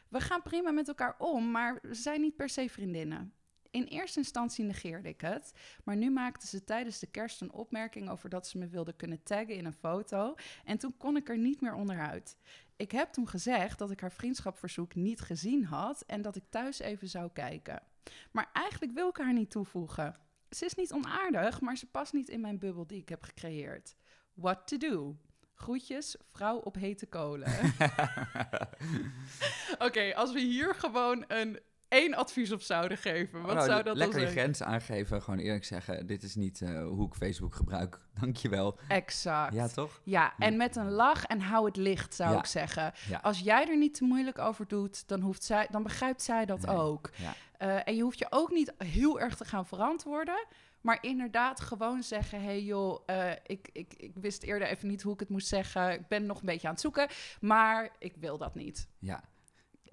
We 0.10 0.20
gaan 0.20 0.42
prima 0.42 0.72
met 0.72 0.88
elkaar 0.88 1.16
om, 1.18 1.52
maar 1.52 1.80
we 1.82 1.94
zijn 1.94 2.22
niet 2.22 2.36
per 2.36 2.50
se 2.50 2.70
vriendinnen. 2.70 3.34
In 3.74 3.84
eerste 3.84 4.20
instantie 4.20 4.66
negeerde 4.66 5.10
ik 5.10 5.22
het, 5.22 5.54
maar 5.84 5.96
nu 5.96 6.12
maakte 6.12 6.48
ze 6.48 6.64
tijdens 6.64 7.00
de 7.00 7.08
kerst 7.08 7.42
een 7.42 7.52
opmerking 7.52 8.10
over 8.10 8.30
dat 8.30 8.48
ze 8.48 8.58
me 8.58 8.68
wilde 8.68 8.94
kunnen 8.94 9.24
taggen 9.24 9.56
in 9.56 9.66
een 9.66 9.74
foto 9.74 10.36
en 10.66 10.78
toen 10.78 10.98
kon 10.98 11.18
ik 11.18 11.30
er 11.30 11.38
niet 11.38 11.62
meer 11.62 11.74
onderuit. 11.74 12.38
Ik 12.76 12.92
heb 12.92 13.12
toen 13.12 13.28
gezegd 13.28 13.80
dat 13.80 13.92
ik 13.92 14.00
haar 14.00 14.12
vriendschapverzoek 14.12 14.96
niet 14.96 15.22
gezien 15.22 15.66
had 15.66 16.02
en 16.02 16.22
dat 16.22 16.36
ik 16.36 16.44
thuis 16.50 16.80
even 16.80 17.10
zou 17.10 17.30
kijken. 17.34 17.82
Maar 18.32 18.50
eigenlijk 18.54 18.94
wil 18.94 19.10
ik 19.10 19.18
haar 19.18 19.34
niet 19.34 19.52
toevoegen. 19.52 20.16
Ze 20.50 20.66
is 20.66 20.76
niet 20.76 20.94
onaardig, 20.94 21.62
maar 21.62 21.78
ze 21.78 21.86
past 21.86 22.14
niet 22.14 22.30
in 22.30 22.42
mijn 22.42 22.60
bubbel 22.60 22.88
die 22.88 23.02
ik 23.02 23.10
heb 23.10 23.24
gecreëerd. 23.24 23.96
What 24.34 24.68
to 24.68 24.78
do? 24.78 25.18
Groetjes, 25.54 26.16
vrouw 26.20 26.58
op 26.58 26.76
hete 26.76 27.06
kolen. 27.06 27.52
Oké, 29.88 30.16
als 30.16 30.34
we 30.34 30.40
hier 30.40 30.76
gewoon 30.76 31.26
een 31.28 31.60
één 31.94 32.14
advies 32.16 32.52
op 32.52 32.62
zouden 32.62 32.98
geven, 32.98 33.42
wat 33.42 33.54
Nou, 33.56 33.66
zou 33.66 33.76
dat 33.76 33.86
dan 33.86 33.98
lekker 33.98 34.20
je 34.20 34.26
zijn? 34.26 34.38
grens 34.38 34.64
aangeven. 34.64 35.22
Gewoon 35.22 35.40
eerlijk 35.40 35.66
zeggen, 35.66 36.06
dit 36.08 36.24
is 36.24 36.36
niet 36.36 36.62
eh, 36.62 36.84
hoe 36.88 37.08
ik 37.08 37.14
Facebook 37.14 37.56
gebruik. 37.56 37.98
Dankjewel. 38.22 38.80
Exact. 38.88 39.54
Ja, 39.54 39.68
toch? 39.68 40.02
Ja, 40.04 40.34
en 40.38 40.58
met 40.58 40.76
een 40.76 40.92
lach 40.92 41.26
en 41.26 41.40
hou 41.42 41.66
het 41.66 41.76
licht, 41.76 42.14
zou 42.14 42.32
Ja. 42.32 42.38
ik 42.40 42.46
zeggen. 42.46 42.94
Ja. 43.10 43.20
Als 43.22 43.40
jij 43.40 43.68
er 43.70 43.78
niet 43.78 43.94
te 43.94 44.04
moeilijk 44.04 44.40
over 44.40 44.68
doet, 44.68 45.08
dan, 45.08 45.22
hoeft 45.22 45.44
zij, 45.44 45.68
dan 45.72 45.84
begrijpt 45.84 46.22
zij 46.22 46.46
dat 46.46 46.62
Nee. 46.66 46.76
ook. 46.76 47.10
Ja. 47.16 47.34
Eh, 47.58 47.88
en 47.88 47.96
je 47.96 48.02
hoeft 48.04 48.20
je 48.20 48.28
ook 48.30 48.52
niet 48.52 48.74
heel 48.78 49.20
erg 49.20 49.36
te 49.36 49.46
gaan 49.46 49.66
verantwoorden. 49.66 50.46
Maar 50.82 50.98
inderdaad 51.02 51.60
gewoon 51.60 52.04
zeggen... 52.04 52.40
hé 52.40 52.46
hey 52.46 52.62
joh, 52.64 53.02
eh, 53.06 53.32
ik, 53.46 53.70
ik, 53.74 53.94
ik 53.98 54.12
wist 54.16 54.44
eerder 54.44 54.68
even 54.68 54.88
niet 54.88 55.02
hoe 55.02 55.14
ik 55.14 55.20
het 55.20 55.30
moest 55.30 55.48
zeggen. 55.48 55.92
Ik 55.92 56.08
ben 56.08 56.26
nog 56.26 56.40
een 56.40 56.46
beetje 56.46 56.68
aan 56.68 56.74
het 56.74 56.82
zoeken. 56.82 57.08
Maar 57.42 57.90
ik 58.00 58.14
wil 58.20 58.38
dat 58.38 58.56
niet. 58.56 58.88
Ja. 59.00 59.24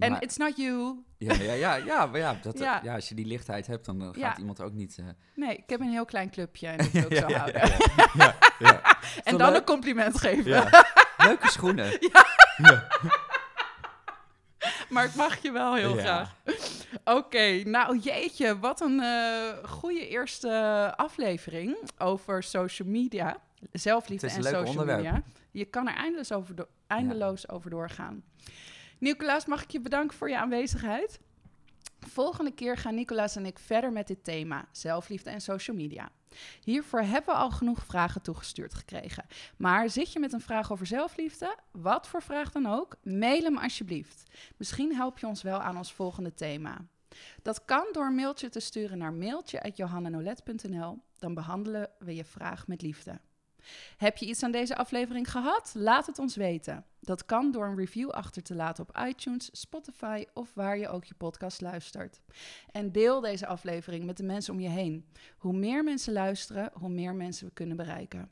En 0.01 0.11
Maar- 0.11 0.23
it's 0.23 0.37
not 0.37 0.57
you. 0.57 1.03
ja, 1.19 1.35
ja, 1.35 1.53
ja, 1.53 1.75
ja, 1.75 2.07
maar 2.07 2.21
ja, 2.21 2.37
dat, 2.43 2.59
Ja. 2.59 2.81
ja. 2.83 2.95
als 2.95 3.09
je 3.09 3.15
die 3.15 3.27
lichtheid 3.27 3.67
hebt, 3.67 3.85
dan 3.85 4.01
eh, 4.01 4.07
gaat 4.07 4.17
Ja. 4.17 4.37
iemand 4.39 4.61
ook 4.61 4.73
niet... 4.73 4.97
eh, 4.99 5.05
Nee, 5.35 5.57
ik 5.57 5.71
heb 5.71 5.81
een 5.81 5.91
heel 5.91 6.05
klein 6.05 6.31
clubje 6.31 6.67
en 6.67 6.77
dat 6.79 6.91
wil 6.93 7.03
ik 7.11 7.17
zo 7.17 7.33
houden. 7.33 7.61
En 9.25 9.37
dan 9.39 9.49
leuk? 9.51 9.59
een 9.59 9.65
compliment 9.65 10.19
geven. 10.19 10.69
Leuke 11.27 11.51
schoenen. 11.51 11.99
Maar 14.89 15.05
ik 15.05 15.15
mag 15.15 15.43
je 15.43 15.51
wel 15.53 15.75
heel 15.75 15.95
graag. 15.97 16.35
Oké, 17.05 17.63
nou 17.65 17.99
jeetje, 17.99 18.59
wat 18.59 18.81
een 18.81 19.01
eh 19.01 19.69
goede 19.71 20.09
eerste 20.09 20.93
aflevering 20.97 21.77
over 21.99 22.43
social 22.43 22.89
media. 22.89 23.37
Zelfliefde 23.73 24.27
Het 24.27 24.37
is 24.39 24.45
en 24.45 24.51
social 24.53 24.71
onderwerp. 24.71 25.03
media. 25.03 25.23
Je 25.51 25.65
kan 25.65 25.89
er 25.89 25.95
eindeloos 25.95 26.33
over, 26.33 26.55
do- 26.55 26.69
eindeloos 26.87 27.49
over 27.49 27.71
doorgaan. 27.71 28.23
Nicolaas, 29.01 29.47
mag 29.47 29.63
ik 29.63 29.71
je 29.71 29.81
bedanken 29.81 30.17
voor 30.17 30.29
je 30.29 30.39
aanwezigheid? 30.39 31.21
Volgende 32.01 32.51
keer 32.51 32.77
gaan 32.77 32.95
Nicolaas 32.95 33.37
en 33.37 33.47
ik 33.47 33.59
verder 33.59 33.93
met 33.93 34.07
dit 34.07 34.25
thema, 34.25 34.69
zelfliefde 34.73 35.31
en 35.31 35.41
social 35.41 35.77
media. 35.77 36.11
Hiervoor 36.65 37.01
hebben 37.01 37.35
we 37.35 37.41
al 37.41 37.51
genoeg 37.51 37.85
vragen 37.85 38.23
toegestuurd 38.23 38.75
gekregen. 38.75 39.27
Maar 39.57 39.91
zit 39.91 40.13
je 40.13 40.19
met 40.19 40.33
een 40.33 40.41
vraag 40.41 40.73
over 40.73 40.87
zelfliefde? 40.87 41.57
Wat 41.71 42.09
voor 42.09 42.23
vraag 42.23 42.53
dan 42.53 42.67
ook? 42.67 42.97
Mail 43.03 43.43
hem 43.43 43.59
alsjeblieft. 43.59 44.23
Misschien 44.57 44.95
help 44.95 45.19
je 45.19 45.27
ons 45.27 45.43
wel 45.43 45.61
aan 45.61 45.77
ons 45.77 45.93
volgende 45.93 46.35
thema. 46.35 46.87
Dat 47.43 47.65
kan 47.65 47.89
door 47.93 48.07
een 48.07 48.15
mailtje 48.15 48.49
te 48.49 48.61
sturen 48.61 48.99
naar 48.99 49.13
mailtje.johannanolet.nl. 49.13 50.99
Dan 51.19 51.35
behandelen 51.35 51.91
we 51.99 52.15
je 52.15 52.25
vraag 52.25 52.67
met 52.67 52.83
liefde. 52.83 53.21
Heb 53.97 54.17
je 54.17 54.27
iets 54.27 54.43
aan 54.43 54.51
deze 54.51 54.77
aflevering 54.77 55.31
gehad? 55.31 55.73
Laat 55.75 56.07
het 56.07 56.19
ons 56.19 56.37
weten. 56.37 56.85
Dat 57.11 57.25
kan 57.25 57.51
door 57.51 57.67
een 57.67 57.77
review 57.77 58.11
achter 58.11 58.43
te 58.43 58.55
laten 58.55 58.89
op 58.89 59.01
iTunes, 59.07 59.49
Spotify 59.53 60.25
of 60.35 60.55
waar 60.55 60.79
je 60.79 60.89
ook 60.89 61.05
je 61.05 61.15
podcast 61.15 61.61
luistert. 61.61 62.21
En 62.73 62.93
deel 62.93 63.21
deze 63.21 63.47
aflevering 63.47 64.05
met 64.05 64.17
de 64.17 64.23
mensen 64.23 64.53
om 64.55 64.61
je 64.61 64.69
heen. 64.69 65.07
Hoe 65.39 65.53
meer 65.53 65.85
mensen 65.85 66.13
luisteren, 66.13 66.71
hoe 66.75 66.89
meer 66.89 67.15
mensen 67.15 67.47
we 67.47 67.53
kunnen 67.53 67.77
bereiken. 67.77 68.31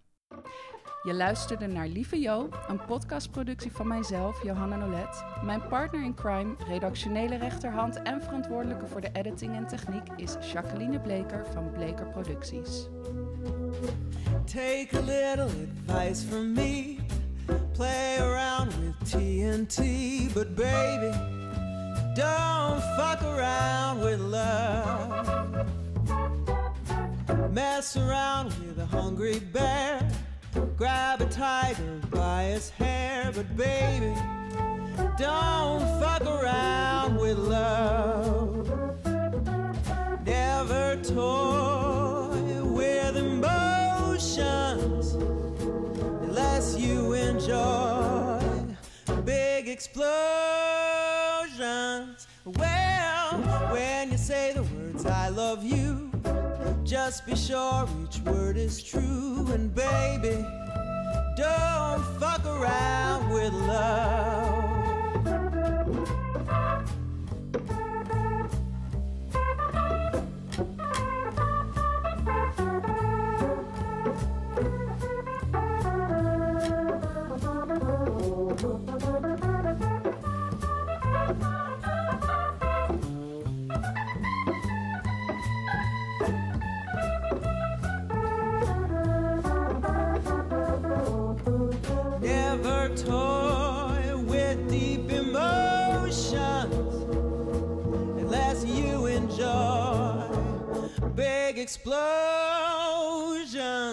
Je 1.02 1.14
luisterde 1.14 1.66
naar 1.66 1.88
Lieve 1.88 2.20
Jo, 2.20 2.48
een 2.68 2.84
podcastproductie 2.84 3.72
van 3.72 3.88
mijzelf, 3.88 4.42
Johanna 4.42 4.76
Nolet. 4.76 5.24
Mijn 5.44 5.66
partner 5.68 6.04
in 6.04 6.14
crime, 6.14 6.54
redactionele 6.68 7.36
rechterhand 7.36 8.02
en 8.02 8.22
verantwoordelijke 8.22 8.86
voor 8.86 9.00
de 9.00 9.10
editing 9.12 9.54
en 9.54 9.66
techniek 9.66 10.08
is 10.16 10.36
Jacqueline 10.52 11.00
Bleker 11.00 11.46
van 11.46 11.70
Bleker 11.70 12.06
Producties. 12.06 12.88
Take 14.44 14.88
a 14.92 15.00
little 15.00 15.68
advice 15.86 16.26
from 16.26 16.52
me. 16.52 16.96
Play 17.74 18.18
around 18.18 18.68
with 18.80 18.98
TNT, 19.04 20.32
but 20.34 20.54
baby, 20.54 21.12
don't 22.14 22.80
fuck 22.96 23.22
around 23.22 24.00
with 24.00 24.20
love. 24.20 25.66
Mess 27.52 27.96
around 27.96 28.46
with 28.60 28.78
a 28.78 28.86
hungry 28.86 29.38
bear. 29.38 30.06
Grab 30.76 31.20
a 31.20 31.26
tiger 31.26 32.00
by 32.10 32.44
his 32.44 32.70
hair, 32.70 33.30
but 33.34 33.56
baby, 33.56 34.14
don't 35.16 35.80
fuck 36.00 36.22
around 36.22 37.16
with 37.16 37.38
love. 37.38 38.68
Never 40.24 40.96
toy 41.02 42.17
unless 46.58 46.76
you 46.76 47.12
enjoy 47.12 48.40
big 49.24 49.68
explosions. 49.68 50.08
Well, 52.44 53.38
when 53.70 54.10
you 54.10 54.16
say 54.16 54.54
the 54.54 54.64
words 54.64 55.06
I 55.06 55.28
love 55.28 55.62
you, 55.62 56.10
just 56.82 57.26
be 57.26 57.36
sure 57.36 57.88
each 58.02 58.18
word 58.22 58.56
is 58.56 58.82
true. 58.82 59.46
And 59.52 59.72
baby, 59.72 60.44
don't 61.36 62.02
fuck 62.18 62.44
around 62.44 63.30
with 63.30 63.52
love. 63.52 64.48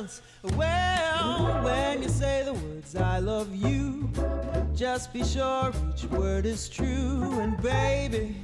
Explosions. 0.05 0.21
Well, 0.57 1.63
when 1.63 2.03
you 2.03 2.09
say 2.09 2.43
the 2.45 2.53
words 2.53 2.95
I 2.95 3.19
love 3.19 3.53
you, 3.55 4.09
just 4.75 5.11
be 5.13 5.23
sure 5.23 5.71
each 5.93 6.05
word 6.05 6.45
is 6.45 6.69
true. 6.69 7.39
And 7.39 7.61
baby, 7.61 8.35